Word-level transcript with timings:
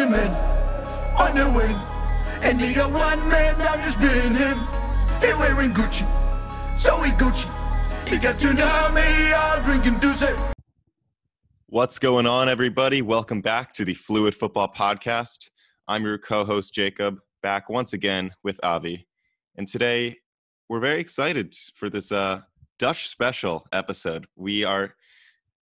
in 0.00 0.14
on 1.18 1.34
the 1.34 1.44
wing. 1.50 1.76
And 2.40 2.58
got 2.74 2.90
one 2.90 3.28
man 3.28 3.58
down 3.58 3.82
just 3.82 4.00
being 4.00 4.34
him. 4.34 4.58
He 5.20 5.26
wearing 5.34 5.74
Gucci, 5.74 6.06
so 6.78 7.02
he 7.02 7.12
Gucci. 7.12 7.48
He 8.08 8.16
got 8.16 8.40
me 8.94 9.32
all 9.32 9.62
drinking 9.62 9.98
Douce. 9.98 10.54
What's 11.66 11.98
going 11.98 12.26
on, 12.26 12.48
everybody? 12.48 13.02
Welcome 13.02 13.42
back 13.42 13.74
to 13.74 13.84
the 13.84 13.92
Fluid 13.92 14.34
Football 14.34 14.72
Podcast. 14.74 15.50
I'm 15.86 16.02
your 16.02 16.16
co 16.16 16.46
host, 16.46 16.72
Jacob, 16.72 17.18
back 17.42 17.68
once 17.68 17.92
again 17.92 18.30
with 18.42 18.58
Avi. 18.62 19.06
And 19.56 19.68
today, 19.68 20.16
we're 20.70 20.80
very 20.80 21.00
excited 21.00 21.54
for 21.74 21.90
this 21.90 22.10
uh, 22.10 22.40
Dutch 22.78 23.08
special 23.08 23.66
episode. 23.70 24.26
We 24.34 24.64
are 24.64 24.94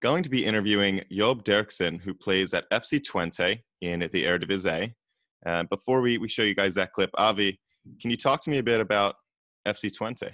going 0.01 0.23
to 0.23 0.31
be 0.31 0.45
interviewing 0.45 1.01
Joop 1.11 1.43
Derksen, 1.43 2.01
who 2.01 2.15
plays 2.15 2.55
at 2.55 2.71
FC 2.71 3.01
Twente 3.01 3.63
in 3.81 4.01
the 4.01 4.25
Eredivisie. 4.25 4.93
Uh, 5.47 5.63
before 5.65 6.01
we, 6.01 6.19
we 6.19 6.29
show 6.29 6.43
you 6.43 6.55
guys 6.55 6.75
that 6.75 6.93
clip, 6.93 7.11
Avi, 7.17 7.59
can 8.01 8.11
you 8.11 8.17
talk 8.17 8.43
to 8.43 8.51
me 8.51 8.59
a 8.59 8.63
bit 8.63 8.81
about 8.81 9.17
FC 9.67 9.91
Twente? 9.91 10.33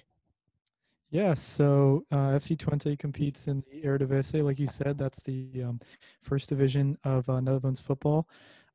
Yeah, 1.11 1.34
so 1.34 2.05
uh, 2.11 2.30
FC 2.30 2.57
Twente 2.57 2.98
competes 2.98 3.47
in 3.47 3.62
the 3.70 3.87
Eredivisie, 3.87 4.43
like 4.43 4.59
you 4.59 4.67
said. 4.67 4.98
That's 4.98 5.23
the 5.23 5.62
um, 5.62 5.80
first 6.23 6.48
division 6.48 6.98
of 7.05 7.29
uh, 7.29 7.41
Netherlands 7.41 7.80
football. 7.80 8.29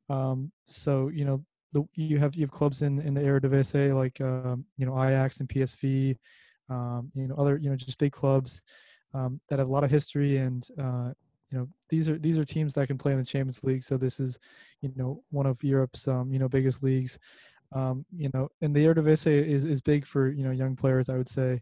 Um, 0.10 0.52
so 0.66 1.10
you 1.10 1.26
know, 1.26 1.44
the, 1.74 1.84
you 1.96 2.18
have 2.18 2.36
you 2.36 2.42
have 2.42 2.52
clubs 2.52 2.82
in 2.82 3.00
in 3.02 3.14
the 3.14 3.22
Eredivisie 3.22 3.94
like 3.94 4.22
um, 4.22 4.66
you 4.78 4.86
know 4.86 4.94
Ajax 4.94 5.40
and 5.42 5.50
PSV, 5.50 6.16
um, 6.70 7.12
you 7.14 7.28
know 7.28 7.36
other 7.36 7.58
you 7.58 7.70
know 7.70 7.76
just 7.76 7.98
big 7.98 8.14
clubs 8.14 8.62
um, 9.14 9.42
that 9.50 9.60
have 9.60 9.68
a 9.68 9.72
lot 9.72 9.84
of 9.84 9.92
history 9.92 10.38
and 10.38 10.68
uh, 10.80 11.12
you 11.52 11.58
know 11.58 11.68
these 11.90 12.08
are 12.08 12.18
these 12.18 12.38
are 12.38 12.46
teams 12.46 12.74
that 12.74 12.88
can 12.88 12.98
play 12.98 13.12
in 13.12 13.20
the 13.20 13.26
Champions 13.26 13.64
League. 13.64 13.84
So 13.84 13.98
this 13.98 14.20
is 14.20 14.40
you 14.82 14.92
know 14.96 15.24
one 15.32 15.46
of 15.46 15.64
Europe's 15.64 16.08
um, 16.08 16.32
you 16.32 16.40
know 16.40 16.48
biggest 16.48 16.84
leagues. 16.84 17.18
Um, 17.72 18.06
you 18.16 18.30
know, 18.34 18.50
and 18.62 18.76
the 18.76 18.86
Eredivisie 18.86 19.46
is 19.46 19.66
is 19.66 19.82
big 19.82 20.06
for 20.06 20.30
you 20.30 20.44
know 20.44 20.52
young 20.52 20.76
players, 20.76 21.10
I 21.10 21.18
would 21.18 21.30
say. 21.30 21.62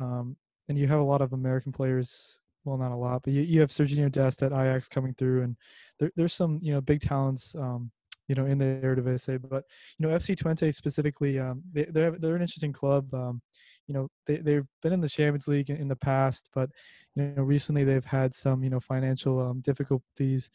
Um, 0.00 0.36
and 0.68 0.78
you 0.78 0.86
have 0.88 1.00
a 1.00 1.04
lot 1.04 1.20
of 1.20 1.32
American 1.32 1.72
players. 1.72 2.40
Well, 2.64 2.78
not 2.78 2.92
a 2.92 2.96
lot, 2.96 3.22
but 3.22 3.34
you, 3.34 3.42
you 3.42 3.60
have 3.60 3.68
Sergiño 3.70 4.10
Dest 4.10 4.42
at 4.42 4.52
Ajax 4.52 4.88
coming 4.88 5.12
through, 5.14 5.42
and 5.42 5.56
there, 5.98 6.10
there's 6.16 6.32
some 6.32 6.58
you 6.62 6.72
know 6.72 6.80
big 6.80 7.00
talents. 7.00 7.54
Um, 7.54 7.90
you 8.28 8.34
know, 8.34 8.46
in 8.46 8.58
the 8.58 8.80
Eredivisie, 8.82 9.40
but 9.48 9.64
you 9.98 10.06
know, 10.06 10.14
FC 10.14 10.36
Twente 10.36 10.74
specifically, 10.74 11.38
um, 11.38 11.62
they, 11.72 11.84
they're 11.84 12.12
they're 12.12 12.36
an 12.36 12.42
interesting 12.42 12.72
club. 12.72 13.12
Um, 13.12 13.42
you 13.86 13.94
know, 13.94 14.08
they 14.26 14.36
they've 14.36 14.66
been 14.82 14.92
in 14.92 15.00
the 15.00 15.08
Champions 15.08 15.48
League 15.48 15.70
in, 15.70 15.76
in 15.76 15.88
the 15.88 15.96
past, 15.96 16.48
but 16.54 16.70
you 17.14 17.32
know, 17.36 17.42
recently 17.42 17.84
they've 17.84 18.04
had 18.04 18.34
some 18.34 18.62
you 18.62 18.70
know 18.70 18.80
financial 18.80 19.40
um, 19.40 19.60
difficulties. 19.60 20.50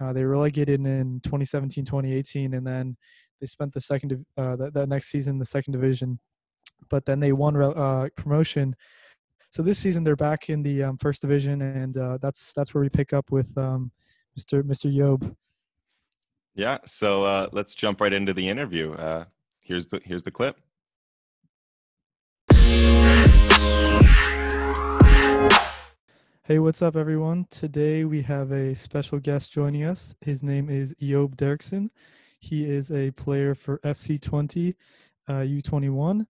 Uh, 0.00 0.12
they 0.12 0.24
relegated 0.24 0.78
in 0.80 1.20
2017, 1.24 1.84
2018, 1.84 2.54
and 2.54 2.64
then 2.64 2.96
they 3.40 3.46
spent 3.48 3.72
the 3.72 3.80
second 3.80 4.24
uh, 4.36 4.54
that, 4.54 4.72
that 4.74 4.88
next 4.88 5.10
season 5.10 5.34
in 5.34 5.38
the 5.38 5.44
second 5.44 5.72
division 5.72 6.20
but 6.88 7.04
then 7.04 7.20
they 7.20 7.32
won 7.32 7.56
uh, 7.56 8.08
promotion. 8.16 8.74
So 9.50 9.62
this 9.62 9.78
season 9.78 10.04
they're 10.04 10.16
back 10.16 10.50
in 10.50 10.62
the 10.62 10.84
um, 10.84 10.98
first 10.98 11.22
division, 11.22 11.62
and 11.62 11.96
uh, 11.96 12.18
that's 12.20 12.52
that's 12.52 12.74
where 12.74 12.82
we 12.82 12.88
pick 12.88 13.12
up 13.12 13.30
with 13.30 13.56
um, 13.56 13.90
Mr. 14.38 14.62
Mr. 14.62 14.94
Joop. 14.94 15.34
Yeah, 16.58 16.78
so 16.86 17.22
uh, 17.22 17.48
let's 17.52 17.76
jump 17.76 18.00
right 18.00 18.12
into 18.12 18.34
the 18.34 18.48
interview. 18.48 18.92
Uh, 18.94 19.26
here's 19.60 19.86
the 19.86 20.00
here's 20.04 20.24
the 20.24 20.32
clip. 20.32 20.58
Hey, 26.42 26.58
what's 26.58 26.82
up, 26.82 26.96
everyone? 26.96 27.46
Today 27.48 28.04
we 28.04 28.22
have 28.22 28.50
a 28.50 28.74
special 28.74 29.20
guest 29.20 29.52
joining 29.52 29.84
us. 29.84 30.16
His 30.20 30.42
name 30.42 30.68
is 30.68 30.96
Joop 31.00 31.36
Derksen. 31.36 31.90
He 32.40 32.68
is 32.68 32.90
a 32.90 33.12
player 33.12 33.54
for 33.54 33.78
FC 33.84 34.18
Twente 34.18 34.74
uh, 35.28 35.44
U21. 35.46 36.26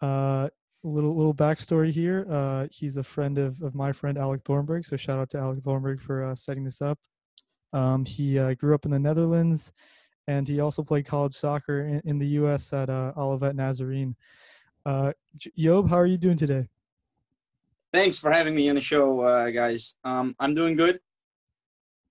Uh, 0.00 0.48
little 0.84 1.14
little 1.14 1.34
backstory 1.34 1.90
here. 1.90 2.26
Uh, 2.30 2.66
he's 2.70 2.96
a 2.96 3.04
friend 3.04 3.36
of, 3.36 3.60
of 3.60 3.74
my 3.74 3.92
friend 3.92 4.16
Alec 4.16 4.40
Thornburg. 4.42 4.86
So 4.86 4.96
shout 4.96 5.18
out 5.18 5.28
to 5.30 5.38
Alec 5.38 5.62
Thornburg 5.62 6.00
for 6.00 6.24
uh, 6.24 6.34
setting 6.34 6.64
this 6.64 6.80
up. 6.80 6.98
Um, 7.76 8.06
he 8.06 8.38
uh, 8.38 8.54
grew 8.54 8.74
up 8.74 8.86
in 8.86 8.90
the 8.90 8.98
Netherlands, 8.98 9.70
and 10.26 10.48
he 10.48 10.60
also 10.60 10.82
played 10.82 11.04
college 11.04 11.34
soccer 11.34 11.80
in, 11.82 12.00
in 12.06 12.18
the 12.18 12.26
U.S. 12.40 12.72
at 12.72 12.88
uh, 12.88 13.12
Olivet 13.18 13.54
Nazarene. 13.54 14.16
Uh, 14.86 15.12
Joop, 15.38 15.90
how 15.90 15.96
are 15.96 16.06
you 16.06 16.16
doing 16.16 16.38
today? 16.38 16.70
Thanks 17.92 18.18
for 18.18 18.30
having 18.30 18.54
me 18.54 18.70
on 18.70 18.76
the 18.76 18.80
show, 18.80 19.20
uh, 19.20 19.50
guys. 19.50 19.94
Um, 20.04 20.34
I'm 20.40 20.54
doing 20.54 20.74
good. 20.74 21.00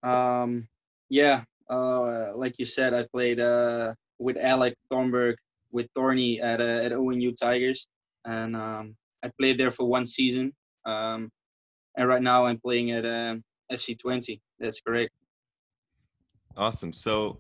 Um, 0.04 0.68
yeah, 1.10 1.44
uh, 1.68 2.36
like 2.36 2.60
you 2.60 2.66
said, 2.66 2.94
I 2.94 3.08
played 3.12 3.40
uh, 3.40 3.96
with 4.20 4.38
Alec 4.38 4.76
Thornburg 4.92 5.36
with 5.72 5.90
Thorny 5.96 6.40
at 6.42 6.62
uh, 6.62 6.84
at 6.84 6.92
ONU 6.92 7.36
Tigers, 7.36 7.88
and 8.24 8.56
um, 8.56 8.96
I 9.24 9.32
played 9.40 9.58
there 9.58 9.72
for 9.72 9.88
one 9.88 10.06
season. 10.06 10.54
Um, 10.86 11.32
and 11.98 12.08
right 12.08 12.22
now 12.22 12.46
I'm 12.46 12.60
playing 12.60 12.92
at 12.92 13.04
uh, 13.04 13.38
FC 13.72 13.98
Twente. 13.98 14.40
That's 14.60 14.80
correct. 14.80 15.12
Awesome. 16.58 16.94
So, 16.94 17.38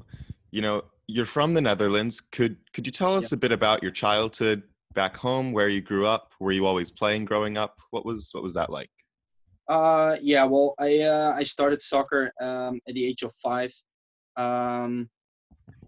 you 0.51 0.61
know, 0.61 0.83
you're 1.07 1.25
from 1.25 1.53
the 1.53 1.61
Netherlands. 1.61 2.21
Could 2.21 2.57
could 2.73 2.85
you 2.85 2.91
tell 2.91 3.13
us 3.13 3.31
a 3.31 3.37
bit 3.37 3.51
about 3.51 3.81
your 3.81 3.91
childhood 3.91 4.63
back 4.93 5.15
home, 5.15 5.51
where 5.51 5.69
you 5.69 5.81
grew 5.81 6.05
up? 6.05 6.31
Were 6.39 6.51
you 6.51 6.65
always 6.65 6.91
playing 6.91 7.25
growing 7.25 7.57
up? 7.57 7.77
What 7.91 8.05
was 8.05 8.29
what 8.33 8.43
was 8.43 8.53
that 8.55 8.69
like? 8.69 8.89
Uh, 9.67 10.15
yeah. 10.21 10.45
Well, 10.45 10.73
I 10.79 11.01
uh, 11.01 11.33
I 11.35 11.43
started 11.43 11.81
soccer 11.81 12.31
um, 12.41 12.79
at 12.87 12.95
the 12.95 13.05
age 13.05 13.23
of 13.23 13.33
five. 13.33 13.71
Um, 14.35 15.09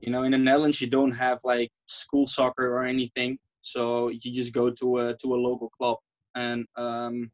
you 0.01 0.11
know 0.11 0.23
in 0.23 0.31
the 0.31 0.37
netherlands 0.37 0.81
you 0.81 0.89
don't 0.89 1.11
have 1.11 1.39
like 1.43 1.71
school 1.85 2.25
soccer 2.25 2.73
or 2.75 2.83
anything 2.83 3.37
so 3.61 4.09
you 4.09 4.33
just 4.33 4.53
go 4.53 4.69
to 4.69 4.97
a 4.97 5.15
to 5.15 5.33
a 5.33 5.39
local 5.47 5.69
club 5.69 5.97
and 6.35 6.65
um, 6.75 7.31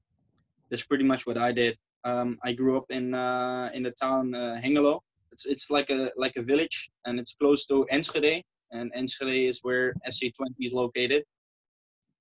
that's 0.70 0.86
pretty 0.86 1.04
much 1.04 1.26
what 1.26 1.38
i 1.38 1.52
did 1.52 1.78
um, 2.04 2.38
i 2.44 2.54
grew 2.54 2.78
up 2.78 2.86
in 2.90 3.14
uh, 3.14 3.70
in 3.74 3.84
the 3.84 3.92
town 3.92 4.34
uh, 4.34 4.60
hengelo 4.64 5.00
it's 5.34 5.46
it's 5.54 5.68
like 5.70 5.90
a 5.90 6.12
like 6.24 6.36
a 6.38 6.48
village 6.52 6.78
and 7.06 7.20
it's 7.20 7.34
close 7.42 7.66
to 7.66 7.86
enschede 7.92 8.44
and 8.72 8.92
enschede 8.96 9.50
is 9.52 9.60
where 9.64 9.94
fc 10.08 10.32
Twente 10.36 10.62
is 10.68 10.74
located 10.74 11.24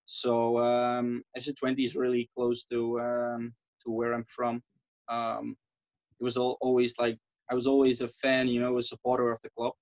so 0.06 0.58
um, 0.58 1.22
fc 1.38 1.48
Twente 1.58 1.84
is 1.84 1.94
really 1.94 2.24
close 2.36 2.64
to 2.64 2.78
um, 3.00 3.52
to 3.82 3.90
where 3.90 4.12
i'm 4.14 4.26
from 4.28 4.62
um, 5.08 5.54
it 6.20 6.24
was 6.24 6.36
all, 6.36 6.56
always 6.60 6.98
like 6.98 7.18
i 7.50 7.54
was 7.54 7.66
always 7.66 8.00
a 8.00 8.08
fan 8.08 8.48
you 8.48 8.60
know 8.60 8.78
a 8.78 8.82
supporter 8.82 9.30
of 9.30 9.40
the 9.42 9.50
club 9.56 9.74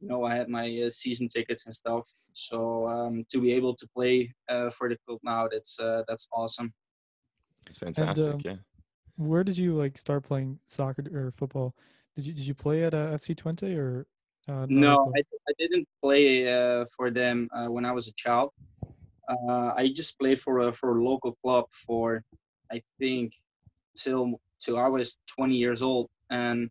you 0.00 0.08
know, 0.08 0.24
I 0.24 0.34
had 0.34 0.48
my 0.48 0.82
uh, 0.84 0.90
season 0.90 1.28
tickets 1.28 1.66
and 1.66 1.74
stuff. 1.74 2.08
So 2.32 2.86
um, 2.86 3.24
to 3.30 3.40
be 3.40 3.52
able 3.52 3.74
to 3.74 3.88
play 3.94 4.32
uh, 4.48 4.70
for 4.70 4.88
the 4.88 4.98
club 5.06 5.20
now, 5.24 5.48
that's 5.50 5.80
uh, 5.80 6.02
that's 6.06 6.28
awesome. 6.32 6.72
It's 7.66 7.78
fantastic. 7.78 8.26
And, 8.26 8.34
um, 8.34 8.40
yeah. 8.44 8.56
Where 9.16 9.42
did 9.42 9.56
you 9.56 9.74
like 9.74 9.96
start 9.96 10.24
playing 10.24 10.58
soccer 10.66 11.04
or 11.14 11.30
football? 11.32 11.74
Did 12.16 12.26
you 12.26 12.32
did 12.32 12.46
you 12.46 12.54
play 12.54 12.84
at 12.84 12.94
uh, 12.94 13.08
FC 13.08 13.36
Twente 13.36 13.76
or? 13.76 14.06
Uh, 14.48 14.64
no, 14.68 15.12
I, 15.16 15.20
I 15.48 15.52
didn't 15.58 15.88
play 16.00 16.52
uh, 16.52 16.86
for 16.96 17.10
them 17.10 17.48
uh, 17.52 17.66
when 17.66 17.84
I 17.84 17.92
was 17.92 18.08
a 18.08 18.12
child. 18.14 18.50
Uh, 19.28 19.72
I 19.76 19.92
just 19.94 20.18
played 20.18 20.40
for 20.40 20.60
a 20.60 20.72
for 20.72 20.96
a 20.96 21.04
local 21.04 21.36
club 21.42 21.64
for 21.70 22.22
I 22.72 22.80
think 22.98 23.34
till 23.96 24.40
till 24.60 24.78
I 24.78 24.86
was 24.86 25.18
20 25.36 25.56
years 25.56 25.82
old, 25.82 26.08
and 26.30 26.70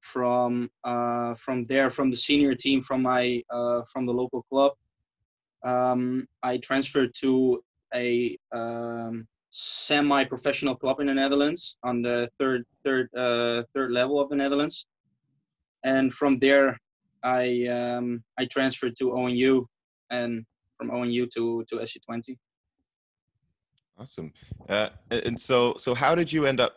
from 0.00 0.70
uh, 0.82 1.34
from 1.34 1.64
there 1.64 1.88
from 1.88 2.10
the 2.10 2.16
senior 2.16 2.54
team 2.54 2.82
from 2.82 3.02
my 3.02 3.42
uh, 3.48 3.82
from 3.90 4.04
the 4.06 4.12
local 4.12 4.42
club. 4.50 4.72
Um, 5.62 6.28
I 6.42 6.58
transferred 6.58 7.14
to 7.20 7.64
a 7.94 8.36
um, 8.52 9.26
semi-professional 9.56 10.74
club 10.74 10.98
in 10.98 11.06
the 11.06 11.14
Netherlands 11.14 11.78
on 11.84 12.02
the 12.02 12.28
third 12.40 12.64
third 12.84 13.08
uh, 13.16 13.62
third 13.72 13.92
level 13.92 14.20
of 14.20 14.28
the 14.28 14.34
Netherlands, 14.34 14.86
and 15.84 16.12
from 16.12 16.40
there 16.40 16.76
I 17.22 17.66
um, 17.66 18.24
I 18.36 18.46
transferred 18.46 18.96
to 18.98 19.12
ONU, 19.12 19.64
and 20.10 20.44
from 20.76 20.90
ONU 20.90 21.30
to 21.34 21.64
to 21.68 21.76
FC 21.76 21.98
Twente. 22.04 22.36
Awesome. 23.96 24.32
Uh, 24.68 24.88
and 25.10 25.40
so 25.40 25.76
so 25.78 25.94
how 25.94 26.16
did 26.16 26.32
you 26.32 26.46
end 26.46 26.58
up 26.58 26.74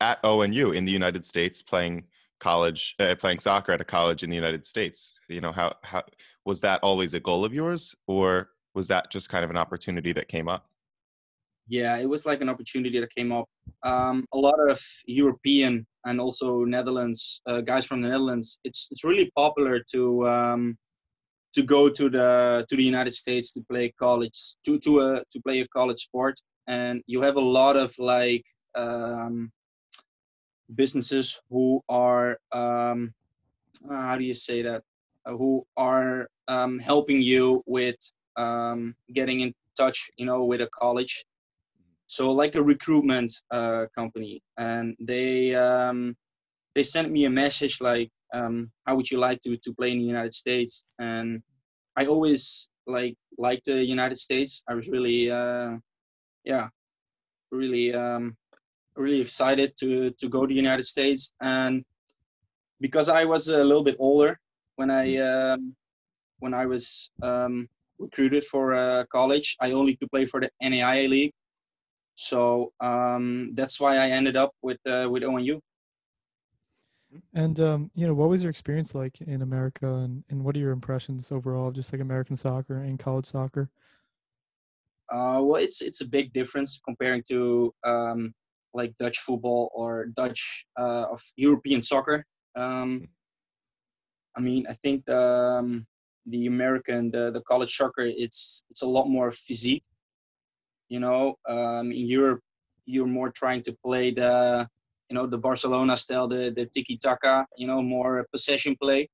at 0.00 0.22
ONU 0.22 0.76
in 0.76 0.84
the 0.84 0.92
United 0.92 1.24
States 1.24 1.62
playing 1.62 2.04
college 2.40 2.94
uh, 3.00 3.14
playing 3.18 3.38
soccer 3.38 3.72
at 3.72 3.80
a 3.80 3.84
college 3.84 4.22
in 4.22 4.30
the 4.30 4.36
united 4.36 4.64
states 4.64 5.14
you 5.28 5.40
know 5.40 5.50
how 5.50 5.74
how 5.82 6.00
was 6.44 6.60
that 6.60 6.78
always 6.84 7.14
a 7.14 7.18
goal 7.18 7.44
of 7.44 7.52
yours 7.52 7.96
or 8.06 8.50
was 8.74 8.86
that 8.86 9.10
just 9.10 9.28
kind 9.28 9.42
of 9.44 9.50
an 9.50 9.56
opportunity 9.56 10.12
that 10.12 10.28
came 10.28 10.48
up 10.48 10.68
yeah 11.68 11.96
it 11.98 12.08
was 12.08 12.26
like 12.26 12.40
an 12.40 12.48
opportunity 12.48 12.98
that 13.00 13.14
came 13.14 13.32
up. 13.32 13.46
Um, 13.82 14.24
a 14.32 14.38
lot 14.38 14.58
of 14.68 14.80
european 15.06 15.86
and 16.04 16.20
also 16.20 16.64
netherlands 16.64 17.42
uh, 17.46 17.60
guys 17.60 17.86
from 17.86 18.00
the 18.00 18.08
netherlands 18.08 18.58
it's 18.64 18.88
it's 18.90 19.04
really 19.04 19.30
popular 19.36 19.84
to 19.92 20.28
um, 20.28 20.78
to 21.54 21.62
go 21.62 21.88
to 21.88 22.08
the 22.08 22.64
to 22.68 22.76
the 22.76 22.82
united 22.82 23.14
states 23.14 23.52
to 23.52 23.60
play 23.70 23.92
college 23.98 24.38
to 24.64 24.78
to 24.78 25.00
a 25.00 25.22
to 25.30 25.40
play 25.42 25.60
a 25.60 25.68
college 25.68 26.00
sport. 26.00 26.40
And 26.66 27.02
you 27.06 27.22
have 27.22 27.36
a 27.36 27.48
lot 27.58 27.76
of 27.76 27.92
like 27.98 28.44
um, 28.74 29.50
businesses 30.74 31.40
who 31.50 31.82
are 31.88 32.38
um, 32.52 33.14
uh, 33.90 34.02
how 34.08 34.18
do 34.18 34.24
you 34.24 34.34
say 34.34 34.62
that? 34.62 34.82
Uh, 35.24 35.32
who 35.32 35.66
are 35.76 36.28
um, 36.46 36.78
helping 36.78 37.22
you 37.22 37.62
with 37.66 37.96
um, 38.36 38.94
getting 39.12 39.40
in 39.40 39.52
touch, 39.76 40.10
you 40.16 40.26
know, 40.26 40.44
with 40.44 40.60
a 40.60 40.68
college. 40.68 41.24
So 42.08 42.32
like 42.32 42.54
a 42.54 42.62
recruitment 42.62 43.30
uh, 43.50 43.84
company, 43.94 44.40
and 44.56 44.96
they 44.98 45.54
um, 45.54 46.16
they 46.74 46.82
sent 46.82 47.12
me 47.12 47.26
a 47.26 47.30
message 47.30 47.82
like, 47.82 48.10
um, 48.32 48.72
"How 48.86 48.96
would 48.96 49.10
you 49.10 49.18
like 49.18 49.42
to 49.42 49.58
to 49.58 49.74
play 49.74 49.92
in 49.92 49.98
the 49.98 50.04
United 50.04 50.32
States?" 50.32 50.84
And 50.98 51.42
I 51.96 52.06
always 52.06 52.70
like 52.86 53.14
liked 53.36 53.66
the 53.66 53.84
United 53.84 54.18
States. 54.18 54.64
I 54.66 54.74
was 54.74 54.88
really, 54.88 55.30
uh, 55.30 55.76
yeah, 56.44 56.68
really, 57.52 57.94
um, 57.94 58.34
really 58.96 59.20
excited 59.20 59.76
to 59.80 60.10
to 60.12 60.28
go 60.30 60.46
to 60.46 60.48
the 60.48 60.62
United 60.66 60.84
States, 60.84 61.34
and 61.42 61.84
because 62.80 63.10
I 63.10 63.26
was 63.26 63.48
a 63.48 63.62
little 63.64 63.84
bit 63.84 63.96
older 63.98 64.40
when 64.76 64.90
I 64.90 65.16
um, 65.18 65.76
when 66.38 66.54
I 66.54 66.64
was 66.64 67.10
um, 67.22 67.68
recruited 67.98 68.44
for 68.44 68.74
uh, 68.74 69.04
college, 69.12 69.56
I 69.60 69.72
only 69.72 69.96
could 69.96 70.10
play 70.10 70.24
for 70.24 70.40
the 70.40 70.50
NAIA 70.62 71.08
league, 71.08 71.32
so 72.18 72.72
um, 72.80 73.52
that's 73.52 73.80
why 73.80 73.96
I 73.96 74.08
ended 74.08 74.36
up 74.36 74.52
with 74.60 74.78
uh, 74.86 75.06
with 75.08 75.22
ONU. 75.22 75.60
And 77.32 77.60
um, 77.60 77.90
you 77.94 78.08
know, 78.08 78.14
what 78.14 78.28
was 78.28 78.42
your 78.42 78.50
experience 78.50 78.92
like 78.92 79.20
in 79.20 79.42
America, 79.42 79.86
and, 79.86 80.24
and 80.28 80.44
what 80.44 80.56
are 80.56 80.58
your 80.58 80.72
impressions 80.72 81.30
overall 81.30 81.68
of 81.68 81.74
just 81.74 81.92
like 81.92 82.02
American 82.02 82.34
soccer 82.34 82.78
and 82.78 82.98
college 82.98 83.26
soccer? 83.26 83.70
Uh, 85.12 85.40
well, 85.44 85.62
it's 85.62 85.80
it's 85.80 86.00
a 86.00 86.08
big 86.08 86.32
difference 86.32 86.80
comparing 86.84 87.22
to 87.28 87.72
um, 87.84 88.34
like 88.74 88.96
Dutch 88.98 89.18
football 89.18 89.70
or 89.72 90.06
Dutch 90.06 90.66
uh, 90.76 91.06
of 91.12 91.22
European 91.36 91.82
soccer. 91.82 92.24
Um, 92.56 93.06
I 94.36 94.40
mean, 94.40 94.66
I 94.68 94.72
think 94.72 95.04
the 95.04 95.60
um, 95.60 95.86
the 96.26 96.46
American 96.46 97.12
the, 97.12 97.30
the 97.30 97.42
college 97.42 97.76
soccer 97.76 98.02
it's 98.04 98.64
it's 98.70 98.82
a 98.82 98.88
lot 98.88 99.08
more 99.08 99.30
physique. 99.30 99.84
You 100.88 101.00
know, 101.00 101.36
um, 101.46 101.92
in 101.92 102.06
Europe, 102.06 102.40
you're 102.86 103.06
more 103.06 103.30
trying 103.30 103.62
to 103.62 103.76
play 103.84 104.10
the 104.10 104.66
you 105.10 105.14
know 105.14 105.26
the 105.26 105.38
Barcelona 105.38 105.96
style, 105.96 106.28
the 106.28 106.50
the 106.54 106.66
tiki 106.66 106.96
taka, 106.96 107.46
you 107.56 107.66
know, 107.66 107.82
more 107.82 108.26
possession 108.32 108.76
play, 108.80 109.08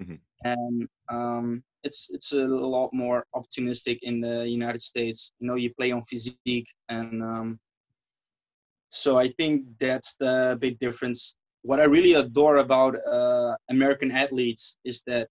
Mhm. 0.00 0.18
and 0.44 0.88
um, 1.08 1.62
it's 1.84 2.10
it's 2.12 2.32
a 2.32 2.46
lot 2.46 2.90
more 2.92 3.24
optimistic 3.34 3.98
in 4.02 4.20
the 4.20 4.48
United 4.48 4.82
States. 4.82 5.32
You 5.40 5.46
know, 5.48 5.56
you 5.56 5.72
play 5.74 5.90
on 5.92 6.02
physique, 6.02 6.68
and 6.88 7.22
um, 7.22 7.58
so 8.88 9.18
I 9.18 9.28
think 9.28 9.64
that's 9.78 10.16
the 10.16 10.56
big 10.60 10.78
difference. 10.78 11.34
What 11.62 11.80
I 11.80 11.84
really 11.84 12.14
adore 12.14 12.56
about 12.58 12.94
uh, 13.06 13.56
American 13.68 14.10
athletes 14.10 14.78
is 14.84 15.02
that 15.06 15.28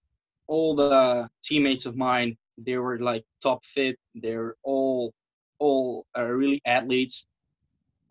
all 0.47 0.75
the 0.75 1.27
teammates 1.43 1.85
of 1.85 1.95
mine 1.95 2.37
they 2.57 2.77
were 2.77 2.99
like 2.99 3.23
top 3.41 3.63
fit. 3.65 3.97
They're 4.15 4.55
all 4.63 5.13
all 5.59 6.05
are 6.15 6.35
really 6.35 6.61
athletes, 6.65 7.27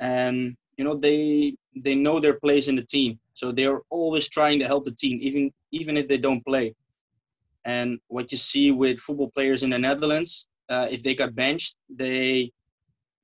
and 0.00 0.56
you 0.76 0.84
know 0.84 0.94
they 0.94 1.56
they 1.74 1.94
know 1.94 2.20
their 2.20 2.38
place 2.40 2.68
in 2.68 2.76
the 2.76 2.84
team. 2.84 3.18
So 3.34 3.52
they're 3.52 3.80
always 3.90 4.28
trying 4.28 4.58
to 4.60 4.66
help 4.66 4.84
the 4.84 4.94
team 4.94 5.18
even 5.20 5.52
even 5.72 5.96
if 5.96 6.08
they 6.08 6.18
don't 6.18 6.44
play. 6.44 6.74
And 7.64 7.98
what 8.08 8.30
you 8.30 8.38
see 8.38 8.70
with 8.70 9.00
football 9.00 9.30
players 9.30 9.62
in 9.62 9.70
the 9.70 9.78
netherlands 9.78 10.48
uh, 10.68 10.88
if 10.90 11.02
they 11.02 11.14
got 11.14 11.34
benched 11.34 11.76
they 11.88 12.50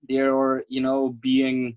they're 0.08 0.64
you 0.68 0.80
know 0.80 1.10
being 1.10 1.76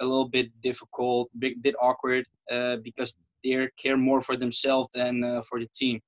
a 0.00 0.04
little 0.04 0.28
bit 0.28 0.50
difficult 0.62 1.30
bit, 1.38 1.62
bit 1.62 1.74
awkward 1.80 2.26
uh, 2.50 2.76
because 2.78 3.16
they 3.44 3.68
care 3.76 3.96
more 3.96 4.20
for 4.20 4.36
themselves 4.36 4.88
than 4.94 5.24
uh, 5.24 5.42
for 5.42 5.58
the 5.58 5.68
team. 5.74 6.00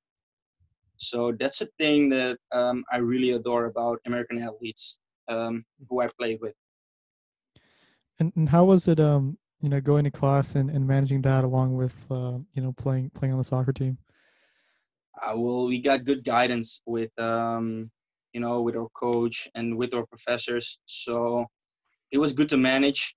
So 0.96 1.32
that's 1.32 1.60
a 1.60 1.66
thing 1.78 2.08
that 2.10 2.38
um, 2.52 2.84
i 2.90 2.98
really 2.98 3.32
adore 3.32 3.66
about 3.66 4.00
american 4.06 4.38
athletes 4.38 5.00
um, 5.28 5.64
who 5.88 6.00
i 6.00 6.08
play 6.18 6.38
with 6.40 6.54
And, 8.18 8.32
and 8.36 8.48
how 8.48 8.64
was 8.64 8.86
it, 8.86 9.00
um, 9.00 9.38
you 9.60 9.68
know, 9.68 9.80
going 9.80 10.04
to 10.04 10.10
class 10.10 10.54
and, 10.54 10.70
and 10.70 10.86
managing 10.86 11.22
that 11.22 11.42
along 11.42 11.74
with, 11.74 11.96
uh, 12.10 12.38
you 12.54 12.62
know, 12.62 12.72
playing 12.72 13.10
playing 13.10 13.32
on 13.32 13.38
the 13.38 13.44
soccer 13.44 13.72
team? 13.72 13.98
uh, 15.22 15.32
well, 15.36 15.66
we 15.66 15.80
got 15.80 16.04
good 16.04 16.24
guidance 16.24 16.82
with, 16.86 17.16
um, 17.20 17.90
you 18.32 18.40
know, 18.40 18.62
with 18.62 18.76
our 18.76 18.88
coach 18.94 19.48
and 19.54 19.76
with 19.76 19.94
our 19.94 20.06
professors. 20.06 20.78
So 20.86 21.46
it 22.10 22.18
was 22.18 22.32
good 22.32 22.48
to 22.50 22.56
manage. 22.56 23.14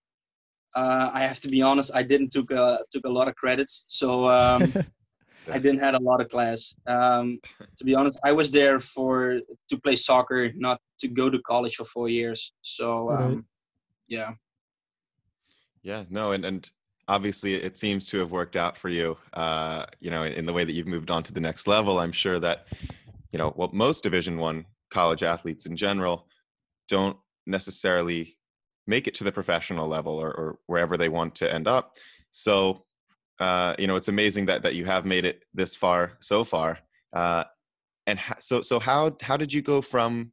Uh, 0.76 1.10
I 1.14 1.22
have 1.22 1.40
to 1.42 1.48
be 1.48 1.62
honest, 1.62 1.92
I 1.96 2.04
didn't 2.04 2.32
took 2.32 2.52
a, 2.52 2.80
took 2.92 3.06
a 3.06 3.10
lot 3.10 3.28
of 3.28 3.36
credits, 3.36 3.86
so 3.88 4.28
um, 4.30 4.74
I 5.52 5.60
didn't 5.60 5.80
had 5.80 5.96
a 5.96 6.02
lot 6.02 6.22
of 6.22 6.30
class. 6.30 6.76
Um, 6.86 7.40
to 7.78 7.84
be 7.86 7.96
honest, 7.96 8.20
I 8.24 8.32
was 8.32 8.52
there 8.52 8.80
for 8.80 9.40
to 9.70 9.80
play 9.80 9.96
soccer, 9.96 10.52
not 10.56 10.80
to 11.00 11.08
go 11.08 11.30
to 11.30 11.40
college 11.44 11.76
for 11.76 11.86
four 11.86 12.10
years. 12.10 12.54
So 12.62 13.10
Right. 13.10 13.24
um, 13.24 13.46
yeah, 14.08 14.34
Yeah, 15.84 16.04
no, 16.10 16.32
and 16.32 16.46
and 16.46 16.70
obviously 17.08 17.56
it 17.56 17.78
seems 17.78 18.08
to 18.08 18.20
have 18.20 18.32
worked 18.32 18.56
out 18.56 18.78
for 18.78 18.90
you. 18.90 19.18
Uh, 19.34 19.86
you 20.00 20.12
know, 20.12 20.24
in 20.24 20.46
the 20.46 20.54
way 20.54 20.66
that 20.66 20.74
you've 20.74 20.88
moved 20.88 21.12
on 21.12 21.24
to 21.24 21.34
the 21.34 21.40
next 21.40 21.68
level. 21.68 22.00
I'm 22.00 22.12
sure 22.12 22.40
that, 22.40 22.68
you 23.32 23.40
know, 23.40 23.54
well, 23.56 23.70
most 23.74 24.04
Division 24.04 24.38
One 24.38 24.66
college 24.92 25.24
athletes 25.24 25.66
in 25.66 25.76
general 25.76 26.28
don't 26.90 27.18
necessarily 27.46 28.38
make 28.88 29.08
it 29.08 29.14
to 29.16 29.24
the 29.24 29.32
professional 29.32 29.88
level 29.88 30.18
or, 30.18 30.32
or 30.32 30.60
wherever 30.68 30.98
they 30.98 31.10
want 31.10 31.36
to 31.36 31.54
end 31.54 31.68
up. 31.68 31.98
So, 32.32 32.86
uh, 33.40 33.76
you 33.78 33.88
know, 33.88 33.96
it's 33.96 34.08
amazing 34.08 34.46
that 34.48 34.64
that 34.64 34.76
you 34.76 34.86
have 34.86 35.06
made 35.06 35.26
it 35.26 35.44
this 35.54 35.76
far 35.76 36.14
so 36.20 36.44
far. 36.44 36.80
Uh, 37.14 37.44
and 38.08 38.18
ha- 38.18 38.36
so 38.40 38.62
so 38.62 38.80
how 38.80 39.16
how 39.22 39.38
did 39.38 39.54
you 39.54 39.62
go 39.62 39.82
from 39.82 40.32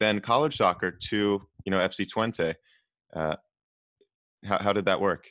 then 0.00 0.20
college 0.20 0.56
soccer 0.56 0.90
to 0.90 1.42
you 1.64 1.70
know 1.70 1.78
FC 1.78 2.06
Twente? 2.06 2.54
Uh, 3.14 3.36
how 4.44 4.58
how 4.58 4.72
did 4.72 4.84
that 4.86 5.00
work? 5.00 5.26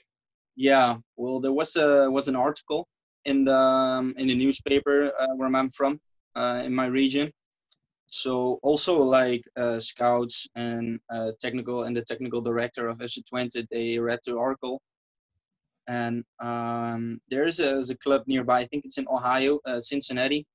Yeah, 0.55 0.97
well, 1.17 1.39
there 1.39 1.53
was 1.53 1.75
a 1.75 2.09
was 2.09 2.27
an 2.27 2.35
article 2.35 2.87
in 3.25 3.45
the 3.45 3.57
um, 3.57 4.13
in 4.17 4.27
the 4.27 4.35
newspaper 4.35 5.11
uh, 5.19 5.27
where 5.35 5.53
I'm 5.53 5.69
from 5.69 5.99
uh, 6.35 6.61
in 6.65 6.73
my 6.73 6.85
region. 6.85 7.31
So 8.07 8.59
also 8.61 9.01
like 9.01 9.43
uh, 9.57 9.79
scouts 9.79 10.47
and 10.55 10.99
technical 11.41 11.83
and 11.83 11.97
the 11.97 12.03
technical 12.03 12.39
director 12.39 12.87
of 12.87 12.99
FC 12.99 13.19
Twente, 13.23 13.65
they 13.71 13.97
read 13.97 14.19
the 14.25 14.37
article. 14.37 14.79
And 15.87 16.23
um, 16.39 17.19
there's 17.29 17.59
a, 17.59 17.79
a 17.79 17.97
club 17.97 18.23
nearby. 18.27 18.59
I 18.59 18.65
think 18.65 18.85
it's 18.85 18.97
in 18.97 19.07
Ohio, 19.09 19.59
uh, 19.65 19.79
Cincinnati. 19.79 20.45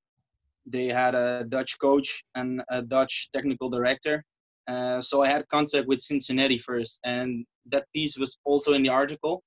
They 0.66 0.86
had 0.86 1.14
a 1.14 1.44
Dutch 1.48 1.78
coach 1.78 2.24
and 2.34 2.62
a 2.70 2.82
Dutch 2.82 3.30
technical 3.32 3.70
director. 3.70 4.24
Uh, 4.68 5.00
so 5.00 5.22
I 5.22 5.28
had 5.28 5.48
contact 5.48 5.86
with 5.86 6.00
Cincinnati 6.00 6.58
first, 6.58 7.00
and 7.04 7.44
that 7.66 7.86
piece 7.94 8.16
was 8.18 8.38
also 8.44 8.72
in 8.72 8.82
the 8.82 8.88
article 8.88 9.42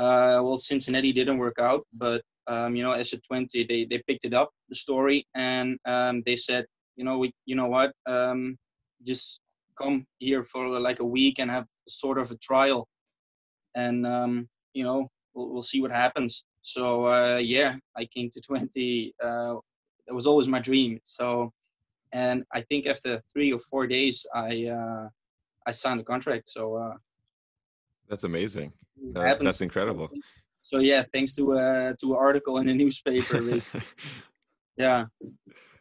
uh, 0.00 0.40
well, 0.42 0.56
Cincinnati 0.56 1.12
didn't 1.12 1.36
work 1.36 1.58
out, 1.60 1.86
but 1.92 2.22
um, 2.46 2.74
you 2.74 2.82
know, 2.82 2.92
FC 2.92 3.20
Twente, 3.20 3.68
they, 3.68 3.84
they 3.84 4.02
picked 4.08 4.24
it 4.24 4.32
up 4.32 4.50
the 4.70 4.74
story 4.74 5.26
and 5.34 5.78
um, 5.84 6.22
they 6.24 6.36
said, 6.36 6.64
you 6.96 7.04
know, 7.04 7.18
we, 7.18 7.32
you 7.44 7.54
know 7.54 7.68
what, 7.68 7.92
um, 8.06 8.56
just 9.06 9.40
come 9.78 10.06
here 10.18 10.42
for 10.42 10.80
like 10.80 11.00
a 11.00 11.04
week 11.04 11.38
and 11.38 11.50
have 11.50 11.66
sort 11.86 12.18
of 12.18 12.30
a 12.30 12.36
trial, 12.38 12.88
and 13.76 14.06
um, 14.06 14.48
you 14.74 14.84
know, 14.84 15.08
we'll, 15.34 15.48
we'll 15.50 15.62
see 15.62 15.80
what 15.80 15.90
happens. 15.90 16.44
So 16.60 17.06
uh, 17.06 17.40
yeah, 17.42 17.76
I 17.96 18.04
came 18.04 18.30
to 18.30 18.40
Twente. 18.48 19.12
Uh, 19.22 19.56
it 20.06 20.12
was 20.12 20.26
always 20.26 20.48
my 20.48 20.60
dream. 20.60 20.98
So, 21.04 21.52
and 22.12 22.44
I 22.52 22.62
think 22.62 22.86
after 22.86 23.22
three 23.32 23.52
or 23.52 23.58
four 23.58 23.86
days, 23.86 24.26
I 24.34 24.66
uh, 24.66 25.08
I 25.66 25.72
signed 25.72 26.00
a 26.00 26.04
contract. 26.04 26.48
So. 26.48 26.76
Uh, 26.76 26.94
That's 28.08 28.24
amazing. 28.24 28.72
That- 29.14 29.38
that's 29.38 29.60
incredible. 29.60 30.10
So 30.62 30.78
yeah, 30.78 31.04
thanks 31.14 31.34
to 31.36 31.54
uh 31.54 31.94
to 32.00 32.12
an 32.12 32.18
article 32.18 32.58
in 32.58 32.66
the 32.66 32.74
newspaper. 32.74 33.40
yeah, 34.76 35.06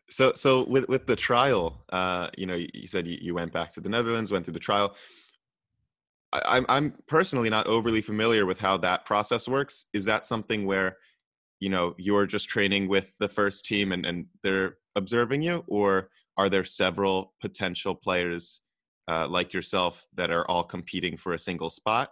so 0.09 0.33
so 0.33 0.65
with 0.67 0.87
with 0.87 1.05
the 1.05 1.15
trial, 1.15 1.83
uh, 1.91 2.29
you 2.37 2.45
know, 2.45 2.55
you, 2.55 2.67
you 2.73 2.87
said 2.87 3.07
you, 3.07 3.17
you 3.21 3.33
went 3.33 3.51
back 3.53 3.71
to 3.73 3.81
the 3.81 3.89
Netherlands, 3.89 4.31
went 4.31 4.45
through 4.45 4.53
the 4.53 4.59
trial. 4.59 4.95
I, 6.33 6.41
I'm 6.57 6.65
I'm 6.69 6.93
personally 7.07 7.49
not 7.49 7.67
overly 7.67 8.01
familiar 8.01 8.45
with 8.45 8.59
how 8.59 8.77
that 8.77 9.05
process 9.05 9.47
works. 9.47 9.85
Is 9.93 10.05
that 10.05 10.25
something 10.25 10.65
where, 10.65 10.97
you 11.59 11.69
know, 11.69 11.95
you're 11.97 12.25
just 12.25 12.49
training 12.49 12.87
with 12.87 13.11
the 13.19 13.29
first 13.29 13.65
team 13.65 13.91
and 13.91 14.05
and 14.05 14.25
they're 14.43 14.77
observing 14.95 15.41
you, 15.41 15.63
or 15.67 16.09
are 16.37 16.49
there 16.49 16.65
several 16.65 17.33
potential 17.41 17.95
players 17.95 18.61
uh, 19.07 19.27
like 19.27 19.53
yourself 19.53 20.05
that 20.15 20.31
are 20.31 20.49
all 20.49 20.63
competing 20.63 21.17
for 21.17 21.33
a 21.33 21.39
single 21.39 21.69
spot? 21.69 22.11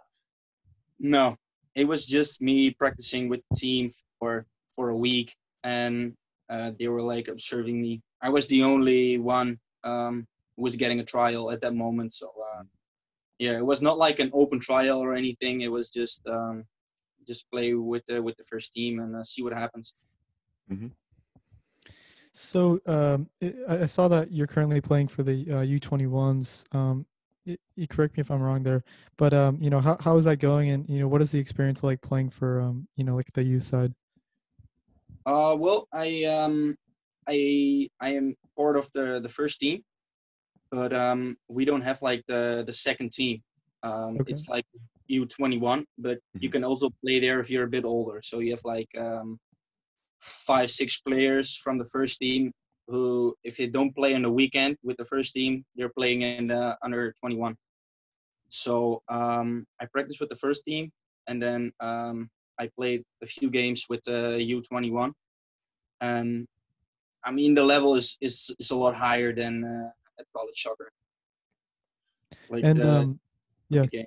no, 0.98 1.36
it 1.74 1.86
was 1.86 2.06
just 2.06 2.42
me 2.42 2.70
practicing 2.72 3.28
with 3.28 3.40
the 3.50 3.56
team 3.56 3.90
for 4.18 4.46
for 4.74 4.90
a 4.90 4.96
week, 4.96 5.34
and 5.64 6.14
uh, 6.50 6.72
they 6.78 6.88
were 6.88 7.02
like 7.02 7.28
observing 7.28 7.80
me. 7.80 8.00
I 8.22 8.30
was 8.30 8.46
the 8.48 8.62
only 8.62 9.18
one 9.18 9.58
um 9.84 10.26
who 10.56 10.62
was 10.64 10.76
getting 10.76 11.00
a 11.00 11.04
trial 11.04 11.50
at 11.50 11.60
that 11.60 11.74
moment. 11.74 12.12
So 12.12 12.32
uh, 12.47 12.47
yeah, 13.38 13.56
it 13.56 13.64
was 13.64 13.80
not 13.80 13.98
like 13.98 14.18
an 14.18 14.30
open 14.32 14.60
trial 14.60 14.98
or 14.98 15.14
anything. 15.14 15.62
It 15.62 15.70
was 15.70 15.90
just 15.90 16.26
um 16.26 16.64
just 17.26 17.50
play 17.50 17.74
with 17.74 18.04
the 18.06 18.22
with 18.22 18.36
the 18.36 18.44
first 18.44 18.72
team 18.72 19.00
and 19.00 19.14
uh, 19.16 19.22
see 19.22 19.42
what 19.42 19.52
happens. 19.52 19.94
So 22.38 22.80
um, 22.86 23.28
I, 23.42 23.82
I 23.82 23.86
saw 23.86 24.06
that 24.08 24.30
you're 24.30 24.46
currently 24.46 24.80
playing 24.80 25.08
for 25.08 25.24
the 25.24 25.42
uh, 25.50 25.62
U21s. 25.62 26.64
Um, 26.72 27.04
you 27.44 27.88
correct 27.88 28.16
me 28.16 28.20
if 28.20 28.30
I'm 28.30 28.42
wrong 28.42 28.62
there, 28.62 28.84
but 29.16 29.32
um, 29.32 29.58
you 29.60 29.70
know 29.70 29.80
how 29.80 29.96
how 30.00 30.16
is 30.18 30.24
that 30.24 30.36
going, 30.36 30.70
and 30.70 30.88
you 30.88 31.00
know 31.00 31.08
what 31.08 31.22
is 31.22 31.32
the 31.32 31.38
experience 31.38 31.82
like 31.82 32.00
playing 32.02 32.30
for 32.30 32.60
um, 32.60 32.86
you 32.96 33.04
know 33.04 33.16
like 33.16 33.32
the 33.32 33.42
youth 33.42 33.62
side? 33.62 33.94
Uh, 35.24 35.56
well, 35.58 35.88
I 35.92 36.24
um, 36.24 36.76
I 37.26 37.88
I 38.00 38.10
am 38.10 38.34
part 38.56 38.76
of 38.76 38.90
the 38.92 39.18
the 39.20 39.28
first 39.28 39.60
team, 39.60 39.82
but 40.70 40.92
um, 40.92 41.36
we 41.48 41.64
don't 41.64 41.82
have 41.82 42.02
like 42.02 42.24
the 42.26 42.62
the 42.66 42.72
second 42.72 43.12
team. 43.12 43.42
Um, 43.82 44.16
Okay. 44.20 44.32
It's 44.32 44.48
like 44.48 44.66
U21, 45.10 45.84
but 45.98 46.18
you 46.40 46.48
Mhm. 46.48 46.52
can 46.52 46.64
also 46.64 46.90
play 47.02 47.20
there 47.20 47.40
if 47.40 47.48
you're 47.50 47.64
a 47.64 47.74
bit 47.76 47.84
older. 47.84 48.20
So 48.22 48.40
you 48.40 48.50
have 48.52 48.64
like 48.64 48.90
um, 48.98 49.38
five 50.20 50.70
six 50.70 51.00
players 51.00 51.56
from 51.56 51.78
the 51.78 51.86
first 51.86 52.18
team 52.18 52.52
who, 52.88 53.34
if 53.44 53.56
they 53.56 53.68
don't 53.68 53.94
play 53.94 54.14
on 54.14 54.22
the 54.22 54.32
weekend 54.32 54.76
with 54.82 54.96
the 54.96 55.04
first 55.04 55.34
team, 55.34 55.64
they're 55.76 55.92
playing 55.92 56.22
in 56.22 56.46
the 56.48 56.76
under 56.82 57.12
21. 57.20 57.54
So 58.48 59.02
um, 59.08 59.66
I 59.80 59.86
practiced 59.86 60.20
with 60.20 60.30
the 60.30 60.36
first 60.36 60.64
team, 60.64 60.90
and 61.28 61.40
then 61.40 61.70
um, 61.80 62.28
I 62.58 62.68
played 62.78 63.04
a 63.22 63.26
few 63.26 63.50
games 63.50 63.86
with 63.90 64.02
the 64.04 64.40
U21, 64.40 65.12
and 66.00 66.46
I 67.24 67.30
mean 67.30 67.54
the 67.54 67.64
level 67.64 67.94
is 67.94 68.16
is, 68.20 68.54
is 68.58 68.70
a 68.70 68.76
lot 68.76 68.94
higher 68.96 69.34
than 69.34 69.64
uh, 69.64 69.90
at 70.18 70.26
college 70.34 70.54
soccer. 70.56 70.90
Like 72.50 72.64
And 72.64 72.78
the- 72.78 72.90
um, 72.90 73.20
yeah. 73.68 73.86
game. 73.86 74.06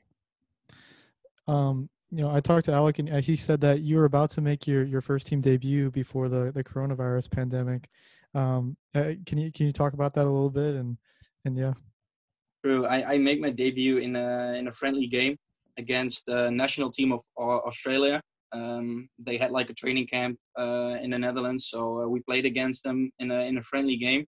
um, 1.48 1.90
you 2.14 2.22
know, 2.24 2.30
I 2.30 2.42
talked 2.42 2.66
to 2.66 2.74
Alec, 2.74 3.00
and 3.00 3.10
uh, 3.10 3.22
he 3.22 3.36
said 3.38 3.62
that 3.62 3.80
you 3.82 3.96
were 3.96 4.06
about 4.06 4.30
to 4.32 4.42
make 4.42 4.68
your, 4.68 4.84
your 4.84 5.00
first 5.02 5.28
team 5.28 5.40
debut 5.40 5.90
before 5.92 6.28
the, 6.28 6.52
the 6.52 6.64
coronavirus 6.64 7.32
pandemic. 7.32 7.88
Um, 8.34 8.76
uh, 8.96 9.14
can 9.26 9.38
you 9.38 9.52
can 9.52 9.66
you 9.66 9.74
talk 9.74 9.94
about 9.94 10.14
that 10.16 10.26
a 10.26 10.30
little 10.30 10.50
bit? 10.50 10.76
And 10.76 10.98
and 11.46 11.58
yeah, 11.58 11.74
True. 12.64 12.86
I, 12.86 13.14
I 13.14 13.18
make 13.18 13.40
my 13.40 13.50
debut 13.50 13.98
in 13.98 14.16
a 14.16 14.56
in 14.58 14.68
a 14.68 14.72
friendly 14.72 15.08
game 15.08 15.38
against 15.78 16.26
the 16.26 16.50
national 16.50 16.92
team 16.92 17.12
of 17.14 17.22
Australia. 17.38 18.22
Um, 18.54 19.08
they 19.18 19.38
had 19.38 19.52
like 19.52 19.70
a 19.70 19.74
training 19.74 20.08
camp 20.08 20.38
uh, 20.58 20.98
in 21.02 21.12
the 21.12 21.20
Netherlands, 21.20 21.66
so 21.68 22.04
uh, 22.04 22.08
we 22.08 22.20
played 22.22 22.46
against 22.46 22.84
them 22.84 23.10
in 23.20 23.32
a 23.32 23.42
in 23.44 23.58
a 23.58 23.62
friendly 23.62 23.96
game. 23.96 24.26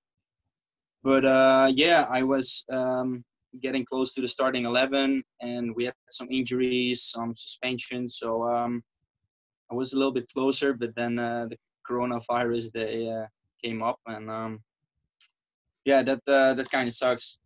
But 1.03 1.25
uh, 1.25 1.69
yeah, 1.73 2.07
I 2.09 2.23
was 2.23 2.65
um, 2.71 3.23
getting 3.61 3.83
close 3.85 4.13
to 4.13 4.21
the 4.21 4.27
starting 4.27 4.63
eleven, 4.65 5.21
and 5.41 5.75
we 5.75 5.85
had 5.85 5.93
some 6.09 6.27
injuries, 6.31 7.03
some 7.03 7.35
suspensions, 7.35 8.17
so 8.17 8.43
um, 8.43 8.81
I 9.69 9.75
was 9.75 9.93
a 9.93 9.97
little 9.97 10.13
bit 10.13 10.31
closer. 10.33 10.73
But 10.73 10.95
then 10.95 11.19
uh, 11.19 11.47
the 11.49 11.57
coronavirus 11.89 12.71
they 12.71 13.09
uh, 13.09 13.27
came 13.61 13.83
up, 13.83 13.99
and 14.07 14.31
um, 14.31 14.63
yeah, 15.83 16.03
that 16.03 16.21
uh, 16.27 16.53
that 16.53 16.71
kind 16.71 16.87
of 16.87 16.93
sucks. 16.93 17.39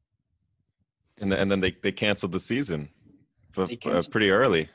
And 1.19 1.31
then, 1.31 1.39
and 1.39 1.51
then 1.51 1.59
they, 1.61 1.71
they 1.81 1.91
canceled 1.91 2.31
the 2.31 2.39
season, 2.39 2.89
uh, 3.57 3.65
canceled 3.81 4.11
pretty 4.11 4.29
early. 4.29 4.69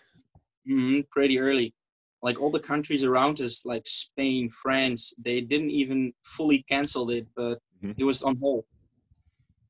hmm 0.67 1.01
pretty 1.13 1.39
early. 1.39 1.73
Like 2.21 2.41
all 2.41 2.51
the 2.51 2.59
countries 2.59 3.05
around 3.05 3.41
us, 3.41 3.65
like 3.65 3.83
Spain, 3.87 4.49
France, 4.51 5.15
they 5.19 5.41
didn't 5.41 5.71
even 5.71 6.13
fully 6.25 6.65
cancel 6.69 7.11
it, 7.11 7.29
but 7.37 7.61
Mhm. 7.83 7.95
it 7.97 8.05
was 8.05 8.23
on 8.23 8.37
hold. 8.39 8.65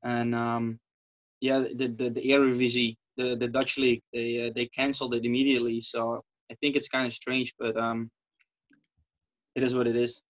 And 0.03 0.35
um, 0.35 0.79
yeah, 1.41 1.59
the 1.59 1.87
the, 1.87 2.09
the 2.09 2.21
Eredivisie, 2.21 2.95
the 3.17 3.35
the 3.35 3.47
Dutch 3.47 3.77
league, 3.77 4.01
they 4.13 4.47
uh, 4.47 4.51
they 4.55 4.65
canceled 4.67 5.13
it 5.15 5.25
immediately. 5.25 5.81
So 5.81 6.21
I 6.51 6.55
think 6.61 6.75
it's 6.75 6.89
kind 6.89 7.05
of 7.05 7.13
strange, 7.13 7.53
but 7.59 7.77
um, 7.77 8.09
it 9.55 9.63
is 9.63 9.75
what 9.75 9.87
it 9.87 9.95
is. 9.95 10.23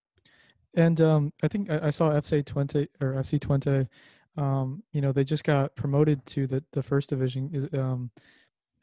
and 0.75 0.99
um, 1.01 1.33
I 1.43 1.47
think 1.47 1.69
I, 1.69 1.87
I 1.87 1.89
saw 1.89 2.11
FC 2.11 2.43
Twente 2.43 2.87
or 3.01 3.13
FC 3.13 3.39
Twente. 3.39 3.87
Um, 4.35 4.83
you 4.91 5.01
know, 5.01 5.11
they 5.11 5.23
just 5.23 5.43
got 5.43 5.75
promoted 5.75 6.25
to 6.27 6.47
the 6.47 6.63
the 6.73 6.83
first 6.83 7.09
division. 7.09 7.49
Is 7.53 7.69
um, 7.79 8.11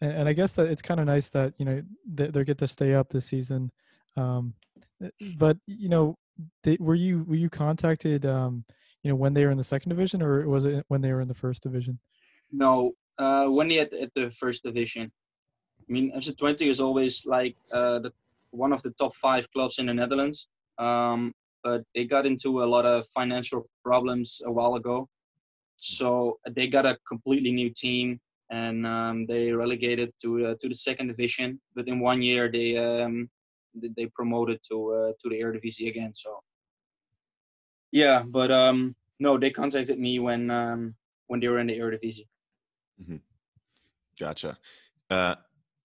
and, 0.01 0.13
and 0.13 0.29
I 0.29 0.33
guess 0.33 0.55
that 0.55 0.69
it's 0.69 0.83
kind 0.83 1.01
of 1.01 1.07
nice 1.07 1.29
that 1.31 1.55
you 1.59 1.65
know 1.65 1.83
they, 2.07 2.29
they 2.29 2.45
get 2.45 2.59
to 2.59 2.69
stay 2.69 2.95
up 2.95 3.11
this 3.11 3.27
season. 3.27 3.71
Um, 4.17 4.55
uh, 5.05 5.09
but 5.37 5.57
you 5.67 5.89
know, 5.89 6.17
they, 6.63 6.77
were 6.81 6.95
you 6.95 7.25
were 7.25 7.37
you 7.37 7.51
contacted? 7.51 8.27
Um, 8.27 8.65
you 9.03 9.11
know, 9.11 9.17
when 9.17 9.35
they 9.35 9.45
were 9.45 9.51
in 9.51 9.59
the 9.59 9.65
second 9.65 9.91
division, 9.91 10.23
or 10.23 10.49
was 10.49 10.65
it 10.65 10.85
when 10.89 11.01
they 11.01 11.13
were 11.13 11.21
in 11.21 11.29
the 11.29 11.35
first 11.35 11.63
division? 11.63 11.99
No, 12.53 12.93
uh, 13.19 13.47
when 13.47 13.69
they 13.69 13.81
at, 13.81 13.93
at 13.93 14.13
the 14.15 14.31
first 14.31 14.65
division. 14.65 15.11
I 15.89 15.93
mean, 15.93 16.13
FC 16.17 16.35
Twente 16.35 16.63
is 16.63 16.81
always 16.81 17.27
like 17.27 17.57
uh, 17.73 17.99
the, 17.99 18.13
one 18.51 18.73
of 18.73 18.83
the 18.83 18.91
top 18.93 19.15
five 19.17 19.51
clubs 19.51 19.79
in 19.79 19.87
the 19.87 19.95
Netherlands. 19.95 20.49
Um, 20.79 21.33
but 21.63 21.85
they 21.95 22.05
got 22.05 22.27
into 22.27 22.63
a 22.63 22.65
lot 22.65 22.87
of 22.87 23.07
financial 23.09 23.69
problems 23.85 24.41
a 24.45 24.51
while 24.51 24.77
ago. 24.77 25.09
So 25.77 26.39
they 26.51 26.69
got 26.69 26.87
a 26.87 26.99
completely 27.09 27.53
new 27.53 27.71
team 27.71 28.21
and 28.51 28.87
um, 28.87 29.27
they 29.27 29.53
relegated 29.53 30.13
to 30.23 30.47
uh, 30.47 30.55
to 30.61 30.69
the 30.69 30.75
second 30.75 31.09
division. 31.09 31.61
But 31.75 31.89
in 31.89 32.01
one 32.01 32.23
year, 32.23 32.51
they 32.51 32.77
um, 32.77 33.31
they 33.75 34.07
promoted 34.07 34.61
to 34.71 34.93
uh, 34.93 35.13
to 35.21 35.29
the 35.29 35.41
Eredivisie 35.41 35.89
again. 35.89 36.13
So 36.13 36.41
yeah, 37.93 38.23
but 38.27 38.51
um, 38.51 38.95
no, 39.19 39.39
they 39.39 39.51
contacted 39.51 39.99
me 39.99 40.19
when 40.19 40.51
um, 40.51 40.95
when 41.27 41.41
they 41.41 41.49
were 41.49 41.59
in 41.59 41.67
the 41.67 41.79
Eredivisie. 41.79 42.27
Gotcha. 44.19 44.59
Uh, 45.09 45.37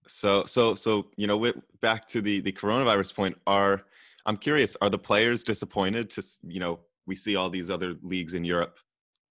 so 0.08 0.44
so 0.46 0.76
so 0.76 1.08
you 1.18 1.28
know, 1.28 1.36
wi- 1.36 1.60
back 1.82 2.06
to 2.08 2.22
the 2.22 2.42
the 2.42 2.52
coronavirus 2.52 3.16
point. 3.16 3.38
Are 3.48 3.84
I'm 4.26 4.38
curious. 4.38 4.76
Are 4.82 4.90
the 4.90 5.00
players 5.00 5.44
disappointed 5.44 6.10
to 6.12 6.24
you 6.48 6.60
know 6.60 6.80
we 7.08 7.16
see 7.16 7.36
all 7.36 7.50
these 7.50 7.70
other 7.70 7.96
leagues 8.02 8.34
in 8.34 8.44
Europe 8.44 8.78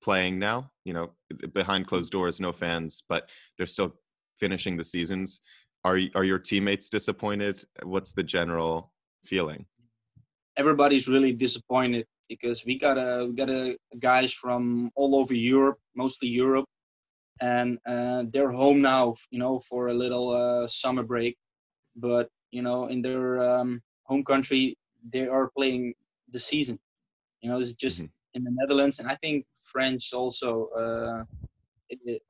playing 0.03 0.39
now? 0.39 0.71
You 0.85 0.95
know, 0.95 1.11
behind 1.53 1.87
closed 1.87 2.13
doors, 2.13 2.41
no 2.41 2.53
fans, 2.53 3.03
but 3.09 3.29
they're 3.57 3.67
still 3.67 3.95
finishing 4.41 4.77
the 4.77 4.85
seasons. 4.85 5.41
Are 5.85 5.99
are 6.15 6.25
your 6.25 6.39
teammates 6.39 6.89
disappointed? 6.89 7.65
What's 7.83 8.13
the 8.13 8.23
general 8.23 8.93
feeling? 9.25 9.67
everybody's 10.57 11.09
really 11.09 11.33
disappointed 11.33 12.07
because 12.29 12.65
we 12.65 12.79
got 12.79 12.99
a 12.99 13.27
we 13.27 13.35
got 13.35 13.51
a 13.51 13.77
guys 13.99 14.33
from 14.33 14.91
all 14.97 15.17
over 15.17 15.35
Europe, 15.35 15.79
mostly 15.97 16.29
Europe, 16.29 16.67
and 17.41 17.79
uh, 17.87 18.25
they're 18.33 18.53
home 18.53 18.81
now, 18.81 19.15
you 19.31 19.39
know, 19.39 19.61
for 19.61 19.89
a 19.89 19.95
little 19.95 20.31
uh, 20.31 20.67
summer 20.67 21.03
break. 21.03 21.37
But 21.97 22.29
you 22.51 22.63
know, 22.63 22.87
in 22.87 23.03
their 23.03 23.43
um, 23.43 23.83
home 24.05 24.25
country, 24.25 24.77
they 25.13 25.29
are 25.29 25.51
playing 25.57 25.95
the 26.31 26.39
season. 26.41 26.79
You 27.41 27.51
know, 27.51 27.61
it's 27.61 27.73
just 27.75 28.09
in 28.35 28.45
the 28.45 28.51
Netherlands, 28.53 28.99
and 28.99 29.09
I 29.09 29.17
think 29.17 29.47
French 29.73 30.13
also 30.13 30.69
uh, 30.77 31.25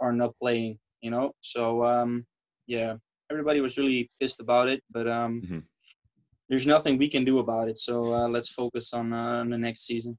are 0.01 0.13
not 0.13 0.35
playing. 0.41 0.79
You 1.01 1.11
know, 1.11 1.33
so 1.41 1.85
um, 1.85 2.27
yeah, 2.67 2.97
everybody 3.31 3.61
was 3.61 3.77
really 3.77 4.11
pissed 4.21 4.41
about 4.41 4.69
it, 4.69 4.83
but 4.91 5.07
um, 5.07 5.43
Mhm. 5.43 5.63
There's 6.49 6.67
nothing 6.67 6.99
we 6.99 7.09
can 7.09 7.25
do 7.25 7.39
about 7.39 7.69
it. 7.69 7.79
So 7.79 8.15
uh, 8.15 8.29
let's 8.29 8.53
focus 8.53 8.93
on, 8.93 9.13
uh, 9.13 9.41
on 9.41 9.49
the 9.49 9.59
next 9.59 9.87
season. 9.87 10.19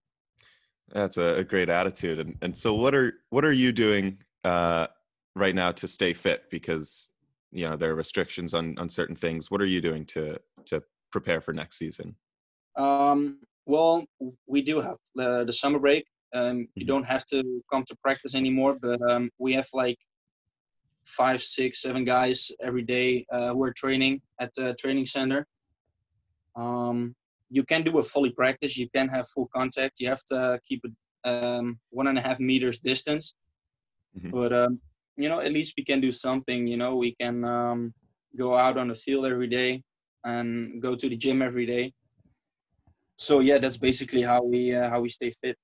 That's 0.93 1.17
a, 1.17 1.35
a 1.37 1.43
great 1.43 1.69
attitude. 1.69 2.19
And 2.19 2.37
and 2.41 2.55
so 2.55 2.75
what 2.75 2.93
are 2.93 3.13
what 3.29 3.43
are 3.43 3.51
you 3.51 3.71
doing 3.71 4.19
uh, 4.43 4.87
right 5.35 5.55
now 5.55 5.71
to 5.73 5.87
stay 5.87 6.13
fit? 6.13 6.43
Because 6.51 7.11
you 7.51 7.67
know 7.67 7.75
there 7.75 7.91
are 7.91 7.95
restrictions 7.95 8.53
on 8.53 8.77
on 8.77 8.89
certain 8.89 9.15
things. 9.15 9.49
What 9.49 9.61
are 9.61 9.65
you 9.65 9.81
doing 9.81 10.05
to 10.07 10.39
to 10.65 10.83
prepare 11.11 11.41
for 11.41 11.53
next 11.53 11.77
season? 11.77 12.15
Um, 12.75 13.39
well, 13.65 14.05
we 14.47 14.61
do 14.61 14.79
have 14.79 14.97
the, 15.15 15.43
the 15.45 15.53
summer 15.53 15.79
break. 15.79 16.05
Um, 16.33 16.67
you 16.75 16.83
Mhm. 16.85 16.87
don't 16.87 17.05
have 17.05 17.25
to 17.25 17.63
come 17.71 17.83
to 17.87 17.95
practice 18.03 18.35
anymore, 18.35 18.77
but 18.79 19.01
um, 19.09 19.29
we 19.39 19.53
have 19.53 19.67
like 19.73 19.97
five, 21.05 21.41
six, 21.41 21.81
seven 21.81 22.03
guys 22.03 22.51
every 22.61 22.81
day 22.83 23.25
uh, 23.31 23.53
who 23.53 23.63
are 23.63 23.73
training 23.73 24.21
at 24.39 24.51
the 24.55 24.75
training 24.75 25.05
center. 25.05 25.47
Um, 26.55 27.15
you 27.49 27.63
can 27.63 27.83
do 27.83 27.97
a 27.99 28.03
fully 28.03 28.31
practice. 28.31 28.77
You 28.77 28.89
can 28.89 29.07
have 29.09 29.27
full 29.27 29.49
contact. 29.55 29.99
You 29.99 30.07
have 30.09 30.23
to 30.25 30.59
keep 30.67 30.83
it 30.83 30.93
um, 31.27 31.79
one 31.89 32.07
and 32.07 32.17
a 32.17 32.21
half 32.21 32.39
meters 32.39 32.79
distance. 32.79 33.35
Mhm. 34.17 34.31
But 34.31 34.53
um, 34.53 34.79
you 35.17 35.29
know, 35.29 35.39
at 35.39 35.51
least 35.51 35.73
we 35.77 35.83
can 35.83 36.01
do 36.01 36.11
something. 36.11 36.67
You 36.67 36.77
know, 36.77 36.95
we 36.95 37.15
can 37.15 37.43
um, 37.43 37.93
go 38.37 38.55
out 38.55 38.77
on 38.77 38.87
the 38.87 38.95
field 38.95 39.25
every 39.25 39.47
day 39.47 39.83
and 40.23 40.81
go 40.81 40.95
to 40.95 41.09
the 41.09 41.15
gym 41.15 41.41
every 41.41 41.65
day. 41.65 41.93
So 43.17 43.39
yeah, 43.39 43.57
that's 43.57 43.77
basically 43.77 44.21
how 44.21 44.43
we 44.43 44.75
uh, 44.75 44.89
how 44.89 44.99
we 45.01 45.09
stay 45.09 45.31
fit. 45.31 45.57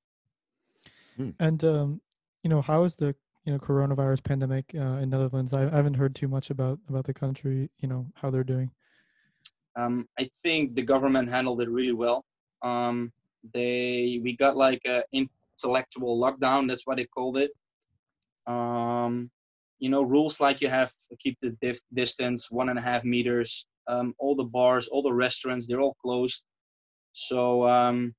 And 1.40 1.64
um, 1.64 2.02
you 2.44 2.50
know, 2.50 2.62
how 2.62 2.84
is 2.84 2.96
the 2.96 3.16
you 3.46 3.54
know 3.54 3.60
coronavirus 3.60 4.24
pandemic 4.24 4.72
uh, 4.76 5.00
in 5.02 5.10
Netherlands? 5.10 5.54
I, 5.54 5.64
I 5.68 5.76
haven't 5.76 5.96
heard 5.96 6.16
too 6.16 6.28
much 6.28 6.50
about 6.50 6.80
about 6.88 7.06
the 7.06 7.14
country. 7.14 7.70
You 7.80 7.90
know 7.90 8.08
how 8.16 8.30
they're 8.32 8.44
doing. 8.44 8.72
Um, 9.76 10.08
I 10.20 10.30
think 10.44 10.76
the 10.76 10.82
government 10.82 11.30
handled 11.30 11.62
it 11.62 11.70
really 11.70 11.94
well. 11.94 12.26
Um, 12.62 13.12
they 13.54 14.20
we 14.24 14.36
got 14.36 14.58
like 14.58 14.82
a 14.86 15.04
intellectual 15.12 16.20
lockdown. 16.20 16.68
That's 16.68 16.86
what 16.86 16.98
they 16.98 17.06
called 17.06 17.38
it. 17.38 17.52
Um, 18.48 19.32
you 19.80 19.90
know, 19.90 20.04
rules 20.04 20.40
like 20.40 20.62
you 20.62 20.68
have 20.68 20.92
to 21.10 21.18
keep 21.18 21.38
the 21.42 21.52
dif- 21.62 21.82
distance 21.94 22.52
one 22.52 22.70
and 22.70 22.78
a 22.78 22.82
half 22.82 23.04
meters. 23.04 23.66
Um, 23.88 24.14
all 24.20 24.36
the 24.36 24.44
bars, 24.44 24.88
all 24.88 25.02
the 25.02 25.14
restaurants, 25.14 25.66
they're 25.66 25.82
all 25.82 25.98
closed. 26.02 26.46
So 27.14 27.68
um, 27.68 28.14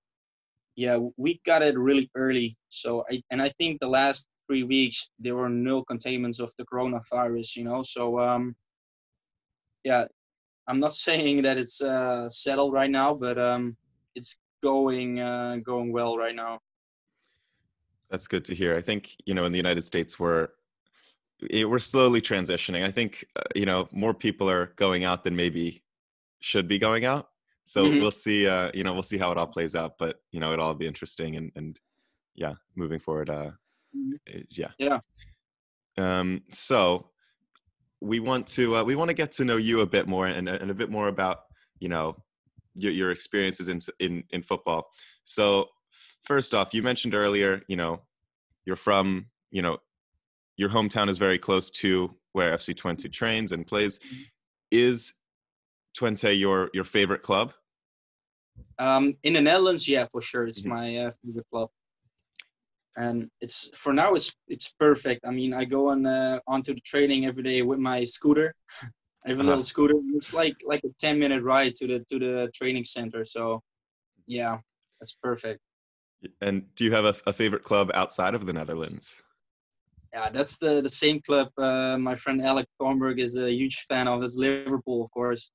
yeah, 0.76 0.98
we 1.16 1.40
got 1.46 1.62
it 1.62 1.78
really 1.78 2.10
early. 2.16 2.56
So 2.68 3.04
I 3.10 3.22
and 3.30 3.40
I 3.40 3.50
think 3.50 3.80
the 3.80 3.88
last 3.88 4.28
three 4.46 4.64
weeks 4.64 5.10
there 5.18 5.36
were 5.36 5.48
no 5.48 5.84
containments 5.84 6.40
of 6.40 6.52
the 6.58 6.64
coronavirus. 6.64 7.56
You 7.56 7.64
know, 7.64 7.82
so 7.82 8.18
um, 8.18 8.56
yeah, 9.84 10.06
I'm 10.68 10.80
not 10.80 10.94
saying 10.94 11.42
that 11.42 11.58
it's 11.58 11.82
uh, 11.82 12.28
settled 12.28 12.72
right 12.72 12.90
now, 12.90 13.14
but 13.14 13.38
um, 13.38 13.76
it's 14.14 14.38
going 14.62 15.18
uh, 15.20 15.56
going 15.64 15.92
well 15.92 16.16
right 16.16 16.34
now. 16.34 16.60
That's 18.10 18.26
good 18.26 18.44
to 18.46 18.54
hear. 18.54 18.76
I 18.76 18.82
think 18.82 19.16
you 19.24 19.34
know 19.34 19.44
in 19.46 19.52
the 19.52 19.58
United 19.58 19.84
States 19.84 20.18
we're 20.20 20.48
it, 21.50 21.68
we're 21.68 21.78
slowly 21.80 22.20
transitioning. 22.20 22.84
I 22.84 22.90
think 22.92 23.24
uh, 23.36 23.42
you 23.54 23.66
know 23.66 23.88
more 23.92 24.14
people 24.14 24.48
are 24.48 24.72
going 24.76 25.04
out 25.04 25.24
than 25.24 25.34
maybe 25.34 25.82
should 26.40 26.68
be 26.68 26.78
going 26.78 27.04
out. 27.04 27.28
So 27.64 27.84
Mhm. 27.84 28.00
we'll 28.00 28.10
see. 28.10 28.46
Uh, 28.48 28.70
you 28.74 28.82
know, 28.84 28.92
we'll 28.92 29.02
see 29.04 29.18
how 29.18 29.30
it 29.30 29.38
all 29.38 29.46
plays 29.46 29.74
out. 29.76 29.96
But 29.98 30.20
you 30.30 30.40
know, 30.40 30.52
it'll 30.52 30.64
all 30.66 30.74
be 30.74 30.86
interesting 30.86 31.36
and 31.36 31.50
and 31.56 31.78
yeah, 32.34 32.54
moving 32.76 32.98
forward. 33.00 33.30
Uh, 33.30 33.52
Mhm. 33.96 34.18
eh, 34.28 34.42
yeah. 34.50 34.72
Yeah. 34.78 35.00
Um. 35.96 36.42
So 36.50 37.11
we 38.02 38.18
want 38.20 38.46
to 38.48 38.76
uh, 38.76 38.84
we 38.84 38.96
want 38.96 39.08
to 39.08 39.14
get 39.14 39.30
to 39.32 39.44
know 39.44 39.56
you 39.56 39.80
a 39.80 39.86
bit 39.86 40.08
more 40.08 40.26
and 40.26 40.48
and 40.48 40.70
a 40.70 40.74
bit 40.74 40.90
more 40.90 41.08
about 41.08 41.44
you 41.78 41.88
know 41.88 42.16
your 42.74 42.92
your 42.92 43.10
experiences 43.12 43.68
in 43.68 43.80
in 44.00 44.24
in 44.30 44.42
football. 44.42 44.90
So 45.22 45.68
first 46.22 46.52
off, 46.52 46.74
you 46.74 46.82
mentioned 46.82 47.14
earlier, 47.14 47.62
you 47.68 47.76
know, 47.76 48.00
you're 48.66 48.76
from 48.76 49.26
you 49.50 49.62
know 49.62 49.78
your 50.56 50.68
hometown 50.68 51.08
is 51.08 51.18
very 51.18 51.38
close 51.38 51.70
to 51.70 52.14
where 52.32 52.52
FC 52.56 52.74
Twente 52.74 53.10
trains 53.10 53.52
and 53.52 53.66
plays. 53.66 54.00
Is 54.70 55.12
Twente 55.96 56.38
your 56.38 56.70
your 56.74 56.84
favorite 56.84 57.22
club? 57.22 57.54
Um, 58.78 59.14
in 59.22 59.34
the 59.34 59.40
Netherlands, 59.40 59.88
yeah, 59.88 60.06
for 60.10 60.20
sure, 60.20 60.46
it's 60.46 60.62
Mhm. 60.62 60.68
my 60.68 60.96
uh, 60.96 61.10
favorite 61.24 61.46
club, 61.52 61.70
and 62.96 63.28
it's 63.40 63.70
for 63.76 63.92
now 63.92 64.14
it's 64.14 64.34
it's 64.48 64.72
perfect. 64.78 65.20
I 65.26 65.30
mean, 65.30 65.54
I 65.54 65.64
go 65.64 65.90
on 65.90 66.06
uh, 66.06 66.40
onto 66.46 66.74
the 66.74 66.80
training 66.80 67.26
every 67.26 67.42
day 67.42 67.62
with 67.62 67.78
my 67.78 68.04
scooter. 68.04 68.54
I 69.24 69.28
have 69.30 69.38
a 69.38 69.40
Uh-huh. 69.40 69.48
little 69.50 69.62
scooter. 69.62 69.94
It's 70.14 70.34
like 70.34 70.56
like 70.64 70.82
a 70.84 70.92
ten 70.98 71.18
minute 71.18 71.42
ride 71.42 71.74
to 71.76 71.86
the 71.86 71.98
to 72.10 72.18
the 72.18 72.50
training 72.54 72.84
center. 72.84 73.24
So, 73.24 73.60
yeah, 74.26 74.58
that's 75.00 75.14
perfect. 75.22 75.60
And 76.40 76.72
do 76.76 76.84
you 76.84 76.92
have 76.92 77.04
a, 77.04 77.14
a 77.26 77.32
favorite 77.32 77.64
club 77.64 77.90
outside 77.94 78.34
of 78.34 78.46
the 78.46 78.52
Netherlands? 78.52 79.22
Yeah, 80.12 80.28
that's 80.30 80.58
the 80.58 80.80
the 80.82 80.88
same 80.88 81.20
club. 81.22 81.48
Uh, 81.56 81.96
my 81.98 82.14
friend 82.14 82.42
Alec 82.42 82.66
Thornburg 82.78 83.18
is 83.18 83.36
a 83.36 83.50
huge 83.50 83.76
fan 83.88 84.06
of. 84.08 84.22
It's 84.22 84.36
Liverpool, 84.36 85.02
of 85.02 85.10
course. 85.10 85.50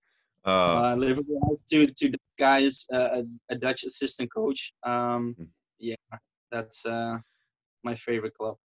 Uh, 0.45 0.79
Uh, 0.79 0.95
Liverpool 0.95 1.39
has 1.49 1.61
two 1.71 1.85
two 1.99 2.11
guys, 2.39 2.85
uh, 2.91 3.09
a, 3.19 3.23
a 3.53 3.55
Dutch 3.55 3.83
assistant 3.83 4.29
coach. 4.33 4.73
Um, 4.83 5.35
Mm. 5.39 5.47
That's 6.51 6.85
uh, 6.85 7.17
my 7.83 7.95
favorite 7.95 8.33
club. 8.33 8.57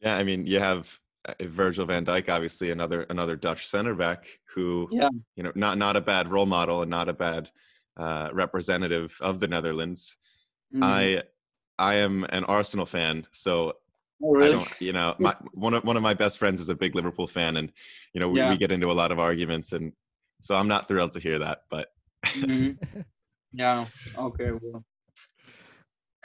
yeah, 0.00 0.16
I 0.16 0.24
mean, 0.24 0.46
you 0.46 0.58
have 0.60 0.98
uh, 1.28 1.34
Virgil 1.42 1.86
van 1.86 2.04
Dijk, 2.04 2.28
obviously 2.28 2.70
another 2.70 3.02
another 3.10 3.36
Dutch 3.36 3.68
center 3.68 3.94
back 3.94 4.26
who, 4.54 4.88
Yeah. 4.90 5.08
you 5.36 5.42
know, 5.42 5.52
not 5.54 5.78
not 5.78 5.96
a 5.96 6.00
bad 6.00 6.28
role 6.30 6.46
model 6.46 6.82
and 6.82 6.90
not 6.90 7.08
a 7.08 7.12
bad 7.12 7.50
uh, 7.96 8.30
representative 8.32 9.16
of 9.20 9.40
the 9.40 9.46
Netherlands. 9.48 10.16
Mhm. 10.74 10.82
I 10.82 11.22
I 11.78 11.94
am 11.96 12.24
an 12.30 12.44
Arsenal 12.44 12.86
fan, 12.86 13.26
so 13.32 13.74
oh, 14.22 14.40
I 14.40 14.48
don't, 14.48 14.68
you 14.80 14.92
know, 14.92 15.14
my 15.20 15.34
one 15.52 15.74
of 15.74 15.84
one 15.84 15.96
of 15.96 16.02
my 16.02 16.14
best 16.14 16.38
friends 16.38 16.60
is 16.60 16.68
a 16.68 16.74
big 16.74 16.94
Liverpool 16.94 17.26
fan, 17.26 17.56
and 17.56 17.72
you 18.14 18.20
know, 18.20 18.28
we, 18.28 18.38
Yeah. 18.40 18.50
we 18.50 18.56
get 18.58 18.72
into 18.72 18.90
a 18.90 18.98
lot 19.02 19.12
of 19.12 19.18
arguments, 19.18 19.72
and 19.72 19.92
so 20.40 20.56
I'm 20.56 20.68
not 20.68 20.88
thrilled 20.88 21.12
to 21.12 21.20
hear 21.20 21.38
that. 21.38 21.64
But 21.70 21.88
Mhm. 22.34 22.78
Yeah. 23.52 23.86
Okay. 24.16 24.50
Well, 24.52 24.82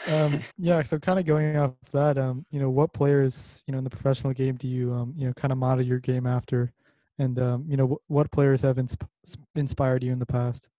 um, 0.06 0.46
yeah, 0.58 0.82
so 0.84 1.00
kind 1.00 1.20
of 1.20 1.26
going 1.26 1.58
off 1.58 1.74
that, 1.92 2.18
um, 2.18 2.46
you 2.52 2.60
know, 2.60 2.70
what 2.70 2.94
players, 2.94 3.64
you 3.68 3.72
know, 3.72 3.78
in 3.78 3.84
the 3.84 3.90
professional 3.90 4.34
game 4.34 4.56
do 4.56 4.68
you, 4.68 4.94
um, 4.94 5.14
you 5.18 5.28
know, 5.28 5.34
kind 5.34 5.52
of 5.52 5.58
model 5.58 5.84
your 5.84 6.00
game 6.00 6.26
after, 6.28 6.72
and 7.20 7.40
um, 7.40 7.66
you 7.68 7.78
know, 7.78 7.88
wh- 7.88 8.12
what 8.12 8.32
players 8.32 8.62
have 8.62 8.78
insp- 8.78 9.08
inspired 9.56 10.04
you 10.04 10.12
in 10.12 10.20
the 10.20 10.26
past? 10.26 10.70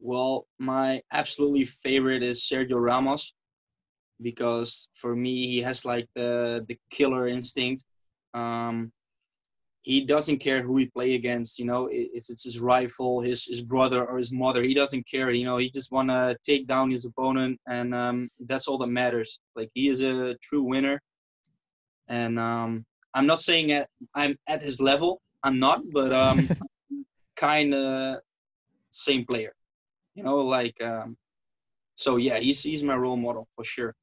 well, 0.00 0.46
my 0.58 1.00
absolutely 1.12 1.64
favorite 1.64 2.22
is 2.22 2.40
Sergio 2.40 2.80
Ramos 2.80 3.34
because 4.22 4.88
for 4.94 5.14
me 5.16 5.46
he 5.46 5.60
has 5.62 5.84
like 5.84 6.08
the 6.14 6.64
the 6.68 6.78
killer 6.90 7.28
instinct. 7.28 7.84
Um, 8.34 8.92
he 9.82 10.04
doesn't 10.04 10.38
care 10.38 10.62
who 10.62 10.76
he 10.76 10.86
play 10.86 11.14
against. 11.14 11.58
You 11.58 11.64
know, 11.64 11.86
it, 11.86 12.10
it's 12.12 12.42
his 12.42 12.60
rival, 12.60 13.20
his 13.20 13.46
his 13.46 13.62
brother 13.62 14.04
or 14.04 14.18
his 14.18 14.32
mother. 14.32 14.62
He 14.62 14.74
doesn't 14.74 15.06
care. 15.06 15.30
You 15.30 15.44
know, 15.44 15.56
he 15.56 15.70
just 15.70 15.92
wanna 15.92 16.36
take 16.42 16.66
down 16.66 16.90
his 16.90 17.04
opponent, 17.04 17.60
and 17.68 17.94
um, 17.94 18.28
that's 18.40 18.68
all 18.68 18.78
that 18.78 18.88
matters. 18.88 19.40
Like 19.56 19.70
he 19.74 19.88
is 19.88 20.00
a 20.00 20.34
true 20.42 20.62
winner, 20.62 21.00
and 22.08 22.38
um, 22.38 22.84
I'm 23.14 23.26
not 23.26 23.40
saying 23.40 23.68
that 23.68 23.88
I'm 24.14 24.36
at 24.48 24.62
his 24.62 24.80
level. 24.80 25.20
I'm 25.42 25.58
not, 25.58 25.82
but 25.92 26.12
um, 26.12 26.48
kind 27.36 27.72
of 27.74 28.18
same 28.90 29.24
player. 29.24 29.52
You 30.14 30.24
know, 30.24 30.40
like 30.40 30.82
um, 30.82 31.16
so. 31.94 32.16
Yeah, 32.16 32.38
he's 32.38 32.62
he's 32.62 32.82
my 32.82 32.96
role 32.96 33.16
model 33.16 33.46
for 33.54 33.64
sure. 33.64 33.94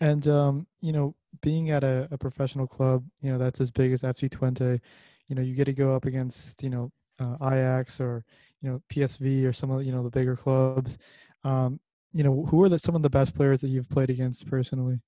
And 0.00 0.28
um, 0.28 0.66
you 0.80 0.92
know, 0.92 1.14
being 1.42 1.70
at 1.70 1.84
a, 1.84 2.08
a 2.10 2.18
professional 2.18 2.66
club, 2.66 3.04
you 3.20 3.30
know, 3.30 3.38
that's 3.38 3.60
as 3.60 3.70
big 3.70 3.92
as 3.92 4.02
FC 4.02 4.28
Twente, 4.28 4.80
you 5.28 5.34
know, 5.34 5.42
you 5.42 5.54
get 5.54 5.66
to 5.66 5.72
go 5.72 5.94
up 5.94 6.04
against, 6.04 6.62
you 6.62 6.70
know, 6.70 6.90
uh, 7.20 7.36
Ajax 7.42 8.00
or 8.00 8.24
you 8.60 8.70
know 8.70 8.82
PSV 8.92 9.46
or 9.46 9.52
some 9.52 9.70
of 9.70 9.84
you 9.84 9.92
know 9.92 10.02
the 10.02 10.10
bigger 10.10 10.36
clubs. 10.36 10.98
Um, 11.44 11.80
you 12.12 12.24
know, 12.24 12.46
who 12.46 12.62
are 12.64 12.68
the, 12.68 12.78
some 12.78 12.94
of 12.94 13.02
the 13.02 13.10
best 13.10 13.34
players 13.34 13.60
that 13.60 13.68
you've 13.68 13.88
played 13.88 14.10
against 14.10 14.46
personally? 14.46 15.00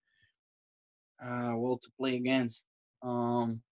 Uh, 1.22 1.54
well, 1.56 1.78
to 1.78 1.90
play 1.98 2.16
against, 2.16 2.66
um, 3.02 3.62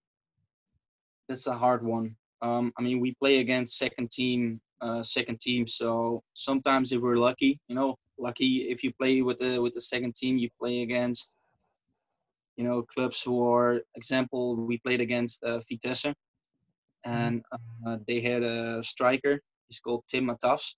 that's 1.29 1.47
a 1.47 1.53
hard 1.53 1.85
one. 1.85 2.17
Um, 2.41 2.73
I 2.79 2.83
mean, 2.83 3.01
we 3.01 3.15
play 3.15 3.39
against 3.39 3.79
second 3.79 4.11
team, 4.11 4.61
uh, 4.81 5.03
second 5.03 5.41
team. 5.41 5.67
So 5.67 6.23
sometimes 6.35 6.93
if 6.93 7.01
we're 7.01 7.17
lucky, 7.17 7.61
you 7.69 7.75
know, 7.75 7.97
lucky 8.19 8.71
if 8.71 8.83
you 8.83 8.93
play 8.95 9.23
with 9.23 9.39
the 9.39 9.61
with 9.61 9.75
the 9.75 9.81
second 9.81 10.15
team, 10.15 10.39
you 10.39 10.49
play 10.59 10.83
against, 10.83 11.37
you 12.59 12.65
know, 12.65 12.83
clubs 12.83 13.23
who 13.23 13.49
are. 13.49 13.81
Example, 13.95 14.57
we 14.57 14.79
played 14.79 15.01
against 15.01 15.43
uh, 15.45 15.61
Vitesse, 15.67 16.13
and 17.07 17.43
uh, 17.87 17.97
they 18.07 18.21
had 18.21 18.43
a 18.43 18.83
striker. 18.83 19.41
He's 19.69 19.81
called 19.81 20.03
Tim 20.09 20.27
Matavž, 20.27 20.75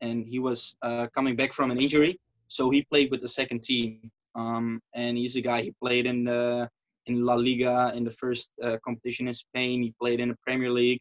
and 0.00 0.24
he 0.26 0.38
was 0.38 0.76
uh, 0.82 1.08
coming 1.12 1.34
back 1.34 1.52
from 1.52 1.70
an 1.72 1.80
injury, 1.80 2.18
so 2.46 2.70
he 2.70 2.82
played 2.84 3.10
with 3.10 3.20
the 3.20 3.28
second 3.28 3.62
team. 3.62 4.10
Um, 4.36 4.80
and 4.94 5.16
he's 5.16 5.36
a 5.36 5.40
guy 5.40 5.62
he 5.62 5.72
played 5.82 6.06
in 6.06 6.24
the 6.24 6.70
in 7.06 7.24
La 7.24 7.34
Liga 7.34 7.92
in 7.96 8.04
the 8.04 8.10
first 8.10 8.52
uh, 8.62 8.76
competition 8.84 9.26
in 9.26 9.34
Spain. 9.34 9.82
He 9.82 9.94
played 10.00 10.20
in 10.20 10.28
the 10.28 10.36
Premier 10.46 10.70
League. 10.70 11.00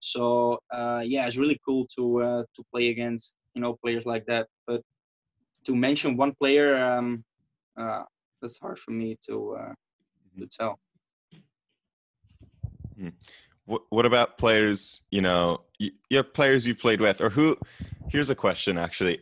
So 0.00 0.58
uh, 0.72 1.02
yeah, 1.04 1.26
it's 1.26 1.36
really 1.36 1.60
cool 1.64 1.86
to 1.96 2.22
uh, 2.22 2.42
to 2.54 2.64
play 2.72 2.88
against 2.88 3.36
you 3.54 3.60
know 3.60 3.74
players 3.84 4.06
like 4.06 4.24
that. 4.26 4.48
But 4.66 4.82
to 5.66 5.76
mention 5.76 6.16
one 6.16 6.32
player, 6.40 6.82
um, 6.82 7.22
uh, 7.76 8.04
that's 8.40 8.58
hard 8.58 8.78
for 8.78 8.92
me 8.92 9.16
to 9.26 9.56
uh, 9.60 9.74
to 10.38 10.46
tell. 10.46 10.78
what, 13.70 13.82
what 13.90 14.06
about 14.06 14.36
players? 14.36 15.00
You 15.10 15.22
know, 15.22 15.62
you, 15.78 15.92
you 16.08 16.16
have 16.18 16.34
players 16.34 16.66
you've 16.66 16.78
played 16.78 17.00
with, 17.00 17.20
or 17.20 17.30
who? 17.30 17.56
Here's 18.08 18.30
a 18.30 18.34
question, 18.34 18.76
actually. 18.76 19.20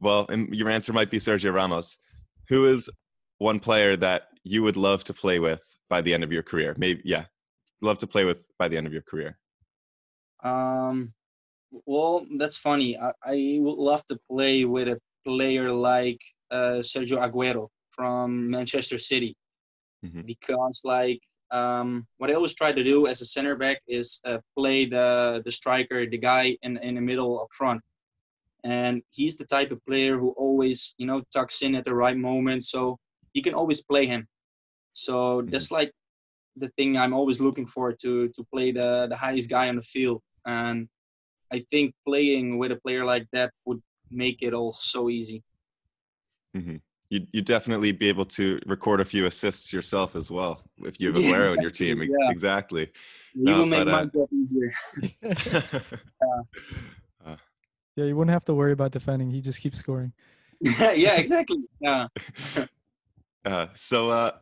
Well, 0.00 0.26
and 0.28 0.54
your 0.54 0.68
answer 0.68 0.92
might 0.92 1.10
be 1.10 1.18
Sergio 1.18 1.54
Ramos. 1.54 1.98
Who 2.48 2.66
is 2.66 2.90
one 3.38 3.60
player 3.60 3.96
that 3.96 4.28
you 4.42 4.62
would 4.62 4.76
love 4.76 5.04
to 5.04 5.14
play 5.14 5.38
with 5.38 5.62
by 5.88 6.00
the 6.00 6.12
end 6.12 6.24
of 6.24 6.32
your 6.32 6.42
career? 6.42 6.74
Maybe, 6.76 7.00
yeah, 7.04 7.26
love 7.80 7.98
to 7.98 8.06
play 8.06 8.24
with 8.24 8.46
by 8.58 8.68
the 8.68 8.76
end 8.76 8.86
of 8.86 8.92
your 8.92 9.02
career. 9.02 9.38
Um, 10.42 11.14
well, 11.86 12.26
that's 12.38 12.58
funny. 12.58 12.98
I, 12.98 13.12
I 13.24 13.58
would 13.60 13.78
love 13.78 14.04
to 14.06 14.18
play 14.30 14.64
with 14.64 14.88
a 14.88 15.00
player 15.24 15.72
like 15.72 16.20
uh, 16.50 16.80
Sergio 16.80 17.18
Aguero 17.18 17.68
from 17.96 18.50
Manchester 18.50 18.98
City 18.98 19.32
Mhm. 20.04 20.26
because, 20.26 20.82
like, 20.84 21.22
um, 21.50 22.06
what 22.18 22.30
I 22.30 22.34
always 22.34 22.54
try 22.54 22.72
to 22.72 22.84
do 22.92 23.06
as 23.06 23.20
a 23.20 23.24
center 23.36 23.56
back 23.56 23.78
is 23.86 24.20
uh, 24.24 24.38
play 24.58 24.84
the 24.84 25.40
the 25.44 25.50
striker, 25.60 26.00
the 26.14 26.18
guy 26.18 26.56
in 26.62 26.76
in 26.88 26.94
the 26.96 27.00
middle 27.10 27.32
up 27.42 27.50
front, 27.60 27.80
and 28.64 29.02
he's 29.16 29.36
the 29.36 29.46
type 29.46 29.70
of 29.72 29.78
player 29.88 30.14
who 30.18 30.30
always, 30.44 30.94
you 30.98 31.06
know, 31.06 31.22
tucks 31.34 31.62
in 31.62 31.74
at 31.74 31.84
the 31.84 31.94
right 31.94 32.18
moment, 32.30 32.64
so 32.64 32.98
you 33.34 33.42
can 33.46 33.54
always 33.54 33.80
play 33.92 34.06
him. 34.06 34.22
So 34.92 35.42
that's 35.52 35.70
like 35.78 35.92
the 36.62 36.68
thing 36.76 36.96
I'm 36.96 37.14
always 37.18 37.38
looking 37.46 37.66
for 37.74 37.92
to 38.02 38.28
to 38.36 38.42
play 38.52 38.68
the 38.72 39.06
the 39.12 39.16
highest 39.24 39.48
guy 39.56 39.68
on 39.68 39.76
the 39.76 39.82
field, 39.94 40.20
and 40.44 40.88
I 41.56 41.58
think 41.70 41.94
playing 42.08 42.58
with 42.60 42.72
a 42.72 42.80
player 42.84 43.04
like 43.04 43.26
that 43.36 43.50
would 43.66 43.80
make 44.10 44.38
it 44.46 44.52
all 44.58 44.72
so 44.72 45.10
easy. 45.10 45.42
You'd, 47.08 47.28
you'd 47.32 47.44
definitely 47.44 47.92
be 47.92 48.08
able 48.08 48.24
to 48.24 48.58
record 48.66 49.00
a 49.00 49.04
few 49.04 49.26
assists 49.26 49.72
yourself 49.72 50.16
as 50.16 50.30
well 50.30 50.62
if 50.78 51.00
you 51.00 51.12
have 51.12 51.22
Yeah, 51.22 51.30
Aguero 51.32 51.54
in 51.54 51.62
your 51.62 51.70
team. 51.70 52.02
exactly, 52.02 52.16
yeah. 52.20 52.30
Exactly. 52.30 52.90
You 53.34 53.44
No, 53.44 53.58
will 53.58 53.66
make 53.66 53.84
but, 53.84 53.92
my 53.92 54.00
uh, 54.00 54.06
job 54.06 54.28
easier. 54.32 54.72
yeah, 57.96 58.04
you 58.04 58.16
wouldn't 58.16 58.32
have 58.32 58.44
to 58.46 58.54
worry 58.54 58.72
about 58.72 58.90
defending. 58.92 59.30
He 59.30 59.40
just 59.40 59.60
keeps 59.60 59.78
scoring. 59.78 60.12
yeah, 60.94 61.16
exactly. 61.16 61.58
Yeah. 61.80 62.08
Uh, 63.44 63.66
so, 63.74 64.10
uh, 64.10 64.32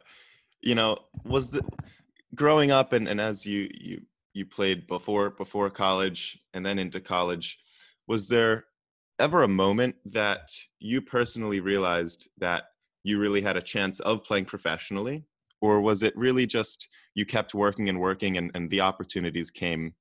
you 0.63 0.75
know, 0.75 0.99
was 1.25 1.51
the 1.51 1.63
growing 2.35 2.71
up 2.71 2.93
and, 2.93 3.07
and 3.09 3.21
as 3.21 3.47
you 3.47 3.69
you 3.75 4.01
you 4.33 4.47
played 4.47 4.87
before 4.87 5.31
before 5.31 5.69
college 5.71 6.39
and 6.55 6.65
then 6.65 6.79
into 6.79 7.01
college, 7.01 7.59
was 8.07 8.29
there 8.29 8.65
ever 9.19 9.43
a 9.43 9.49
moment 9.49 9.97
that 10.07 10.51
you 10.81 11.01
personally 11.01 11.61
realized 11.61 12.29
that 12.39 12.65
you 13.05 13.19
really 13.19 13.43
had 13.43 13.57
a 13.57 13.63
chance 13.63 14.01
of 14.01 14.25
playing 14.25 14.47
professionally, 14.47 15.25
or 15.61 15.81
was 15.81 16.03
it 16.03 16.17
really 16.17 16.47
just 16.47 16.89
you 17.15 17.25
kept 17.25 17.55
working 17.55 17.89
and 17.89 18.01
working 18.01 18.37
and, 18.39 18.51
and 18.55 18.71
the 18.71 18.81
opportunities 18.81 19.51
came 19.51 19.95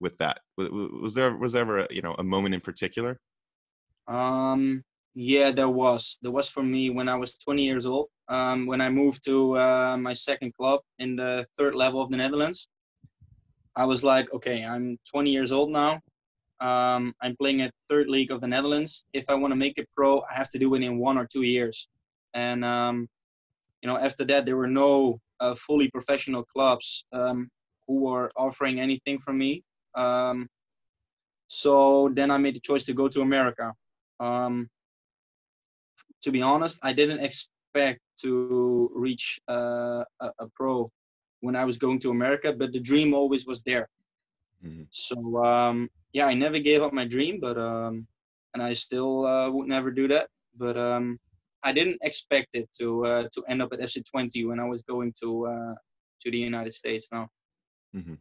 with 0.00 0.16
that? 0.18 0.40
Was, 0.56 1.14
there 1.14 1.36
was 1.36 1.52
there 1.52 1.62
ever 1.62 1.78
a, 1.80 1.86
you 1.90 2.02
know 2.02 2.14
a 2.18 2.24
moment 2.24 2.54
in 2.54 2.60
particular? 2.60 3.20
Um, 4.06 4.82
yeah, 5.14 5.50
there 5.50 5.68
was. 5.68 6.18
There 6.22 6.30
was 6.30 6.48
for 6.48 6.62
me 6.62 6.90
when 6.90 7.08
I 7.08 7.16
was 7.16 7.38
20 7.38 7.64
years 7.64 7.86
old. 7.86 8.08
Um, 8.28 8.66
when 8.66 8.80
I 8.80 8.90
moved 8.90 9.24
to 9.24 9.56
uh, 9.58 9.96
my 9.98 10.12
second 10.12 10.54
club 10.54 10.80
in 10.98 11.16
the 11.16 11.46
third 11.56 11.74
level 11.74 12.00
of 12.00 12.10
the 12.10 12.16
Netherlands, 12.16 12.68
I 13.74 13.84
was 13.84 14.04
like, 14.04 14.32
okay, 14.32 14.64
I'm 14.64 14.98
20 15.10 15.30
years 15.30 15.52
old 15.52 15.70
now. 15.70 16.00
Um, 16.60 17.14
I'm 17.20 17.36
playing 17.36 17.60
at 17.62 17.72
third 17.88 18.08
league 18.08 18.30
of 18.30 18.40
the 18.40 18.48
Netherlands. 18.48 19.06
If 19.12 19.30
I 19.30 19.34
want 19.34 19.52
to 19.52 19.56
make 19.56 19.78
it 19.78 19.88
pro, 19.96 20.20
I 20.30 20.34
have 20.34 20.50
to 20.50 20.58
do 20.58 20.74
it 20.74 20.82
in 20.82 20.98
one 20.98 21.16
or 21.16 21.26
two 21.26 21.42
years. 21.42 21.88
And 22.34 22.64
um, 22.64 23.08
you 23.82 23.88
know, 23.88 23.96
after 23.96 24.24
that, 24.24 24.44
there 24.44 24.56
were 24.56 24.68
no 24.68 25.20
uh, 25.40 25.54
fully 25.54 25.88
professional 25.90 26.42
clubs 26.42 27.06
um, 27.12 27.48
who 27.86 28.00
were 28.00 28.30
offering 28.36 28.80
anything 28.80 29.18
from 29.18 29.38
me. 29.38 29.62
Um, 29.94 30.48
so 31.46 32.10
then 32.10 32.30
I 32.30 32.36
made 32.36 32.56
the 32.56 32.60
choice 32.60 32.84
to 32.84 32.92
go 32.92 33.08
to 33.08 33.22
America. 33.22 33.72
Um, 34.20 34.68
to 36.22 36.30
be 36.32 36.42
honest, 36.42 36.80
I 36.82 36.92
didn't 36.92 37.20
expect 37.20 38.00
to 38.22 38.90
reach 38.94 39.40
uh, 39.48 40.04
a, 40.20 40.30
a, 40.40 40.48
pro 40.54 40.90
when 41.40 41.54
I 41.54 41.64
was 41.64 41.78
going 41.78 42.00
to 42.00 42.10
America, 42.10 42.52
but 42.52 42.72
the 42.72 42.80
dream 42.80 43.14
always 43.14 43.46
was 43.46 43.62
there. 43.62 43.88
Mm-hmm. 44.64 44.82
So 44.90 45.44
um, 45.44 45.88
yeah, 46.12 46.26
I 46.26 46.34
never 46.34 46.58
gave 46.58 46.82
up 46.82 46.92
my 46.92 47.04
dream, 47.04 47.38
but 47.40 47.58
um, 47.58 48.06
and 48.54 48.62
I 48.62 48.72
still 48.72 49.26
uh, 49.26 49.50
would 49.50 49.68
never 49.68 49.90
do 49.90 50.08
that. 50.08 50.28
But 50.56 50.76
um, 50.76 51.18
I 51.62 51.72
didn't 51.72 51.98
expect 52.02 52.54
it 52.54 52.68
to 52.78 53.04
uh, 53.04 53.28
to 53.32 53.42
end 53.48 53.62
up 53.62 53.72
at 53.72 53.80
FC 53.80 54.02
Twente 54.02 54.46
when 54.46 54.60
I 54.60 54.64
was 54.64 54.82
going 54.82 55.12
to 55.20 55.46
uh, 55.46 55.74
to 56.20 56.30
the 56.30 56.38
United 56.38 56.72
States 56.72 57.08
now. 57.12 57.28
Mm-hmm. 57.94 58.14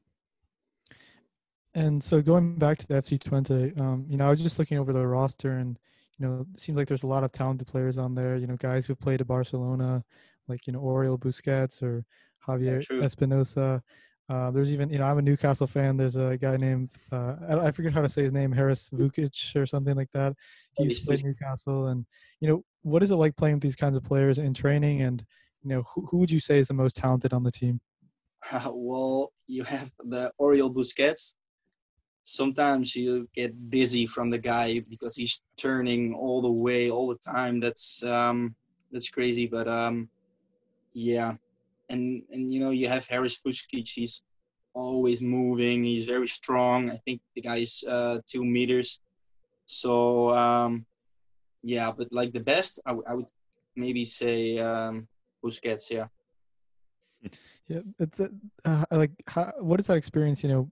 And 1.76 2.04
so 2.04 2.21
going 2.21 2.56
back 2.56 2.80
to 2.80 2.88
the 2.88 2.95
FC 2.95 3.19
Twente, 3.19 3.80
um, 3.80 4.06
you 4.10 4.17
know, 4.17 4.28
I 4.28 4.32
was 4.32 4.41
just 4.41 4.58
looking 4.58 4.80
over 4.80 4.91
the 4.91 5.06
roster 5.06 5.54
and 5.54 5.78
you 6.17 6.26
know, 6.26 6.45
it 6.52 6.60
seems 6.60 6.78
like 6.78 6.88
there's 6.88 7.04
a 7.04 7.08
lot 7.08 7.23
of 7.23 7.32
talented 7.32 7.67
players 7.67 7.97
on 7.97 8.15
there. 8.15 8.36
You 8.38 8.47
know, 8.47 8.56
guys 8.56 8.86
who 8.86 8.95
played 8.95 9.21
at 9.21 9.28
Barcelona, 9.28 10.04
like 10.47 10.65
you 10.65 10.73
know 10.73 10.82
Oriol 10.82 11.19
Busquets 11.19 11.84
or 11.84 12.04
Javier 12.47 12.84
yeah, 12.89 13.04
Espinosa. 13.04 13.84
Uh, 14.30 14.52
there's 14.52 14.74
even, 14.74 14.90
you 14.90 14.98
know, 14.98 15.06
I'm 15.06 15.18
a 15.18 15.22
Newcastle 15.22 15.68
fan. 15.68 15.96
There's 15.96 16.18
a 16.18 16.38
guy 16.38 16.58
named, 16.58 16.90
uh, 17.12 17.36
I, 17.50 17.68
I, 17.68 17.72
forget 17.72 17.94
how 17.94 18.02
to 18.02 18.10
say 18.10 18.24
his 18.24 18.34
name, 18.34 18.52
Haris 18.52 18.90
Vučkić 18.90 19.56
or 19.56 19.66
something 19.66 19.96
like 19.96 20.12
that. 20.13 20.34
He 20.74 20.84
used 20.84 21.04
to 21.04 21.08
play 21.08 21.22
Newcastle. 21.24 21.88
And, 21.88 22.06
you 22.42 22.50
know, 22.50 22.66
what 22.82 23.04
is 23.04 23.12
it 23.12 23.16
like 23.16 23.38
playing 23.38 23.56
with 23.56 23.63
these 23.63 23.78
kinds 23.78 23.96
of 23.96 24.04
players 24.04 24.38
in 24.38 24.54
training? 24.54 25.02
And, 25.02 25.26
you 25.63 25.70
know, 25.70 25.84
who, 25.94 26.06
who 26.08 26.18
would 26.18 26.32
you 26.32 26.42
say 26.42 26.60
is 26.60 26.68
the 26.68 26.74
most 26.74 26.98
talented 26.98 27.32
on 27.32 27.44
the 27.44 27.52
team? 27.52 27.80
Uh, 28.52 28.70
well, 28.74 29.32
you 29.48 29.63
have 29.63 29.92
the 30.00 30.32
Oriol 30.42 30.74
Busquets. 30.74 31.36
Sometimes 32.24 32.98
you 32.98 33.30
get 33.34 33.70
dizzy 33.70 34.06
from 34.06 34.30
the 34.30 34.38
guy 34.38 34.82
because 34.90 35.16
he's 35.16 35.42
turning 35.56 36.13
all 36.13 36.42
the 36.42 36.52
way 36.52 36.92
all 36.92 37.08
the 37.08 37.16
time. 37.16 37.62
That's 37.62 38.04
um, 38.04 38.54
that's 38.92 39.08
crazy. 39.08 39.48
But 39.48 39.70
um, 39.70 40.10
yeah, 40.94 41.36
and 41.89 42.23
and 42.30 42.52
you 42.52 42.60
know 42.60 42.71
you 42.71 42.88
have 42.88 43.08
Haris 43.08 43.39
Vučkić. 43.45 43.89
He's 43.93 44.23
always 44.73 45.21
moving. 45.21 45.84
He's 45.84 46.06
very 46.06 46.28
strong. 46.28 46.91
I 46.91 46.97
think 47.06 47.21
the 47.36 47.41
guy 47.41 47.58
is 47.58 47.84
uh, 47.88 48.19
two 48.28 48.45
meters. 48.45 49.00
So 49.65 50.36
um, 50.36 50.86
yeah, 51.63 51.91
but 51.91 52.08
like 52.12 52.34
the 52.34 52.39
best, 52.39 52.80
I, 52.86 52.93
would 52.93 53.30
maybe 53.76 54.06
say 54.06 54.60
um, 54.60 55.08
Busquets. 55.43 55.89
Yeah. 55.89 56.08
Yeah, 57.67 57.82
uh, 58.63 58.86
like 58.91 59.12
how, 59.28 59.52
what 59.60 59.80
is 59.80 59.88
that 59.88 59.97
experience? 59.97 60.43
You 60.43 60.50
know, 60.50 60.71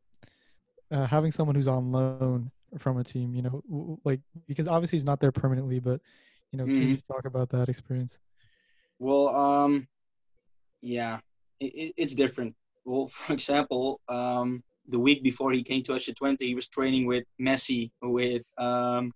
uh, 0.91 1.05
having 1.05 1.31
someone 1.31 1.55
who's 1.55 1.67
on 1.67 1.91
loan 1.91 2.51
from 2.77 2.97
a 2.97 3.03
team. 3.03 3.33
You 3.35 3.41
know, 3.41 3.99
like 4.05 4.21
because 4.47 4.67
obviously 4.67 4.97
he's 4.97 5.05
not 5.05 5.19
there 5.19 5.31
permanently, 5.31 5.79
but 5.79 5.99
you 6.51 6.57
know, 6.57 6.65
mm-hmm. 6.65 6.79
can 6.79 6.89
you 6.89 6.97
talk 7.11 7.25
about 7.25 7.49
that 7.49 7.67
experience? 7.67 8.17
Well, 8.99 9.35
um, 9.35 9.87
yeah, 10.85 11.19
it, 11.59 11.93
it's 11.97 12.13
different. 12.13 12.55
Well, 12.85 13.07
for 13.19 13.33
example, 13.33 13.99
um, 14.07 14.63
the 14.87 14.99
week 14.99 15.23
before 15.23 15.51
he 15.51 15.63
came 15.63 15.81
to 15.83 15.93
FC 15.93 16.13
Twente, 16.13 16.41
he 16.41 16.55
was 16.55 16.67
training 16.67 17.07
with 17.07 17.23
Messi, 17.41 17.91
with 18.01 18.43
um, 18.57 19.11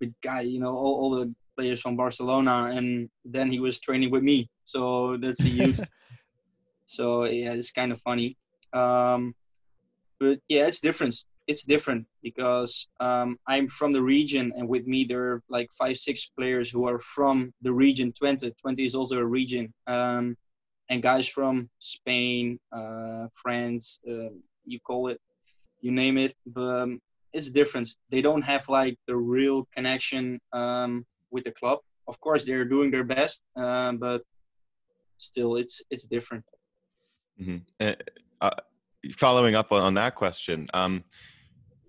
with 0.00 0.12
guy, 0.22 0.42
you 0.42 0.60
know, 0.60 0.76
all, 0.76 0.94
all 1.00 1.10
the 1.10 1.34
players 1.56 1.80
from 1.80 1.96
Barcelona, 1.96 2.70
and 2.72 3.08
then 3.24 3.50
he 3.50 3.58
was 3.58 3.80
training 3.80 4.10
with 4.10 4.22
me. 4.22 4.48
So 4.64 5.16
that's 5.16 5.44
a 5.44 5.48
huge. 5.48 5.80
so 6.84 7.24
yeah, 7.24 7.52
it's 7.52 7.72
kind 7.72 7.90
of 7.90 8.00
funny. 8.02 8.36
Um, 8.72 9.34
but 10.20 10.38
yeah, 10.48 10.66
it's 10.66 10.80
different. 10.80 11.16
It's 11.46 11.64
different 11.64 12.06
because 12.22 12.86
um, 13.00 13.38
I'm 13.46 13.66
from 13.68 13.94
the 13.94 14.02
region, 14.02 14.52
and 14.56 14.68
with 14.68 14.86
me 14.86 15.04
there 15.04 15.22
are 15.22 15.42
like 15.48 15.70
five, 15.72 15.96
six 15.96 16.30
players 16.36 16.68
who 16.70 16.86
are 16.86 16.98
from 16.98 17.50
the 17.62 17.72
region. 17.72 18.12
Twente, 18.12 18.52
Twente 18.62 18.84
is 18.84 18.94
also 18.94 19.18
a 19.18 19.24
region. 19.24 19.72
Um, 19.86 20.36
and 20.88 21.02
guys 21.02 21.28
from 21.28 21.68
Spain, 21.78 22.58
uh, 22.72 23.26
France, 23.32 24.00
uh, 24.08 24.30
you 24.64 24.80
call 24.80 25.08
it, 25.08 25.20
you 25.80 25.90
name 25.92 26.18
it. 26.18 26.34
But 26.46 26.82
um, 26.82 27.00
it's 27.32 27.50
different. 27.50 27.88
They 28.10 28.22
don't 28.22 28.42
have 28.42 28.68
like 28.68 28.96
the 29.06 29.16
real 29.16 29.66
connection 29.74 30.40
um, 30.52 31.04
with 31.30 31.44
the 31.44 31.52
club. 31.52 31.78
Of 32.06 32.20
course, 32.20 32.44
they're 32.44 32.64
doing 32.64 32.90
their 32.90 33.04
best, 33.04 33.42
uh, 33.56 33.92
but 33.92 34.22
still, 35.18 35.56
it's 35.56 35.82
it's 35.90 36.06
different. 36.06 36.44
Mm-hmm. 37.40 37.88
Uh, 38.40 38.50
following 39.16 39.54
up 39.54 39.70
on, 39.72 39.94
that 39.94 40.14
question, 40.14 40.68
um, 40.74 41.04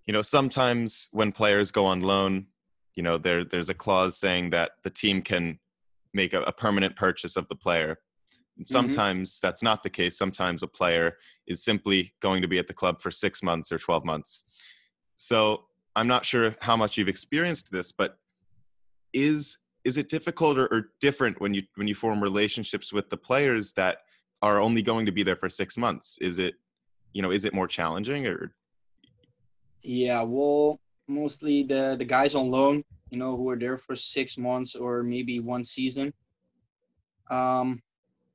you 0.05 0.13
know, 0.13 0.21
sometimes 0.21 1.07
when 1.11 1.31
players 1.31 1.71
go 1.71 1.85
on 1.85 2.01
loan, 2.01 2.47
you 2.95 3.03
know, 3.03 3.17
there 3.17 3.45
there's 3.45 3.69
a 3.69 3.73
clause 3.73 4.17
saying 4.17 4.49
that 4.49 4.71
the 4.83 4.89
team 4.89 5.21
can 5.21 5.57
make 6.13 6.33
a, 6.33 6.41
a 6.41 6.51
permanent 6.51 6.95
purchase 6.97 7.37
of 7.37 7.47
the 7.47 7.55
player 7.55 7.97
and 8.59 8.67
mm-hmm. 8.67 8.71
sometimes 8.71 9.37
mm-hmm. 9.37 9.47
that's 9.47 9.63
not 9.63 9.81
the 9.81 9.89
case. 9.89 10.17
Sometimes 10.17 10.61
a 10.61 10.67
player 10.67 11.17
is 11.47 11.63
simply 11.63 12.13
going 12.19 12.41
to 12.41 12.47
be 12.47 12.59
at 12.59 12.67
the 12.67 12.73
club 12.73 13.01
for 13.01 13.09
six 13.09 13.41
months 13.41 13.71
or 13.71 13.79
12 13.79 14.05
months. 14.05 14.43
So 15.15 15.63
I'm 15.95 16.07
not 16.07 16.25
sure 16.25 16.53
how 16.59 16.75
much 16.75 16.97
you've 16.97 17.07
experienced 17.07 17.71
this, 17.71 17.91
but 17.91 18.17
is 19.13 19.57
is 19.85 19.97
it 19.97 20.09
difficult 20.09 20.57
or, 20.57 20.67
or 20.67 20.91
different 20.99 21.39
when 21.39 21.53
you 21.53 21.63
when 21.75 21.87
you 21.87 21.95
form 21.95 22.21
relationships 22.21 22.91
with 22.91 23.09
the 23.09 23.17
players 23.17 23.73
that 23.73 23.99
are 24.41 24.59
only 24.59 24.81
going 24.81 25.05
to 25.05 25.11
be 25.11 25.23
there 25.23 25.37
for 25.37 25.49
six 25.49 25.77
months? 25.77 26.17
Is 26.19 26.37
it 26.37 26.55
you 27.13 27.21
know 27.21 27.31
is 27.31 27.45
it 27.45 27.53
more 27.53 27.67
challenging 27.67 28.27
or? 28.27 28.53
Yeah, 29.81 30.21
well, 30.23 30.79
mostly 31.07 31.63
the 31.63 31.95
the 31.97 32.05
guys 32.05 32.35
on 32.35 32.51
loan, 32.51 32.83
you 33.09 33.17
know, 33.17 33.37
who 33.37 33.49
are 33.49 33.57
there 33.57 33.77
for 33.77 33.95
six 33.95 34.37
months 34.37 34.75
or 34.75 35.01
maybe 35.01 35.39
one 35.39 35.63
season. 35.63 36.13
Um, 37.31 37.81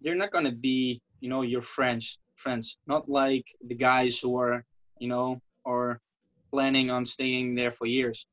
they're 0.05 0.15
not 0.15 0.31
gonna 0.31 0.53
be 0.53 1.01
you 1.21 1.29
know 1.29 1.43
your 1.43 1.63
friends 1.63 2.19
friends. 2.37 2.79
Not 2.87 3.09
like 3.09 3.47
the 3.67 3.75
guys 3.75 4.21
who 4.21 4.37
are 4.39 4.65
you 4.99 5.09
know 5.09 5.41
are 5.65 6.01
planning 6.53 6.91
on 6.91 7.05
staying 7.05 7.55
there 7.55 7.71
for 7.71 7.87
years. 7.87 8.27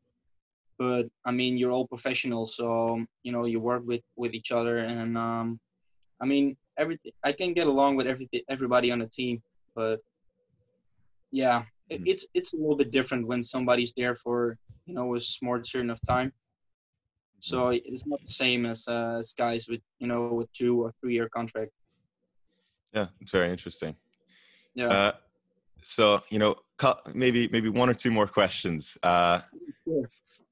But 0.78 1.08
i 1.26 1.32
mean 1.32 1.58
you're 1.58 1.72
all 1.72 1.86
professionals 1.86 2.56
so 2.56 3.06
you 3.22 3.32
know 3.32 3.46
you 3.46 3.60
work 3.60 3.84
with 3.86 4.02
with 4.16 4.34
each 4.34 4.52
other 4.52 4.80
and 4.80 5.16
um 5.16 5.60
i 6.20 6.26
mean 6.26 6.58
everything 6.76 7.12
i 7.24 7.32
can 7.32 7.54
get 7.54 7.68
along 7.68 7.98
with 7.98 8.08
everything 8.08 8.42
everybody 8.50 8.92
on 8.92 8.98
the 8.98 9.06
team 9.06 9.44
but 9.76 10.00
yeah 11.32 11.62
it, 11.88 11.98
mm-hmm. 11.98 12.08
it's 12.08 12.26
it's 12.34 12.56
a 12.56 12.58
little 12.58 12.76
bit 12.76 12.90
different 12.90 13.28
when 13.28 13.44
somebody's 13.44 13.94
there 13.94 14.16
for 14.16 14.58
you 14.88 14.96
know 14.96 15.14
a 15.14 15.20
small 15.20 15.60
certain 15.64 15.92
of 15.92 16.02
time 16.02 16.34
so 17.42 17.70
it's 17.70 18.06
not 18.06 18.22
the 18.22 18.32
same 18.32 18.66
as 18.66 18.88
uh, 18.88 19.16
as 19.18 19.34
guys 19.34 19.68
with 19.68 19.82
you 20.00 20.08
know 20.08 20.28
with 20.34 20.52
two 20.54 20.82
or 20.82 20.94
three 21.02 21.14
year 21.14 21.28
contract. 21.30 21.72
Yeah, 22.94 23.08
it's 23.20 23.32
very 23.32 23.50
interesting. 23.50 23.96
Yeah. 24.76 24.88
Uh, 24.88 25.12
so 25.82 26.22
you 26.30 26.40
know, 26.40 26.56
maybe 27.14 27.50
maybe 27.52 27.70
one 27.70 27.90
or 27.90 27.94
two 27.94 28.12
more 28.12 28.28
questions. 28.28 28.98
Uh, 29.04 29.42
sure. 29.86 30.10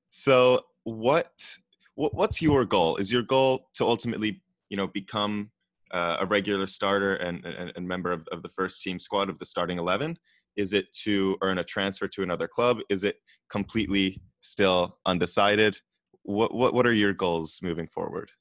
So 0.09 0.65
what, 0.83 1.57
what 1.95 2.13
what's 2.13 2.41
your 2.41 2.65
goal? 2.65 2.97
Is 2.97 3.11
your 3.11 3.23
goal 3.23 3.67
to 3.75 3.85
ultimately 3.85 4.41
you 4.69 4.77
know 4.77 4.87
become 4.87 5.51
uh, 5.91 6.17
a 6.19 6.25
regular 6.25 6.67
starter 6.67 7.15
and, 7.15 7.45
and, 7.45 7.71
and 7.75 7.87
member 7.87 8.11
of, 8.11 8.27
of 8.31 8.43
the 8.43 8.49
first 8.49 8.81
team 8.81 8.99
squad 8.99 9.29
of 9.29 9.37
the 9.39 9.45
starting 9.45 9.77
eleven? 9.77 10.17
Is 10.55 10.73
it 10.73 10.91
to 11.03 11.37
earn 11.41 11.59
a 11.59 11.63
transfer 11.63 12.07
to 12.07 12.23
another 12.23 12.47
club? 12.47 12.79
Is 12.89 13.03
it 13.03 13.17
completely 13.49 14.21
still 14.41 14.97
undecided? 15.05 15.79
What 16.23 16.53
what 16.53 16.73
what 16.73 16.85
are 16.85 16.93
your 16.93 17.13
goals 17.13 17.59
moving 17.61 17.87
forward? 17.87 18.31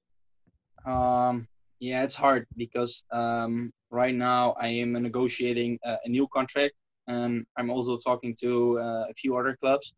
Um, 0.84 1.46
yeah, 1.80 2.02
it's 2.02 2.14
hard 2.14 2.46
because 2.56 3.04
um, 3.12 3.72
right 3.90 4.14
now 4.14 4.54
I 4.58 4.68
am 4.68 4.92
negotiating 4.92 5.78
a, 5.84 5.96
a 6.04 6.08
new 6.08 6.26
contract, 6.28 6.74
and 7.06 7.46
I'm 7.56 7.70
also 7.70 7.96
talking 7.98 8.34
to 8.40 8.78
uh, 8.80 9.04
a 9.08 9.14
few 9.14 9.36
other 9.36 9.56
clubs. 9.56 9.94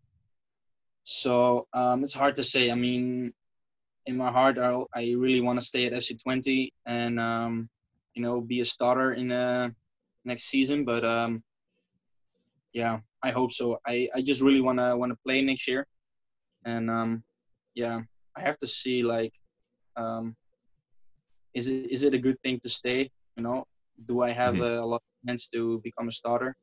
So 1.03 1.67
um, 1.73 2.05
it's 2.05 2.15
hard 2.15 2.35
to 2.37 2.45
say. 2.45 2.71
I 2.71 2.75
mean, 2.75 3.33
in 4.07 4.17
my 4.17 4.31
heart, 4.31 4.59
I, 4.59 4.83
I 4.95 5.15
really 5.17 5.41
want 5.41 5.59
to 5.59 5.65
stay 5.65 5.87
at 5.87 5.93
FC 5.93 6.19
Twente 6.23 6.71
and 6.87 7.19
um, 7.19 7.69
you 8.15 8.23
know 8.23 8.41
be 8.41 8.61
a 8.61 8.65
starter 8.65 9.15
in 9.15 9.29
the 9.29 9.75
next 10.25 10.45
season. 10.45 10.85
But 10.85 11.05
um, 11.05 11.43
yeah, 12.73 13.01
I 13.23 13.31
hope 13.31 13.53
so. 13.53 13.79
I, 13.87 14.09
I 14.15 14.23
just 14.23 14.43
really 14.43 14.61
wanna 14.61 14.97
wanna 14.97 15.17
play 15.25 15.43
next 15.43 15.67
year, 15.67 15.87
and 16.65 16.91
um, 16.91 17.23
yeah, 17.75 18.01
I 18.37 18.41
have 18.41 18.57
to 18.59 18.67
see 18.67 19.03
like, 19.03 19.33
um, 19.97 20.35
is 21.55 21.69
it 21.69 21.91
is 21.91 22.03
it 22.03 22.15
a 22.15 22.19
good 22.19 22.39
thing 22.43 22.59
to 22.63 22.69
stay? 22.69 23.11
You 23.37 23.43
know, 23.43 23.65
do 24.05 24.23
I 24.23 24.31
have 24.31 24.55
Mhm. 24.55 24.63
a, 24.63 24.81
a 24.81 24.87
lot 24.87 25.03
of 25.03 25.29
chance 25.29 25.49
to 25.49 25.81
become 25.83 26.09
a 26.09 26.13
starter, 26.13 26.55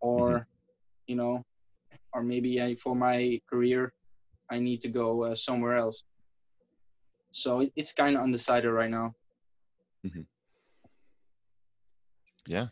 or 0.00 0.46
you 1.06 1.16
know, 1.16 1.42
or 2.12 2.22
maybe 2.22 2.62
I, 2.62 2.74
for 2.74 2.94
my 2.94 3.40
career, 3.50 3.92
I 4.50 4.58
need 4.60 4.80
to 4.82 4.88
go 4.88 5.24
uh, 5.24 5.34
somewhere 5.34 5.76
else. 5.76 6.02
So 7.30 7.60
it, 7.60 7.72
it's 7.76 7.92
kind 7.92 8.16
of 8.16 8.22
undecided 8.22 8.70
right 8.70 8.90
now. 8.90 9.12
Yeah. 12.46 12.68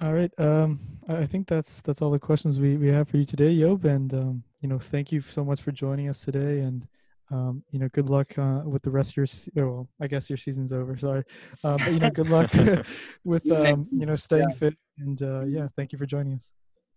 All 0.00 0.12
right. 0.12 0.32
Um, 0.38 0.78
I 1.08 1.18
I 1.22 1.26
think 1.26 1.46
that's 1.46 1.80
that's 1.82 2.00
all 2.00 2.10
the 2.10 2.18
questions 2.18 2.58
we, 2.58 2.76
we 2.76 2.88
have 2.88 3.08
for 3.08 3.18
you 3.18 3.24
today, 3.24 3.54
Joop. 3.54 3.84
And 3.84 4.12
um, 4.14 4.44
you 4.60 4.68
know, 4.68 4.78
thank 4.78 5.10
you 5.10 5.20
so 5.22 5.44
much 5.44 5.62
for 5.62 5.72
joining 5.72 6.08
us 6.08 6.24
today. 6.24 6.60
And 6.60 6.86
um, 7.30 7.62
you 7.70 7.78
know, 7.78 7.88
good 7.92 8.08
luck 8.10 8.36
uh, 8.38 8.62
with 8.64 8.82
the 8.82 8.90
rest 8.90 9.12
of 9.12 9.16
your. 9.18 9.26
se- 9.26 9.52
oh, 9.58 9.66
Well, 9.66 9.88
I 10.00 10.08
guess 10.08 10.28
your 10.28 10.36
season's 10.36 10.72
over. 10.72 10.98
Sorry, 10.98 11.22
uh, 11.62 11.76
but 11.78 11.92
you 11.92 12.00
know, 12.00 12.10
good 12.10 12.28
luck 12.28 12.52
with 13.24 13.50
um, 13.52 13.80
you 13.92 14.06
know 14.06 14.16
staying 14.16 14.50
fit. 14.52 14.76
And 14.98 15.20
uh, 15.22 15.44
yeah, 15.44 15.68
thank 15.76 15.92
you 15.92 15.98
for 15.98 16.06
joining 16.06 16.34
us. 16.34 16.52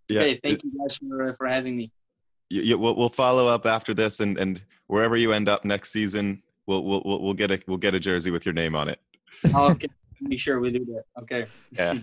Yeah. 0.10 0.21
Okay, 0.21 0.39
thank 0.43 0.63
you 0.63 0.71
guys 0.80 0.97
for 0.97 1.34
for 1.34 1.47
having 1.47 1.76
me. 1.76 1.91
you, 2.49 2.62
you, 2.63 2.78
we'll, 2.78 2.95
we'll 2.95 3.10
follow 3.10 3.47
up 3.47 3.65
after 3.65 3.93
this, 3.93 4.19
and, 4.21 4.38
and 4.38 4.62
wherever 4.88 5.15
you 5.15 5.34
end 5.34 5.47
up 5.47 5.65
next 5.65 5.91
season, 5.91 6.41
we'll, 6.65 6.84
we'll 6.84 7.04
we'll 7.06 7.21
we'll 7.21 7.34
get 7.34 7.52
a 7.52 7.62
we'll 7.67 7.78
get 7.78 7.93
a 7.93 7.99
jersey 7.99 8.32
with 8.32 8.45
your 8.45 8.54
name 8.54 8.76
on 8.76 8.89
it. 8.89 8.99
Okay, 9.56 9.88
be 10.28 10.38
sure 10.38 10.60
we 10.60 10.71
do 10.71 10.84
that. 10.86 11.04
Okay. 11.21 11.45
Yeah. 11.71 11.99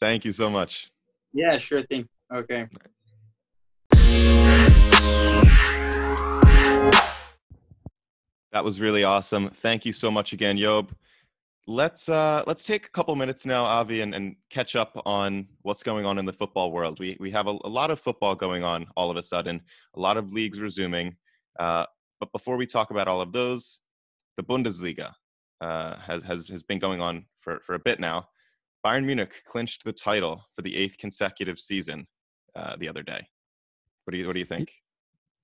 Thank 0.00 0.24
you 0.24 0.32
so 0.32 0.48
much. 0.48 0.90
Yeah, 1.34 1.58
sure 1.58 1.82
thing. 1.82 2.08
Okay. 2.32 2.66
That 8.58 8.64
was 8.64 8.80
really 8.80 9.04
awesome. 9.04 9.50
Thank 9.50 9.84
you 9.84 9.92
so 9.92 10.10
much 10.10 10.32
again, 10.32 10.58
Joop. 10.58 10.88
Let's 11.68 12.08
uh, 12.08 12.42
let's 12.46 12.64
take 12.64 12.86
a 12.86 12.90
couple 12.90 13.14
minutes 13.14 13.46
now, 13.46 13.64
Avi, 13.64 14.00
and, 14.00 14.14
and 14.14 14.34
catch 14.50 14.74
up 14.74 15.00
on 15.06 15.46
what's 15.62 15.84
going 15.84 16.06
on 16.06 16.18
in 16.18 16.24
the 16.24 16.32
football 16.32 16.72
world. 16.72 16.98
We 16.98 17.16
we 17.20 17.30
have 17.30 17.46
a, 17.46 17.50
a 17.50 17.68
lot 17.68 17.92
of 17.92 18.00
football 18.00 18.34
going 18.34 18.64
on 18.64 18.86
all 18.96 19.12
of 19.12 19.16
a 19.16 19.22
sudden, 19.22 19.60
a 19.94 20.00
lot 20.00 20.16
of 20.16 20.32
leagues 20.32 20.58
resuming. 20.58 21.14
Uh, 21.60 21.86
but 22.18 22.32
before 22.32 22.56
we 22.56 22.66
talk 22.66 22.90
about 22.90 23.06
all 23.06 23.20
of 23.20 23.32
those, 23.32 23.78
the 24.36 24.42
Bundesliga 24.42 25.12
uh, 25.60 25.96
has 25.98 26.24
has 26.24 26.48
has 26.48 26.62
been 26.64 26.78
going 26.78 27.00
on 27.00 27.26
for 27.42 27.60
for 27.60 27.74
a 27.74 27.78
bit 27.78 28.00
now. 28.00 28.26
Bayern 28.84 29.04
Munich 29.04 29.42
clinched 29.46 29.84
the 29.84 29.92
title 29.92 30.42
for 30.56 30.62
the 30.62 30.74
eighth 30.74 30.98
consecutive 30.98 31.60
season 31.60 32.06
uh, 32.56 32.76
the 32.80 32.88
other 32.88 33.04
day. 33.04 33.28
What 34.04 34.12
do 34.12 34.18
you 34.18 34.26
what 34.26 34.32
do 34.32 34.40
you 34.40 34.46
think? 34.46 34.72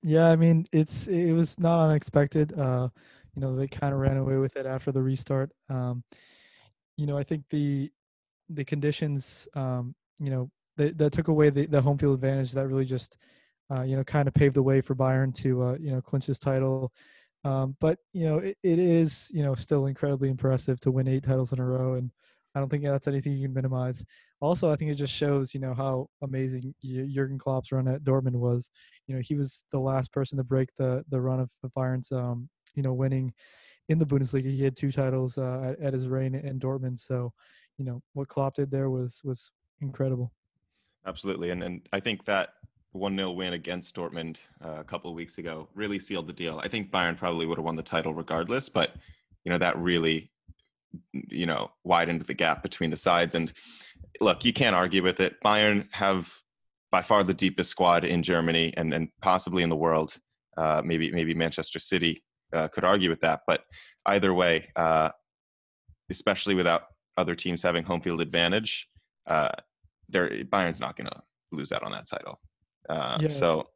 Yeah, 0.06 0.28
I 0.30 0.36
mean, 0.36 0.66
it's 0.72 1.06
it 1.06 1.32
was 1.32 1.58
not 1.58 1.80
unexpected. 1.88 2.58
Uh, 2.58 2.88
you 3.34 3.40
know, 3.40 3.56
they 3.56 3.66
kind 3.66 3.94
of 3.94 4.00
ran 4.00 4.18
away 4.18 4.36
with 4.36 4.56
it 4.56 4.66
after 4.66 4.92
the 4.92 5.02
restart. 5.02 5.50
Um, 5.70 6.04
you 6.96 7.06
know, 7.06 7.18
I 7.18 7.24
think 7.24 7.44
the 7.50 7.90
the 8.50 8.64
conditions, 8.64 9.48
um, 9.54 9.94
you 10.20 10.30
know, 10.30 10.50
that 10.78 11.12
took 11.12 11.28
away 11.28 11.50
the, 11.50 11.66
the 11.66 11.82
home 11.82 11.98
field 11.98 12.14
advantage. 12.16 12.52
That 12.52 12.68
really 12.68 12.86
just, 12.86 13.18
uh, 13.72 13.82
you 13.82 13.96
know, 13.96 14.04
kind 14.04 14.28
of 14.28 14.34
paved 14.34 14.56
the 14.56 14.62
way 14.64 14.80
for 14.82 14.94
Bayern 14.96 15.34
to, 15.36 15.62
uh, 15.64 15.76
you 15.80 15.92
know, 15.92 16.02
clinch 16.02 16.26
this 16.28 16.38
title. 16.40 16.92
Um, 17.44 17.76
but 17.80 17.98
you 18.14 18.26
know, 18.26 18.38
it, 18.38 18.58
it 18.64 18.78
is, 18.80 19.30
you 19.32 19.44
know, 19.44 19.54
still 19.56 19.86
incredibly 19.86 20.30
impressive 20.30 20.80
to 20.82 20.92
win 20.92 21.08
eight 21.08 21.24
titles 21.24 21.52
in 21.52 21.60
a 21.60 21.66
row, 21.66 21.94
and 21.94 22.10
I 22.54 22.60
don't 22.60 22.68
think 22.68 22.84
that's 22.84 23.08
anything 23.08 23.32
you 23.32 23.46
can 23.46 23.54
minimize. 23.54 24.04
Also, 24.40 24.70
I 24.70 24.76
think 24.76 24.90
it 24.90 24.94
just 24.94 25.12
shows, 25.12 25.54
you 25.54 25.60
know, 25.60 25.74
how 25.74 26.08
amazing 26.22 26.74
Jurgen 26.82 27.38
Klopp's 27.38 27.72
run 27.72 27.88
at 27.88 28.04
Dortmund 28.04 28.36
was 28.36 28.70
you 29.06 29.14
know 29.14 29.20
he 29.20 29.34
was 29.34 29.64
the 29.70 29.78
last 29.78 30.12
person 30.12 30.38
to 30.38 30.44
break 30.44 30.70
the 30.76 31.04
the 31.10 31.20
run 31.20 31.40
of, 31.40 31.50
of 31.62 31.72
Bayern's 31.74 32.10
um 32.12 32.48
you 32.74 32.82
know 32.82 32.92
winning 32.92 33.32
in 33.88 33.98
the 33.98 34.06
Bundesliga. 34.06 34.50
He 34.50 34.62
had 34.62 34.76
two 34.76 34.90
titles 34.90 35.36
uh, 35.36 35.74
at, 35.78 35.86
at 35.86 35.92
his 35.92 36.08
reign 36.08 36.34
in 36.34 36.58
Dortmund. 36.58 36.98
So 36.98 37.32
you 37.78 37.84
know 37.84 38.02
what 38.14 38.28
Klopp 38.28 38.54
did 38.54 38.70
there 38.70 38.90
was 38.90 39.20
was 39.24 39.50
incredible. 39.80 40.32
Absolutely, 41.06 41.50
and 41.50 41.62
and 41.62 41.86
I 41.92 42.00
think 42.00 42.24
that 42.24 42.50
one 42.92 43.16
0 43.16 43.32
win 43.32 43.54
against 43.54 43.94
Dortmund 43.96 44.38
uh, 44.64 44.76
a 44.78 44.84
couple 44.84 45.10
of 45.10 45.16
weeks 45.16 45.38
ago 45.38 45.68
really 45.74 45.98
sealed 45.98 46.28
the 46.28 46.32
deal. 46.32 46.60
I 46.62 46.68
think 46.68 46.90
Bayern 46.90 47.16
probably 47.16 47.44
would 47.46 47.58
have 47.58 47.64
won 47.64 47.76
the 47.76 47.82
title 47.82 48.14
regardless, 48.14 48.68
but 48.68 48.94
you 49.44 49.50
know 49.50 49.58
that 49.58 49.76
really 49.78 50.30
you 51.12 51.46
know 51.46 51.70
widened 51.84 52.22
the 52.22 52.34
gap 52.34 52.62
between 52.62 52.90
the 52.90 52.96
sides. 52.96 53.34
And 53.34 53.52
look, 54.20 54.44
you 54.44 54.52
can't 54.52 54.76
argue 54.76 55.02
with 55.02 55.20
it. 55.20 55.34
Bayern 55.44 55.88
have 55.92 56.32
by 56.90 57.02
far 57.02 57.24
the 57.24 57.34
deepest 57.34 57.70
squad 57.70 58.04
in 58.04 58.22
Germany 58.22 58.72
and 58.76 58.92
and 58.92 59.08
possibly 59.20 59.62
in 59.62 59.68
the 59.68 59.76
world. 59.76 60.16
Uh, 60.56 60.82
maybe 60.84 61.10
maybe 61.10 61.34
Manchester 61.34 61.78
City 61.78 62.22
uh, 62.52 62.68
could 62.68 62.84
argue 62.84 63.10
with 63.10 63.20
that, 63.20 63.40
but 63.46 63.64
either 64.06 64.32
way, 64.32 64.68
uh, 64.76 65.10
especially 66.10 66.54
without 66.54 66.82
other 67.16 67.34
teams 67.34 67.62
having 67.62 67.84
home 67.84 68.00
field 68.00 68.20
advantage. 68.20 68.88
Uh, 69.26 69.50
Bayern's 70.12 70.80
not 70.80 70.96
going 70.96 71.06
to 71.08 71.22
lose 71.50 71.72
out 71.72 71.82
on 71.82 71.92
that 71.92 72.06
title. 72.06 72.40
Uh, 72.88 73.18
Yeah. 73.20 73.28
So 73.28 73.68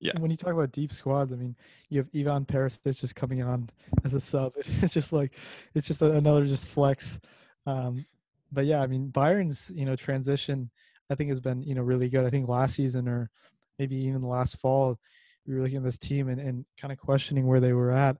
Yeah. 0.00 0.12
When 0.18 0.30
you 0.30 0.36
talk 0.36 0.52
about 0.52 0.72
deep 0.72 0.92
squads, 0.92 1.32
I 1.32 1.36
mean, 1.36 1.56
you 1.88 1.98
have 1.98 2.08
Ivan 2.14 2.44
Perisic 2.44 3.00
just 3.00 3.16
coming 3.16 3.42
on 3.42 3.68
as 4.04 4.14
a 4.14 4.20
sub. 4.20 4.54
It's 4.82 4.94
just 4.94 5.12
like 5.12 5.34
it's 5.74 5.86
just 5.86 6.02
another 6.02 6.46
just 6.46 6.68
flex. 6.68 7.20
Um, 7.66 8.04
but 8.52 8.66
yeah, 8.66 8.82
I 8.82 8.86
mean, 8.86 9.08
Bayern's 9.08 9.70
you 9.74 9.84
know 9.84 9.96
transition 9.96 10.70
I 11.10 11.14
think 11.14 11.30
has 11.30 11.40
been 11.40 11.62
you 11.62 11.74
know 11.74 11.82
really 11.82 12.08
good. 12.08 12.24
I 12.24 12.30
think 12.30 12.48
last 12.48 12.76
season 12.76 13.08
or 13.08 13.30
maybe 13.78 13.96
even 13.96 14.22
last 14.22 14.58
fall, 14.58 14.98
we 15.46 15.54
were 15.54 15.62
looking 15.62 15.78
at 15.78 15.84
this 15.84 15.98
team 15.98 16.28
and, 16.28 16.40
and 16.40 16.64
kind 16.80 16.92
of 16.92 16.98
questioning 16.98 17.46
where 17.46 17.60
they 17.60 17.72
were 17.72 17.90
at. 17.90 18.16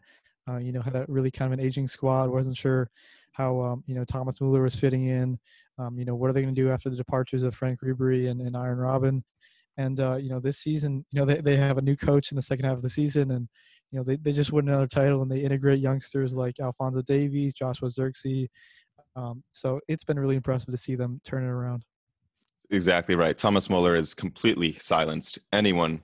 Uh, 0.49 0.59
you 0.59 0.73
know, 0.73 0.83
had 0.83 0.95
a 0.95 1.07
really 1.09 1.31
kind 1.31 1.53
of 1.53 1.59
an 1.59 1.65
aging 1.65 1.89
squad. 1.89 2.29
wasn't 2.29 2.57
sure 2.57 2.91
how 3.33 3.61
um, 3.61 3.85
you 3.87 3.95
know 3.95 4.05
Thomas 4.05 4.41
Muller 4.41 4.63
was 4.63 4.75
fitting 4.75 5.07
in. 5.07 5.39
Um, 5.79 5.99
you 5.99 6.05
know, 6.05 6.15
what 6.15 6.31
are 6.31 6.33
they 6.33 6.43
going 6.43 6.55
to 6.55 6.61
do 6.61 6.71
after 6.71 6.91
the 6.91 6.97
departures 6.97 7.43
of 7.43 7.55
Franck 7.55 7.81
Ribéry 7.81 8.31
and, 8.31 8.41
and 8.41 8.57
Arjen 8.57 8.79
Robben? 8.79 9.23
And 9.77 9.99
uh, 10.01 10.17
you 10.17 10.31
know, 10.31 10.41
this 10.41 10.59
season, 10.59 11.05
you 11.11 11.21
know, 11.21 11.27
they, 11.27 11.41
they 11.41 11.57
have 11.57 11.79
a 11.79 11.83
new 11.83 11.97
coach 11.97 12.31
in 12.31 12.37
the 12.37 12.43
second 12.43 12.65
half 12.65 12.77
of 12.77 12.83
the 12.83 12.91
season, 12.91 13.33
and 13.33 13.49
you 13.91 13.99
know, 13.99 14.05
they, 14.05 14.17
they 14.17 14.33
just 14.33 14.53
win 14.53 14.69
another 14.69 14.87
title, 14.87 15.23
and 15.23 15.31
they 15.31 15.41
integrate 15.41 15.81
youngsters 15.81 16.35
like 16.35 16.61
Alphonso 16.61 17.03
Davies, 17.03 17.55
Joshua 17.55 17.89
Zirkzee. 17.89 18.47
Um, 19.17 19.43
so 19.53 19.81
it's 19.89 20.05
been 20.05 20.19
really 20.19 20.37
impressive 20.37 20.71
to 20.71 20.77
see 20.77 20.95
them 20.95 21.21
turn 21.25 21.45
it 21.45 21.49
around. 21.49 21.85
exactly 22.71 23.15
right. 23.15 23.37
Thomas 23.37 23.71
Muller 23.71 23.97
has 23.97 24.15
completely 24.15 24.77
silenced 24.81 25.39
anyone 25.53 26.03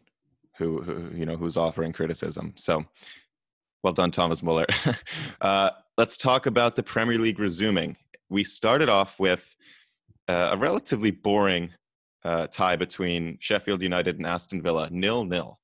who, 0.57 0.83
who 0.83 1.17
you 1.17 1.27
know 1.27 1.37
who's 1.37 1.57
offering 1.57 1.93
criticism. 1.93 2.53
So 2.57 2.85
well 3.83 3.93
done, 3.93 4.11
Thomas 4.11 4.43
Muller. 4.43 4.67
uh, 5.41 5.71
let's 5.97 6.17
talk 6.17 6.47
about 6.47 6.77
the 6.77 6.83
Premier 6.83 7.19
League 7.19 7.39
resuming. 7.39 7.97
We 8.29 8.45
started 8.45 8.89
off 8.89 9.19
with 9.19 9.57
uh, 10.29 10.51
a 10.53 10.57
relatively 10.57 11.11
boring 11.11 11.71
uh, 12.25 12.47
tie 12.49 12.77
between 12.77 13.37
Sheffield 13.41 13.83
United 13.83 14.17
and 14.19 14.27
Aston 14.27 14.63
Villa, 14.63 14.89
nil 14.91 15.25
nil. 15.25 15.59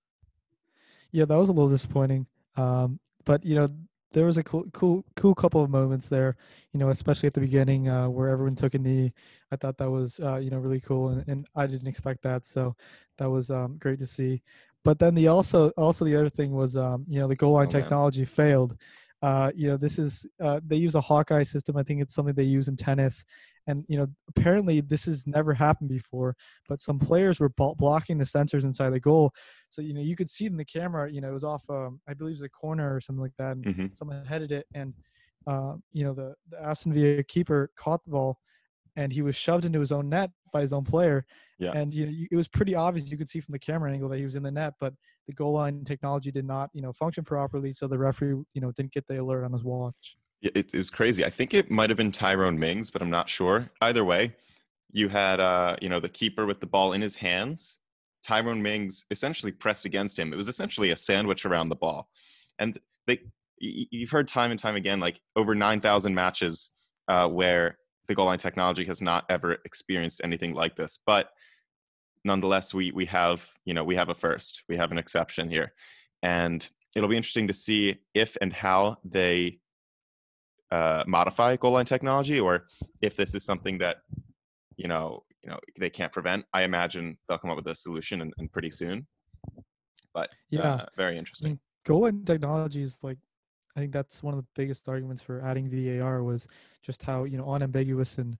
Yeah, 1.12 1.24
that 1.24 1.36
was 1.36 1.48
a 1.48 1.52
little 1.52 1.70
disappointing. 1.70 2.26
Um, 2.56 2.98
but 3.24 3.44
you 3.44 3.54
know, 3.54 3.68
there 4.12 4.24
was 4.26 4.38
a 4.38 4.44
cool, 4.44 4.64
cool, 4.72 5.04
cool 5.16 5.34
couple 5.34 5.62
of 5.62 5.70
moments 5.70 6.08
there. 6.08 6.36
You 6.72 6.80
know, 6.80 6.90
especially 6.90 7.26
at 7.26 7.34
the 7.34 7.40
beginning 7.40 7.88
uh, 7.88 8.08
where 8.08 8.28
everyone 8.28 8.54
took 8.54 8.74
a 8.74 8.78
knee. 8.78 9.12
I 9.52 9.56
thought 9.56 9.78
that 9.78 9.90
was 9.90 10.20
uh, 10.20 10.36
you 10.36 10.50
know 10.50 10.58
really 10.58 10.80
cool, 10.80 11.08
and, 11.10 11.26
and 11.28 11.46
I 11.54 11.66
didn't 11.66 11.88
expect 11.88 12.22
that. 12.22 12.46
So 12.46 12.76
that 13.18 13.30
was 13.30 13.50
um, 13.50 13.76
great 13.78 13.98
to 14.00 14.06
see. 14.06 14.42
But 14.84 14.98
then 14.98 15.14
the 15.14 15.28
also 15.28 15.70
also 15.70 16.04
the 16.04 16.16
other 16.16 16.28
thing 16.28 16.52
was 16.52 16.76
um, 16.76 17.04
you 17.08 17.18
know 17.20 17.28
the 17.28 17.36
goal 17.36 17.52
line 17.54 17.68
Oh, 17.68 17.72
man. 17.72 17.82
technology 17.82 18.24
failed. 18.24 18.76
Uh, 19.26 19.50
you 19.60 19.66
know, 19.68 19.76
this 19.76 19.98
is 19.98 20.12
uh, 20.46 20.60
they 20.70 20.76
use 20.86 20.94
a 20.94 21.00
Hawkeye 21.00 21.42
system. 21.54 21.76
I 21.76 21.82
think 21.82 22.00
it's 22.00 22.14
something 22.14 22.34
they 22.36 22.44
use 22.58 22.68
in 22.68 22.76
tennis, 22.76 23.24
and 23.66 23.84
you 23.88 23.96
know 23.98 24.06
apparently 24.32 24.76
this 24.92 25.04
has 25.06 25.26
never 25.26 25.52
happened 25.52 25.90
before. 25.90 26.30
But 26.68 26.80
some 26.80 26.98
players 27.08 27.40
were 27.40 27.48
blo- 27.58 27.74
blocking 27.74 28.18
the 28.18 28.24
sensors 28.36 28.62
inside 28.62 28.90
the 28.90 29.00
goal, 29.00 29.26
so 29.68 29.82
you 29.82 29.94
know 29.94 30.00
you 30.10 30.16
could 30.20 30.30
see 30.30 30.44
it 30.46 30.52
in 30.54 30.56
the 30.62 30.64
camera. 30.78 31.10
You 31.10 31.20
know, 31.22 31.30
it 31.32 31.38
was 31.40 31.48
off. 31.52 31.64
Um, 31.68 31.92
I 32.08 32.14
believe 32.14 32.34
it 32.34 32.40
was 32.40 32.42
a 32.42 32.48
corner 32.64 32.88
or 32.94 33.00
something 33.00 33.22
like 33.26 33.36
that, 33.38 33.52
and 33.56 33.64
Mhm. 33.66 33.98
someone 33.98 34.24
headed 34.24 34.52
it, 34.52 34.66
and 34.74 34.94
uh, 35.52 35.74
you 35.92 36.04
know 36.04 36.14
the, 36.14 36.28
the 36.50 36.62
Aston 36.62 36.92
Villa 36.92 37.22
keeper 37.24 37.70
caught 37.76 38.04
the 38.04 38.12
ball, 38.16 38.38
and 38.96 39.12
he 39.12 39.22
was 39.22 39.36
shoved 39.36 39.64
into 39.64 39.80
his 39.80 39.92
own 39.92 40.08
net 40.08 40.30
by 40.52 40.60
his 40.62 40.72
own 40.72 40.84
player. 40.84 41.24
Yeah. 41.58 41.72
And 41.72 41.94
you 41.94 42.06
know, 42.06 42.12
it 42.30 42.36
was 42.36 42.48
pretty 42.48 42.74
obvious. 42.74 43.10
You 43.10 43.18
could 43.18 43.28
see 43.28 43.40
from 43.40 43.52
the 43.52 43.58
camera 43.58 43.92
angle 43.92 44.08
that 44.08 44.18
he 44.18 44.24
was 44.24 44.36
in 44.36 44.42
the 44.42 44.50
net, 44.50 44.74
but 44.80 44.94
the 45.26 45.34
goal 45.34 45.52
line 45.52 45.84
technology 45.84 46.30
did 46.30 46.44
not, 46.44 46.70
you 46.72 46.82
know, 46.82 46.92
function 46.92 47.24
properly. 47.24 47.72
So 47.72 47.86
the 47.86 47.98
referee, 47.98 48.42
you 48.54 48.60
know, 48.60 48.72
didn't 48.72 48.92
get 48.92 49.06
the 49.06 49.20
alert 49.20 49.44
on 49.44 49.52
his 49.52 49.64
watch. 49.64 50.16
Yeah, 50.40 50.50
It, 50.54 50.74
it 50.74 50.78
was 50.78 50.90
crazy. 50.90 51.24
I 51.24 51.30
think 51.30 51.54
it 51.54 51.70
might 51.70 51.90
have 51.90 51.96
been 51.96 52.12
Tyrone 52.12 52.58
Mings, 52.58 52.90
but 52.90 53.02
I'm 53.02 53.10
not 53.10 53.28
sure. 53.28 53.70
Either 53.80 54.04
way, 54.04 54.34
you 54.92 55.08
had 55.08 55.40
uh, 55.40 55.76
you 55.80 55.88
know 55.88 56.00
the 56.00 56.08
keeper 56.08 56.46
with 56.46 56.60
the 56.60 56.66
ball 56.66 56.92
in 56.92 57.00
his 57.00 57.16
hands. 57.16 57.78
Tyrone 58.22 58.62
Mings 58.62 59.04
essentially 59.10 59.52
pressed 59.52 59.84
against 59.84 60.18
him. 60.18 60.32
It 60.32 60.36
was 60.36 60.48
essentially 60.48 60.90
a 60.90 60.96
sandwich 60.96 61.46
around 61.46 61.68
the 61.68 61.76
ball, 61.76 62.08
and 62.58 62.78
they 63.06 63.20
you've 63.58 64.10
heard 64.10 64.28
time 64.28 64.50
and 64.50 64.60
time 64.60 64.76
again, 64.76 65.00
like 65.00 65.20
over 65.34 65.54
nine 65.54 65.80
thousand 65.80 66.14
matches 66.14 66.72
uh, 67.08 67.28
where 67.28 67.78
the 68.06 68.14
goal 68.14 68.26
line 68.26 68.38
technology 68.38 68.84
has 68.84 69.02
not 69.02 69.24
ever 69.28 69.58
experienced 69.64 70.20
anything 70.22 70.54
like 70.54 70.76
this. 70.76 70.98
But 71.06 71.30
nonetheless, 72.24 72.74
we 72.74 72.92
we 72.92 73.06
have 73.06 73.48
you 73.64 73.74
know 73.74 73.84
we 73.84 73.94
have 73.96 74.08
a 74.08 74.14
first, 74.14 74.62
we 74.68 74.76
have 74.76 74.92
an 74.92 74.98
exception 74.98 75.48
here, 75.50 75.72
and 76.22 76.68
it'll 76.94 77.08
be 77.08 77.16
interesting 77.16 77.46
to 77.48 77.52
see 77.52 77.96
if 78.14 78.36
and 78.40 78.52
how 78.52 78.98
they 79.04 79.58
uh, 80.70 81.04
modify 81.06 81.56
goal 81.56 81.72
line 81.72 81.84
technology, 81.84 82.40
or 82.40 82.66
if 83.02 83.16
this 83.16 83.34
is 83.34 83.44
something 83.44 83.78
that 83.78 83.98
you 84.76 84.88
know 84.88 85.22
you 85.42 85.50
know 85.50 85.58
they 85.78 85.90
can't 85.90 86.12
prevent. 86.12 86.44
I 86.52 86.62
imagine 86.62 87.16
they'll 87.28 87.38
come 87.38 87.50
up 87.50 87.56
with 87.56 87.66
a 87.68 87.74
solution 87.74 88.20
and, 88.22 88.32
and 88.38 88.50
pretty 88.50 88.70
soon. 88.70 89.06
But 90.12 90.30
Yeah. 90.50 90.62
uh, 90.62 90.86
very 90.96 91.18
interesting. 91.18 91.60
goal 91.84 92.00
line 92.02 92.24
technology 92.24 92.82
is 92.82 92.98
like 93.04 93.18
i 93.76 93.80
think 93.80 93.92
that's 93.92 94.22
one 94.22 94.34
of 94.34 94.38
the 94.38 94.46
biggest 94.54 94.88
arguments 94.88 95.22
for 95.22 95.40
adding 95.42 95.68
var 95.68 96.22
was 96.22 96.48
just 96.82 97.02
how 97.02 97.24
you 97.24 97.36
know 97.36 97.48
unambiguous 97.52 98.18
and 98.18 98.36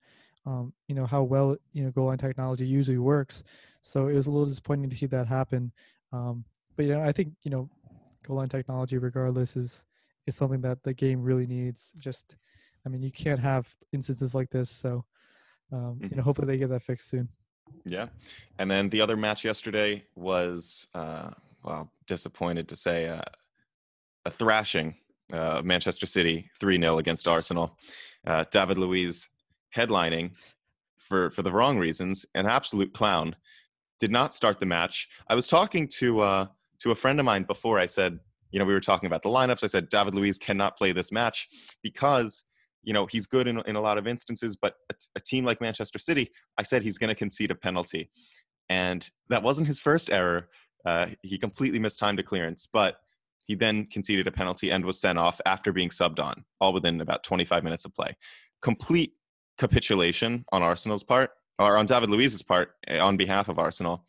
um, 0.47 0.73
you 0.87 0.95
know 0.95 1.07
how 1.07 1.23
well 1.23 1.57
you 1.73 1.85
know 1.85 1.91
goal 1.91 2.07
line 2.07 2.19
technology 2.19 2.67
usually 2.67 2.99
works. 2.99 3.43
So 3.83 4.07
it 4.07 4.15
was 4.15 4.27
a 4.27 4.31
little 4.31 4.47
disappointing 4.47 4.89
to 4.91 4.97
see 4.97 5.07
that 5.07 5.27
happen. 5.27 5.73
Um, 6.13 6.45
but 6.77 6.87
you 6.87 6.93
know 6.93 7.01
i 7.01 7.11
think 7.13 7.33
you 7.43 7.51
know 7.51 7.69
goal 8.27 8.37
line 8.37 8.49
technology 8.49 8.99
regardless 8.99 9.57
is 9.57 9.85
is 10.27 10.37
something 10.37 10.61
that 10.63 10.83
the 10.83 10.95
game 10.95 11.23
really 11.23 11.47
needs. 11.47 11.93
Just 11.99 12.37
i 12.85 12.89
mean 12.89 13.03
you 13.03 13.11
can't 13.11 13.41
have 13.41 13.69
instances 13.93 14.35
like 14.35 14.51
this. 14.51 14.71
So 14.71 15.05
um, 15.73 15.99
you 16.01 16.17
know 16.17 16.23
hopefully 16.23 16.47
they 16.47 16.59
get 16.59 16.71
that 16.71 16.83
fixed 16.83 17.11
soon. 17.11 17.29
Yeah. 17.85 18.07
And 18.59 18.71
then 18.71 18.89
the 18.89 19.01
other 19.01 19.17
match 19.17 19.45
yesterday 19.45 20.05
was, 20.15 20.87
uh, 20.95 21.31
well, 21.65 21.91
disappointed 22.07 22.69
to 22.69 22.77
say, 22.77 23.09
uh, 23.09 23.23
a 24.25 24.31
thrashing. 24.31 24.95
Uh, 25.33 25.61
Manchester 25.65 26.07
City 26.07 26.49
3 26.61 26.79
0 26.79 26.99
against 26.99 27.27
Arsenal. 27.27 27.77
Uh, 28.27 28.45
David 28.51 28.79
Luiz 28.79 29.29
headlining 29.75 30.33
for, 30.99 31.31
for 31.31 31.43
the 31.43 31.53
wrong 31.53 31.79
reasons, 31.79 32.25
an 32.35 32.47
absolute 32.47 32.93
clown. 32.93 33.35
Did 33.99 34.11
not 34.11 34.35
start 34.35 34.61
the 34.61 34.67
match. 34.67 35.09
I 35.29 35.35
was 35.35 35.49
talking 35.49 35.89
to, 35.99 36.21
uh, 36.21 36.47
to 36.81 36.91
a 36.91 36.95
friend 36.95 37.19
of 37.19 37.27
mine 37.27 37.45
before. 37.45 37.79
I 37.79 37.87
said, 37.87 38.19
you 38.51 38.59
know, 38.59 38.65
we 38.65 38.75
were 38.75 38.81
talking 38.81 39.07
about 39.07 39.23
the 39.23 39.29
lineups. 39.29 39.65
I 39.65 39.69
said, 39.69 39.89
David 39.89 40.15
Luiz 40.15 40.39
cannot 40.39 40.77
play 40.77 40.93
this 40.93 41.11
match 41.11 41.49
because 41.83 42.45
you 42.87 42.93
know 42.93 43.05
he's 43.05 43.27
good 43.27 43.47
in, 43.47 43.61
in 43.67 43.77
a 43.77 43.81
lot 43.81 43.99
of 43.99 44.07
instances 44.07 44.57
but 44.57 44.77
a, 45.17 45.21
team 45.21 45.45
like 45.45 45.61
manchester 45.61 45.99
city 45.99 46.31
i 46.57 46.63
said 46.63 46.83
he's 46.83 46.97
going 46.97 47.09
to 47.09 47.15
concede 47.15 47.51
a 47.51 47.55
penalty 47.55 48.09
and 48.71 49.11
that 49.29 49.43
wasn't 49.43 49.67
his 49.67 49.81
first 49.81 50.11
error 50.11 50.49
uh, 50.87 51.07
he 51.23 51.37
completely 51.37 51.81
missed 51.81 52.01
mistimed 52.01 52.21
a 52.21 52.23
clearance 52.23 52.69
but 52.73 53.01
he 53.47 53.55
then 53.55 53.87
conceded 53.87 54.27
a 54.27 54.33
penalty 54.33 54.71
and 54.71 54.85
was 54.85 55.01
sent 55.01 55.19
off 55.19 55.41
after 55.47 55.73
being 55.73 55.89
subbed 55.89 56.19
on 56.19 56.45
all 56.61 56.73
within 56.73 57.01
about 57.01 57.23
25 57.23 57.65
minutes 57.65 57.85
of 57.85 57.95
play 57.95 58.17
complete 58.63 59.15
capitulation 59.59 60.45
on 60.53 60.63
arsenal's 60.63 61.05
part 61.05 61.31
or 61.59 61.77
on 61.77 61.87
david 61.87 62.11
luiz's 62.11 62.43
part 62.43 62.73
eh, 62.89 62.99
on 62.99 63.17
behalf 63.17 63.49
of 63.49 63.59
arsenal 63.59 64.05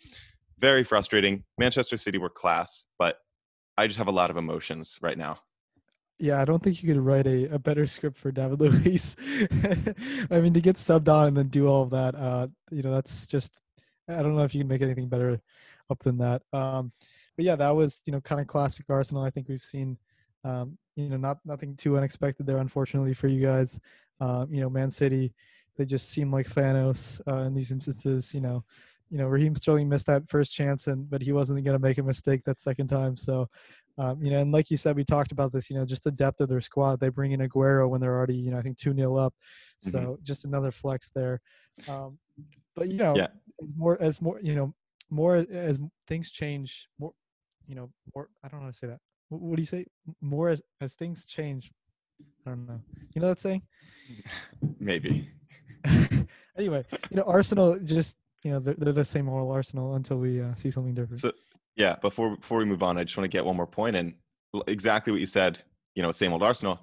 very 0.60 0.84
frustrating 0.84 1.43
manchester 1.58 1.97
city 1.97 2.17
were 2.17 2.30
class 2.30 2.86
but 3.00 3.19
i 3.78 3.88
just 3.88 3.97
have 3.97 4.08
a 4.08 4.12
lot 4.12 4.30
of 4.30 4.38
emotions 4.38 4.97
right 5.02 5.17
now 5.17 5.39
Yeah, 6.19 6.41
I 6.41 6.45
don't 6.45 6.63
think 6.63 6.82
you 6.82 6.91
could 6.91 7.00
write 7.00 7.28
a, 7.28 7.45
a 7.54 7.60
better 7.60 7.86
script 7.86 8.17
for 8.17 8.32
David 8.32 8.60
Luiz. 8.63 9.15
I 10.32 10.41
mean, 10.41 10.52
to 10.54 10.62
get 10.62 10.76
subbed 10.78 11.10
on 11.10 11.28
and 11.28 11.38
then 11.38 11.50
do 11.50 11.67
all 11.67 11.84
of 11.84 11.91
that, 11.91 12.15
uh, 12.15 12.47
you 12.71 12.82
know, 12.82 12.91
that's 12.91 13.28
just 13.28 13.62
I 14.10 14.23
don't 14.23 14.36
know 14.36 14.43
if 14.43 14.56
you 14.56 14.62
can 14.62 14.67
make 14.67 14.82
anything 14.82 15.10
better 15.10 15.39
up 15.89 16.00
than 16.00 16.17
that. 16.17 16.41
Um, 16.54 16.91
but 17.38 17.45
yeah, 17.45 17.56
that 17.56 17.69
was 17.69 18.02
you 18.06 18.12
know 18.12 18.19
kind 18.21 18.41
of 18.41 18.47
classic 18.47 18.86
Arsenal. 18.89 19.23
I 19.23 19.30
think 19.30 19.47
we've 19.47 19.62
seen, 19.62 19.97
um, 20.43 20.78
you 20.95 21.08
know, 21.08 21.17
not 21.17 21.38
nothing 21.45 21.76
too 21.78 21.95
unexpected 21.97 22.45
there, 22.45 22.58
unfortunately 22.58 23.13
for 23.13 23.28
you 23.28 23.41
guys. 23.41 23.80
Um, 24.19 24.52
you 24.52 24.60
know, 24.60 24.69
Man 24.69 24.89
City, 24.89 25.34
they 25.78 25.86
just 25.86 26.10
seem 26.10 26.32
like 26.32 26.47
Thanos 26.47 27.21
uh, 27.28 27.43
in 27.43 27.54
these 27.54 27.71
instances. 27.71 28.34
You 28.34 28.41
know, 28.41 28.63
you 29.10 29.17
know, 29.19 29.28
Raheem 29.28 29.56
Sterling 29.56 29.88
missed 29.88 30.08
that 30.08 30.28
first 30.28 30.52
chance, 30.52 30.88
and 30.88 31.10
but 31.10 31.21
he 31.21 31.32
wasn't 31.32 31.63
going 31.63 31.78
to 31.78 31.88
make 31.88 32.00
a 32.00 32.04
mistake 32.04 32.43
that 32.45 32.60
second 32.60 32.88
time. 32.88 33.15
So 33.15 33.47
um, 34.00 34.21
you 34.21 34.30
know, 34.32 34.38
and 34.39 34.52
like 34.52 34.69
you 34.69 34.78
said, 34.78 34.95
we 34.95 35.04
talked 35.04 35.32
about 35.32 35.52
this. 35.54 35.69
You 35.69 35.78
know, 35.78 35.86
just 35.86 36.04
the 36.04 36.12
depth 36.12 36.41
of 36.41 36.50
their 36.50 36.62
squad. 36.62 37.00
They 37.00 37.10
bring 37.10 37.32
in 37.32 37.39
Aguero 37.41 37.89
when 37.89 38.02
they're 38.02 38.15
already, 38.15 38.36
you 38.36 38.52
know, 38.52 38.58
I 38.58 38.62
think 38.62 38.78
two 38.78 38.93
0 38.93 39.15
up. 39.15 39.34
So 39.80 40.00
Mhm. 40.00 40.23
just 40.23 40.45
another 40.45 40.71
flex 40.71 41.10
there. 41.15 41.39
Um, 41.88 42.19
but 42.76 42.88
you 42.89 42.97
know, 42.97 43.15
Yeah. 43.15 43.28
as 43.63 43.76
more 43.76 44.02
as 44.02 44.21
more, 44.21 44.39
you 44.39 44.56
know, 44.56 44.73
more 45.10 45.36
as 45.36 45.80
things 46.08 46.32
change, 46.32 46.89
more, 47.00 47.13
you 47.67 47.75
know, 47.75 47.89
more. 48.15 48.30
I 48.43 48.47
don't 48.47 48.60
know 48.60 48.65
how 48.65 48.71
to 48.71 48.77
say 48.77 48.88
that. 48.88 48.99
What, 49.30 49.41
what 49.41 49.56
do 49.56 49.62
you 49.62 49.67
say? 49.67 49.86
More 50.21 50.49
as 50.49 50.62
as 50.82 50.95
things 50.95 51.25
change. 51.25 51.71
I 52.45 52.51
don't 52.51 52.65
know. 52.65 52.82
You 53.13 53.21
know 53.21 53.27
that 53.27 53.39
saying? 53.39 53.62
maybe 54.80 55.30
anyway, 56.58 56.86
you 57.10 57.17
know, 57.17 57.23
Arsenal 57.23 57.80
just, 57.80 58.17
you 58.43 58.51
know, 58.51 58.60
they're, 58.60 58.75
they're 58.77 58.93
the 58.93 59.06
same 59.06 59.30
old 59.30 59.51
Arsenal 59.51 59.95
until 59.95 60.17
we 60.17 60.41
uh, 60.41 60.56
see 60.56 60.71
something 60.71 60.93
different. 60.93 61.19
So 61.19 61.32
yeah, 61.75 61.95
before 62.01 62.36
before 62.38 62.60
we 62.60 62.65
move 62.65 62.84
on, 62.84 62.97
I 62.97 63.03
just 63.03 63.17
want 63.17 63.30
to 63.30 63.36
get 63.36 63.45
one 63.45 63.56
more 63.56 63.67
point 63.67 63.95
in. 63.95 64.15
Exactly 64.67 65.12
what 65.12 65.19
you 65.19 65.25
said. 65.25 65.62
You 65.95 66.03
know, 66.03 66.12
same 66.12 66.34
old 66.34 66.43
Arsenal. 66.43 66.80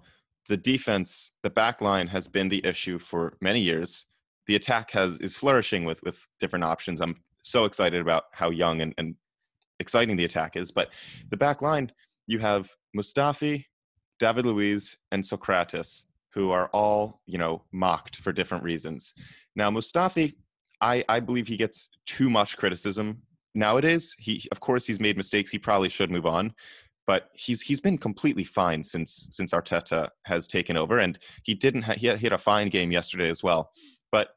The 0.48 0.56
defense, 0.56 1.32
the 1.42 1.50
back 1.50 1.80
line 1.80 2.06
has 2.08 2.28
been 2.28 2.48
the 2.48 2.64
issue 2.64 2.98
for 2.98 3.36
many 3.40 3.60
years. 3.60 4.06
The 4.46 4.56
attack 4.56 4.90
has 4.92 5.20
is 5.20 5.36
flourishing 5.36 5.84
with 5.84 6.02
with 6.02 6.24
different 6.38 6.64
options. 6.64 7.00
I'm 7.00 7.16
so 7.42 7.64
excited 7.64 8.00
about 8.00 8.24
how 8.32 8.50
young 8.50 8.80
and, 8.80 8.94
and 8.98 9.14
exciting 9.80 10.16
the 10.16 10.24
attack 10.24 10.56
is. 10.56 10.70
But 10.70 10.88
the 11.30 11.36
back 11.36 11.62
line, 11.62 11.90
you 12.26 12.38
have 12.38 12.70
Mustafi, 12.96 13.64
David 14.18 14.46
Luiz, 14.46 14.96
and 15.12 15.22
Sokratis, 15.22 16.04
who 16.32 16.50
are 16.50 16.68
all, 16.72 17.20
you 17.26 17.38
know, 17.38 17.62
mocked 17.72 18.16
for 18.16 18.32
different 18.32 18.64
reasons. 18.64 19.14
Now, 19.56 19.70
Mustafi, 19.70 20.34
I, 20.80 21.04
I 21.08 21.20
believe 21.20 21.46
he 21.46 21.56
gets 21.56 21.90
too 22.06 22.28
much 22.28 22.56
criticism 22.56 23.22
nowadays. 23.54 24.14
He, 24.18 24.46
of 24.50 24.60
course, 24.60 24.86
he's 24.86 25.00
made 25.00 25.16
mistakes. 25.16 25.50
He 25.50 25.58
probably 25.58 25.88
should 25.88 26.10
move 26.10 26.26
on, 26.26 26.52
but 27.06 27.30
he's 27.34 27.60
he's 27.60 27.80
been 27.80 27.98
completely 27.98 28.44
fine 28.44 28.82
since 28.82 29.28
since 29.30 29.52
Arteta 29.52 30.08
has 30.24 30.48
taken 30.48 30.76
over, 30.76 30.98
and 30.98 31.18
he 31.44 31.54
didn't. 31.54 31.82
Ha- 31.82 31.94
he, 31.94 32.06
had, 32.08 32.18
he 32.18 32.26
had 32.26 32.32
a 32.32 32.38
fine 32.38 32.68
game 32.68 32.90
yesterday 32.90 33.30
as 33.30 33.42
well. 33.42 33.70
But 34.10 34.30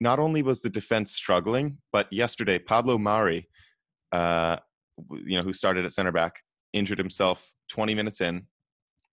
not 0.00 0.18
only 0.18 0.42
was 0.42 0.60
the 0.60 0.70
defense 0.70 1.12
struggling, 1.12 1.78
but 1.92 2.12
yesterday 2.12 2.58
Pablo 2.58 2.98
Mari, 2.98 3.48
uh, 4.12 4.56
you 5.24 5.36
know, 5.36 5.42
who 5.42 5.52
started 5.52 5.84
at 5.84 5.92
center 5.92 6.12
back, 6.12 6.40
injured 6.72 6.98
himself 6.98 7.50
20 7.70 7.94
minutes 7.94 8.20
in, 8.20 8.46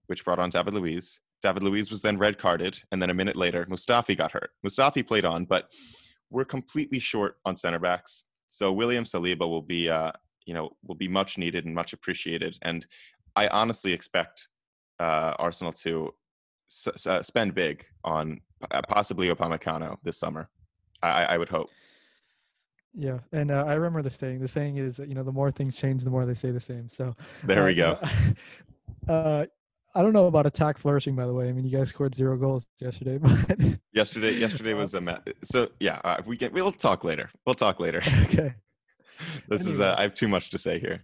which 0.07 0.25
brought 0.25 0.39
on 0.39 0.49
David 0.49 0.73
Luiz. 0.73 1.19
David 1.43 1.63
Luiz 1.63 1.91
was 1.91 2.01
then 2.01 2.17
red 2.17 2.37
carded, 2.39 2.79
and 2.91 3.01
then 3.01 3.09
a 3.09 3.13
minute 3.13 3.35
later, 3.35 3.65
Mustafi 3.65 4.17
got 4.17 4.31
hurt. 4.31 4.49
Mustafi 4.65 5.05
played 5.05 5.25
on, 5.25 5.45
but 5.45 5.69
we're 6.29 6.45
completely 6.45 6.99
short 6.99 7.35
on 7.45 7.55
center 7.55 7.79
backs. 7.79 8.25
So 8.47 8.71
William 8.71 9.03
Saliba 9.03 9.47
will 9.47 9.61
be, 9.61 9.89
uh, 9.89 10.11
you 10.45 10.53
know, 10.53 10.71
will 10.85 10.95
be 10.95 11.07
much 11.07 11.37
needed 11.37 11.65
and 11.65 11.75
much 11.75 11.93
appreciated. 11.93 12.57
And 12.63 12.85
I 13.35 13.47
honestly 13.49 13.93
expect 13.93 14.47
uh, 14.99 15.35
Arsenal 15.37 15.73
to 15.73 16.09
s- 16.71 17.05
s- 17.05 17.27
spend 17.27 17.53
big 17.53 17.85
on 18.03 18.41
uh, 18.71 18.81
possibly 18.87 19.27
Upamecano 19.27 19.97
this 20.03 20.19
summer. 20.19 20.49
I 21.03 21.25
I 21.25 21.37
would 21.37 21.49
hope. 21.49 21.69
Yeah, 22.99 23.19
and 23.31 23.51
uh, 23.51 23.63
I 23.67 23.75
remember 23.75 24.01
the 24.01 24.09
saying. 24.09 24.39
The 24.39 24.47
saying 24.47 24.77
is, 24.77 24.97
you 24.97 25.13
know, 25.13 25.21
the 25.21 25.31
more 25.31 25.51
things 25.51 25.75
change, 25.75 26.03
the 26.03 26.09
more 26.09 26.25
they 26.25 26.33
stay 26.33 26.49
the 26.49 26.59
same. 26.59 26.89
So 26.89 27.15
There 27.43 27.61
uh, 27.61 27.65
we 27.65 27.71
you 27.73 27.75
go. 27.75 27.99
uh, 29.07 29.45
I 29.93 30.01
don't 30.01 30.13
know 30.13 30.25
about 30.25 30.47
attack 30.47 30.79
flourishing, 30.79 31.15
by 31.15 31.27
the 31.27 31.33
way. 31.33 31.47
I 31.47 31.51
mean, 31.51 31.63
you 31.63 31.77
guys 31.77 31.89
scored 31.89 32.15
zero 32.15 32.37
goals 32.37 32.65
yesterday, 32.81 33.17
but 33.21 33.59
Yesterday, 33.93 34.33
yesterday 34.33 34.73
was 34.75 34.95
a 34.95 35.01
ma- 35.01 35.19
so 35.43 35.69
yeah. 35.79 36.01
Uh, 36.03 36.21
we 36.25 36.37
can 36.37 36.51
we'll 36.53 36.71
talk 36.71 37.03
later. 37.03 37.29
We'll 37.45 37.55
talk 37.55 37.79
later. 37.79 38.01
okay. 38.23 38.55
this 39.47 39.67
is 39.67 39.79
uh, 39.79 39.93
I 39.95 40.01
have 40.01 40.15
too 40.15 40.27
much 40.27 40.49
to 40.49 40.57
say 40.57 40.79
here. 40.79 41.03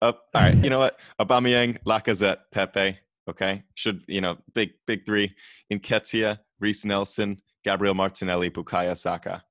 Up, 0.00 0.24
all 0.34 0.42
right. 0.42 0.56
You 0.56 0.70
know 0.70 0.78
what? 0.78 0.98
Aubameyang, 1.20 1.78
Lacazette, 1.84 2.38
Pepe. 2.50 2.98
Okay, 3.28 3.62
should 3.74 4.02
you 4.08 4.22
know 4.22 4.38
big 4.54 4.70
big 4.86 5.04
three: 5.04 5.34
Nketiah, 5.70 6.38
Reiss 6.60 6.84
Nelson, 6.86 7.40
Gabriel 7.62 7.94
Martinelli, 7.94 8.50
Bukayo 8.50 8.96
Saka. 8.96 9.44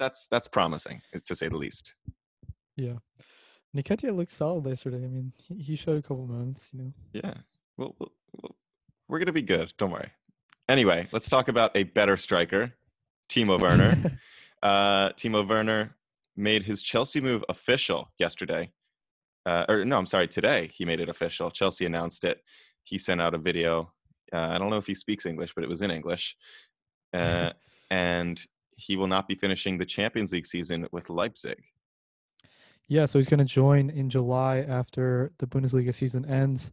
That's 0.00 0.26
that's 0.26 0.48
promising 0.48 1.02
to 1.22 1.34
say 1.34 1.48
the 1.48 1.58
least. 1.58 1.94
Yeah. 2.74 2.94
Nketiah 3.76 4.16
looked 4.16 4.32
solid 4.32 4.66
yesterday. 4.66 5.04
I 5.04 5.06
mean, 5.06 5.32
he, 5.38 5.76
showed 5.76 5.98
a 5.98 6.02
couple 6.02 6.26
moments, 6.26 6.70
you 6.72 6.80
know. 6.80 6.92
Yeah, 7.12 7.34
we'll, 7.76 7.94
we'll, 8.00 8.12
we'll, 8.32 8.56
we're 9.08 9.20
gonna 9.20 9.30
be 9.30 9.42
good. 9.42 9.72
Don't 9.76 9.92
worry. 9.92 10.10
Anyway, 10.68 11.06
let's 11.12 11.28
talk 11.28 11.48
about 11.48 11.70
a 11.76 11.84
better 11.84 12.16
striker, 12.16 12.72
Timo 13.28 13.60
Werner. 13.60 14.18
uh, 14.62 15.10
Timo 15.10 15.48
Werner 15.48 15.94
made 16.36 16.64
his 16.64 16.82
Chelsea 16.82 17.20
move 17.20 17.44
official 17.48 18.10
yesterday. 18.18 18.72
Uh, 19.46 19.66
or 19.68 19.84
no, 19.84 19.98
I'm 19.98 20.06
sorry, 20.06 20.26
today 20.26 20.70
he 20.74 20.84
made 20.84 21.00
it 21.00 21.08
official. 21.08 21.50
Chelsea 21.50 21.86
announced 21.86 22.24
it. 22.24 22.42
He 22.82 22.98
sent 22.98 23.20
out 23.20 23.34
a 23.34 23.38
video. 23.38 23.92
Uh, 24.32 24.48
I 24.50 24.58
don't 24.58 24.70
know 24.70 24.78
if 24.78 24.86
he 24.86 24.94
speaks 24.94 25.26
English, 25.26 25.52
but 25.54 25.62
it 25.62 25.70
was 25.70 25.82
in 25.82 25.90
English. 25.90 26.36
Uh, 27.12 27.50
and 27.90 28.44
he 28.80 28.96
will 28.96 29.06
not 29.06 29.28
be 29.28 29.34
finishing 29.34 29.76
the 29.76 29.84
Champions 29.84 30.32
League 30.32 30.46
season 30.46 30.86
with 30.90 31.10
Leipzig. 31.10 31.62
Yeah, 32.88 33.06
so 33.06 33.18
he's 33.18 33.28
going 33.28 33.38
to 33.38 33.44
join 33.44 33.90
in 33.90 34.10
July 34.10 34.60
after 34.60 35.32
the 35.38 35.46
Bundesliga 35.46 35.94
season 35.94 36.24
ends. 36.24 36.72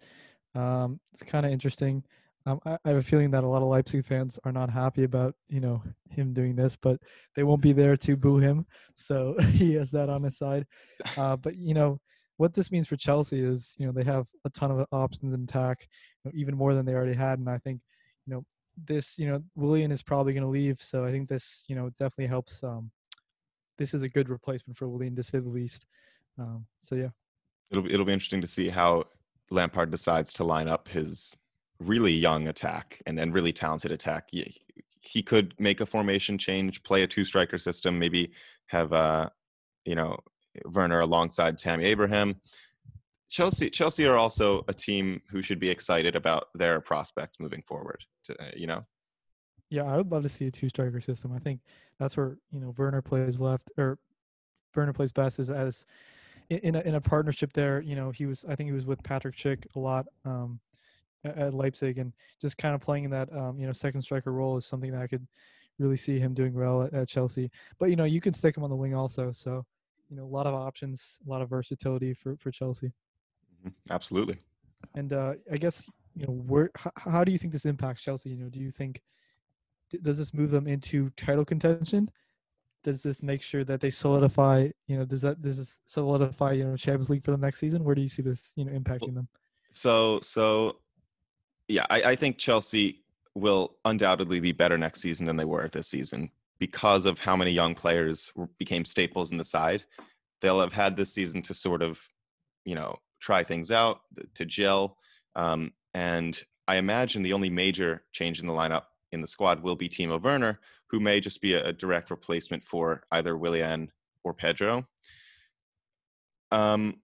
Um, 0.55 0.99
it's 1.13 1.21
kind 1.21 1.45
of 1.45 1.51
interesting. 1.51 2.03
Um, 2.45 2.59
I, 2.65 2.77
I, 2.85 2.89
have 2.89 2.97
a 2.97 3.03
feeling 3.03 3.29
that 3.31 3.43
a 3.43 3.47
lot 3.47 3.61
of 3.61 3.67
Leipzig 3.67 4.05
fans 4.05 4.39
are 4.45 4.53
not 4.53 4.69
happy 4.69 5.03
about 5.03 5.35
you 5.49 5.59
know 5.59 5.83
him 6.09 6.33
doing 6.33 6.55
this, 6.55 6.77
but 6.77 6.99
they 7.35 7.43
won't 7.43 7.61
be 7.61 7.73
there 7.73 7.97
to 7.97 8.15
boo 8.15 8.37
him, 8.37 8.65
so 8.95 9.35
he 9.51 9.73
has 9.73 9.91
that 9.91 10.09
on 10.09 10.23
his 10.23 10.37
side. 10.37 10.65
Uh, 11.17 11.35
but 11.35 11.57
you 11.57 11.73
know 11.73 11.99
what 12.37 12.53
this 12.53 12.71
means 12.71 12.87
for 12.87 12.95
Chelsea 12.95 13.41
is 13.41 13.75
you 13.77 13.85
know 13.85 13.91
they 13.91 14.05
have 14.05 14.27
a 14.45 14.49
ton 14.51 14.71
of 14.71 14.87
options 14.93 15.35
in 15.35 15.43
attack, 15.43 15.87
you 16.23 16.31
know, 16.31 16.35
even 16.35 16.55
more 16.55 16.73
than 16.73 16.85
they 16.85 16.93
already 16.93 17.15
had, 17.15 17.37
and 17.37 17.49
I 17.49 17.57
think 17.57 17.81
you 18.25 18.33
know 18.33 18.45
this 18.85 19.17
you 19.17 19.27
know 19.27 19.43
Willian 19.55 19.91
is 19.91 20.03
probably 20.03 20.33
going 20.33 20.43
to 20.43 20.49
leave, 20.49 20.81
so 20.81 21.05
I 21.05 21.11
think 21.11 21.29
this 21.29 21.63
you 21.67 21.75
know 21.75 21.89
definitely 21.97 22.27
helps. 22.27 22.63
Um, 22.63 22.91
this 23.77 23.93
is 23.93 24.01
a 24.01 24.09
good 24.09 24.29
replacement 24.29 24.77
for 24.77 24.87
Willian 24.87 25.15
to 25.15 25.23
say 25.23 25.39
the 25.39 25.49
least. 25.49 25.85
Um, 26.39 26.65
so 26.79 26.95
yeah, 26.95 27.09
it'll 27.71 27.83
be, 27.83 27.93
it'll 27.93 28.05
be 28.05 28.13
interesting 28.13 28.41
to 28.41 28.47
see 28.47 28.69
how 28.69 29.05
Lampard 29.51 29.91
decides 29.91 30.33
to 30.33 30.43
line 30.43 30.67
up 30.67 30.87
his 30.87 31.37
really 31.79 32.11
young 32.11 32.47
attack 32.47 33.01
and, 33.05 33.19
and 33.19 33.33
really 33.33 33.53
talented 33.53 33.91
attack. 33.91 34.29
He, 34.31 34.55
he 35.01 35.21
could 35.21 35.53
make 35.59 35.79
a 35.79 35.85
formation 35.85 36.37
change, 36.37 36.83
play 36.83 37.03
a 37.03 37.07
two 37.07 37.23
striker 37.23 37.57
system, 37.57 37.97
maybe 37.97 38.31
have 38.67 38.93
uh, 38.93 39.29
you 39.85 39.95
know 39.95 40.17
Werner 40.65 41.01
alongside 41.01 41.57
Tammy 41.57 41.85
Abraham. 41.85 42.35
Chelsea 43.29 43.69
Chelsea 43.69 44.05
are 44.05 44.15
also 44.15 44.63
a 44.67 44.73
team 44.73 45.21
who 45.29 45.41
should 45.41 45.59
be 45.59 45.69
excited 45.69 46.15
about 46.15 46.47
their 46.55 46.79
prospects 46.79 47.39
moving 47.39 47.61
forward. 47.67 48.03
To, 48.25 48.41
uh, 48.41 48.51
you 48.55 48.67
know. 48.67 48.85
Yeah, 49.69 49.83
I 49.83 49.97
would 49.97 50.11
love 50.11 50.23
to 50.23 50.29
see 50.29 50.47
a 50.47 50.51
two 50.51 50.69
striker 50.69 51.01
system. 51.01 51.33
I 51.33 51.39
think 51.39 51.59
that's 51.99 52.15
where 52.15 52.37
you 52.51 52.59
know 52.59 52.73
Werner 52.77 53.01
plays 53.01 53.39
left 53.39 53.71
or 53.77 53.99
Werner 54.75 54.93
plays 54.93 55.11
best 55.11 55.39
is 55.39 55.49
as 55.49 55.85
in 56.49 56.75
a, 56.75 56.81
in 56.81 56.95
a 56.95 57.01
partnership 57.01 57.51
there. 57.53 57.81
You 57.81 57.95
know, 57.95 58.11
he 58.11 58.25
was 58.25 58.45
I 58.47 58.55
think 58.55 58.69
he 58.69 58.73
was 58.73 58.85
with 58.85 59.03
Patrick 59.03 59.35
Schick 59.35 59.65
a 59.75 59.79
lot. 59.79 60.07
Um, 60.25 60.59
at 61.25 61.53
Leipzig, 61.53 61.97
and 61.97 62.13
just 62.41 62.57
kind 62.57 62.73
of 62.73 62.81
playing 62.81 63.03
in 63.03 63.11
that 63.11 63.31
um, 63.35 63.59
you 63.59 63.67
know 63.67 63.73
second 63.73 64.01
striker 64.01 64.31
role 64.31 64.57
is 64.57 64.65
something 64.65 64.91
that 64.91 65.01
I 65.01 65.07
could 65.07 65.27
really 65.79 65.97
see 65.97 66.19
him 66.19 66.33
doing 66.33 66.53
well 66.53 66.83
at, 66.83 66.93
at, 66.93 67.07
Chelsea. 67.07 67.51
But 67.79 67.89
you 67.89 67.95
know, 67.95 68.05
you 68.05 68.21
can 68.21 68.33
stick 68.33 68.57
him 68.57 68.63
on 68.63 68.69
the 68.69 68.75
wing 68.75 68.95
also, 68.95 69.31
so 69.31 69.65
you 70.09 70.15
know, 70.15 70.23
a 70.23 70.25
lot 70.25 70.47
of 70.47 70.53
options, 70.53 71.19
a 71.25 71.29
lot 71.29 71.41
of 71.41 71.49
versatility 71.49 72.13
for 72.13 72.37
for 72.37 72.51
Chelsea. 72.51 72.93
Mm-hmm. 73.67 73.93
Absolutely. 73.93 74.37
And 74.95 75.13
uh, 75.13 75.33
I 75.51 75.57
guess 75.57 75.89
you 76.15 76.25
know, 76.25 76.33
where 76.33 76.71
how, 76.75 76.91
how 76.95 77.23
do 77.23 77.31
you 77.31 77.37
think 77.37 77.53
this 77.53 77.65
impacts 77.65 78.01
Chelsea? 78.03 78.29
You 78.29 78.37
know, 78.37 78.49
do 78.49 78.59
you 78.59 78.71
think 78.71 79.01
does 80.01 80.17
this 80.17 80.33
move 80.33 80.51
them 80.51 80.67
into 80.67 81.09
title 81.11 81.45
contention? 81.45 82.09
Does 82.83 83.01
this 83.01 83.23
make 83.23 83.41
sure 83.41 83.63
that 83.63 83.81
they 83.81 83.89
solidify? 83.89 84.69
You 84.87 84.97
know, 84.97 85.05
does 85.05 85.21
that 85.21 85.41
does 85.41 85.57
this 85.57 85.79
solidify 85.85 86.53
you 86.53 86.65
know 86.65 86.77
Champions 86.77 87.09
League 87.09 87.23
for 87.23 87.31
the 87.31 87.37
next 87.37 87.59
season? 87.59 87.83
Where 87.83 87.95
do 87.95 88.01
you 88.01 88.09
see 88.09 88.21
this 88.21 88.53
you 88.55 88.65
know 88.65 88.71
impacting 88.71 89.13
them? 89.13 89.27
So 89.71 90.19
so 90.21 90.77
yeah, 91.67 91.85
I, 91.89 92.01
I 92.03 92.15
think 92.15 92.37
Chelsea 92.37 93.03
will 93.35 93.75
undoubtedly 93.85 94.39
be 94.39 94.51
better 94.51 94.77
next 94.77 95.01
season 95.01 95.25
than 95.25 95.35
they 95.35 95.45
were 95.45 95.69
this 95.71 95.87
season 95.87 96.31
because 96.59 97.05
of 97.05 97.19
how 97.19 97.35
many 97.35 97.51
young 97.51 97.75
players 97.75 98.31
became 98.57 98.83
staples 98.83 99.31
in 99.31 99.37
the 99.37 99.43
side. 99.43 99.83
They'll 100.41 100.61
have 100.61 100.73
had 100.73 100.97
this 100.97 101.13
season 101.13 101.41
to 101.43 101.53
sort 101.53 101.81
of, 101.81 102.01
you 102.65 102.75
know, 102.75 102.97
try 103.19 103.43
things 103.43 103.71
out, 103.71 104.01
to 104.35 104.45
gel. 104.45 104.97
Um, 105.35 105.71
and 105.93 106.41
I 106.67 106.77
imagine 106.77 107.23
the 107.23 107.33
only 107.33 107.49
major 107.49 108.03
change 108.11 108.39
in 108.39 108.47
the 108.47 108.53
lineup 108.53 108.83
in 109.11 109.21
the 109.21 109.27
squad 109.27 109.61
will 109.61 109.75
be 109.75 109.89
Timo 109.89 110.21
Werner, 110.21 110.59
who 110.87 110.99
may 110.99 111.19
just 111.19 111.41
be 111.41 111.53
a, 111.53 111.67
a 111.67 111.73
direct 111.73 112.11
replacement 112.11 112.63
for 112.63 113.03
either 113.11 113.37
Willian 113.37 113.91
or 114.23 114.33
Pedro. 114.33 114.85
Um, 116.51 117.01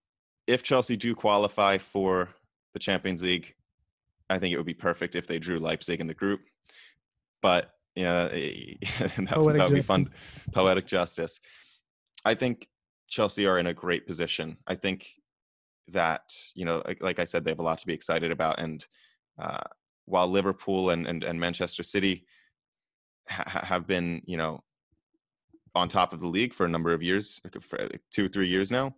if 0.48 0.64
Chelsea 0.64 0.98
do 0.98 1.16
qualify 1.16 1.78
for 1.78 2.30
the 2.74 2.80
Champions 2.80 3.24
League, 3.24 3.54
I 4.30 4.40
think 4.40 4.54
it 4.54 4.58
would 4.58 4.66
be 4.66 4.74
perfect 4.74 5.16
if 5.16 5.28
they 5.28 5.40
drew 5.40 5.60
Leipzig 5.60 6.02
in 6.02 6.08
the 6.08 6.14
group. 6.14 6.42
But 7.42 7.72
yeah, 7.96 8.28
that, 9.00 9.28
that 9.28 9.40
would 9.40 9.74
be 9.74 9.82
fun. 9.82 10.10
Poetic 10.52 10.88
justice. 10.88 11.40
I 12.26 12.36
think 12.36 12.68
Chelsea 13.10 13.46
are 13.46 13.60
in 13.60 13.68
a 13.68 13.74
great 13.74 14.08
position. 14.08 14.58
I 14.66 14.76
think 14.76 15.08
that 15.90 16.34
you 16.56 16.66
know, 16.66 16.82
like, 16.86 17.02
like 17.02 17.20
I 17.20 17.24
said, 17.24 17.44
they 17.44 17.52
have 17.52 17.60
a 17.60 17.64
lot 17.64 17.78
to 17.80 17.88
be 17.88 17.94
excited 17.94 18.32
about. 18.32 18.60
And 18.60 18.86
uh, 19.40 19.62
while 20.06 20.28
Liverpool 20.28 20.92
and, 20.92 21.08
and, 21.08 21.24
and 21.24 21.40
Manchester 21.40 21.84
City 21.84 22.26
ha- 23.30 23.66
have 23.66 23.88
been, 23.88 24.22
you 24.26 24.38
know, 24.38 24.64
on 25.76 25.88
top 25.88 26.14
of 26.14 26.20
the 26.20 26.28
league 26.28 26.54
for 26.54 26.66
a 26.66 26.70
number 26.70 26.94
of 26.94 27.02
years, 27.02 27.42
for 27.62 27.90
two 28.12 28.26
or 28.26 28.30
three 28.30 28.48
years 28.48 28.72
now, 28.72 28.96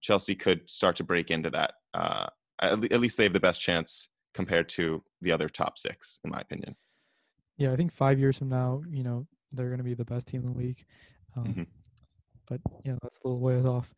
Chelsea 0.00 0.34
could 0.34 0.68
start 0.68 0.96
to 0.96 1.04
break 1.04 1.30
into 1.30 1.50
that. 1.50 1.74
Uh, 1.94 2.26
at, 2.60 2.72
at 2.92 3.00
least 3.00 3.16
they 3.16 3.24
have 3.24 3.32
the 3.32 3.40
best 3.40 3.60
chance 3.60 4.08
compared 4.34 4.68
to 4.68 5.02
the 5.22 5.32
other 5.32 5.48
top 5.48 5.78
six, 5.78 6.18
in 6.24 6.30
my 6.30 6.40
opinion. 6.40 6.74
Yeah, 7.56 7.72
I 7.72 7.76
think 7.76 7.92
five 7.92 8.18
years 8.18 8.36
from 8.38 8.48
now, 8.48 8.82
you 8.90 9.02
know, 9.02 9.26
they're 9.52 9.68
going 9.68 9.78
to 9.78 9.84
be 9.84 9.94
the 9.94 10.04
best 10.04 10.28
team 10.28 10.42
in 10.42 10.52
the 10.52 10.58
league. 10.58 10.84
Um, 11.36 11.44
mm-hmm. 11.44 11.62
But 12.48 12.60
you 12.84 12.92
know, 12.92 12.98
that's 13.02 13.18
a 13.24 13.28
little 13.28 13.40
ways 13.40 13.64
off. 13.64 13.92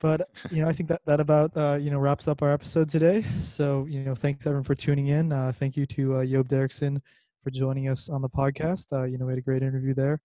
But 0.00 0.28
you 0.50 0.62
know, 0.62 0.68
I 0.68 0.72
think 0.72 0.88
that 0.88 1.02
that 1.06 1.20
about 1.20 1.56
uh, 1.56 1.78
you 1.80 1.90
know 1.90 1.98
wraps 1.98 2.26
up 2.26 2.42
our 2.42 2.52
episode 2.52 2.88
today. 2.88 3.24
So 3.38 3.86
you 3.86 4.00
know, 4.00 4.14
thanks 4.14 4.46
everyone 4.46 4.64
for 4.64 4.74
tuning 4.74 5.08
in. 5.08 5.32
Uh, 5.32 5.52
thank 5.54 5.76
you 5.76 5.86
to 5.86 6.16
uh, 6.16 6.24
Joop 6.24 6.48
Derksen 6.48 7.00
for 7.44 7.50
joining 7.50 7.88
us 7.88 8.08
on 8.08 8.22
the 8.22 8.28
podcast. 8.28 8.92
Uh, 8.92 9.04
you 9.04 9.18
know, 9.18 9.26
we 9.26 9.32
had 9.32 9.38
a 9.38 9.42
great 9.42 9.62
interview 9.62 9.94
there, 9.94 10.20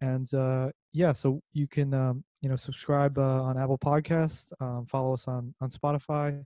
and 0.00 0.32
uh, 0.34 0.70
yeah, 0.92 1.12
so 1.12 1.40
you 1.52 1.66
can 1.66 1.94
um, 1.94 2.24
you 2.42 2.48
know 2.48 2.56
subscribe 2.56 3.18
uh, 3.18 3.42
on 3.42 3.58
Apple 3.58 3.78
Podcasts, 3.78 4.52
um, 4.60 4.86
follow 4.86 5.14
us 5.14 5.26
on 5.26 5.54
on 5.60 5.70
Spotify. 5.70 6.36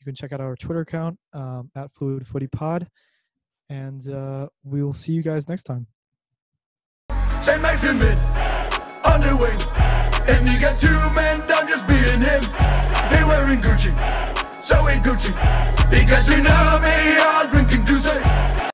You 0.00 0.04
can 0.04 0.14
check 0.14 0.32
out 0.32 0.40
our 0.40 0.54
Twitter 0.56 0.80
account 0.80 1.18
um, 1.32 1.70
at 1.74 1.92
Fluid 1.94 2.26
Footy 2.26 2.46
Pod, 2.46 2.88
and 3.70 4.08
uh, 4.08 4.48
we'll 4.62 4.92
see 4.92 5.12
you 5.12 5.22
guys 5.22 5.48
next 5.48 5.64
time. 5.64 5.86
On 9.04 9.22
and 9.22 10.48
you 10.48 10.58
got 10.58 10.80
two 10.80 10.88
men 11.14 11.46
down 11.46 11.68
just 11.68 11.86
being 11.86 12.22
him. 12.22 12.40
They 13.10 13.22
wearing 13.24 13.60
Gucci, 13.60 13.92
so 14.64 14.88
ain't 14.88 15.04
Gucci, 15.04 15.32
because 15.90 16.28
you 16.28 16.40
know 16.40 16.80
me, 16.82 17.18
all 17.18 17.46
drinking 17.48 17.84
Tuesday. 17.84 18.33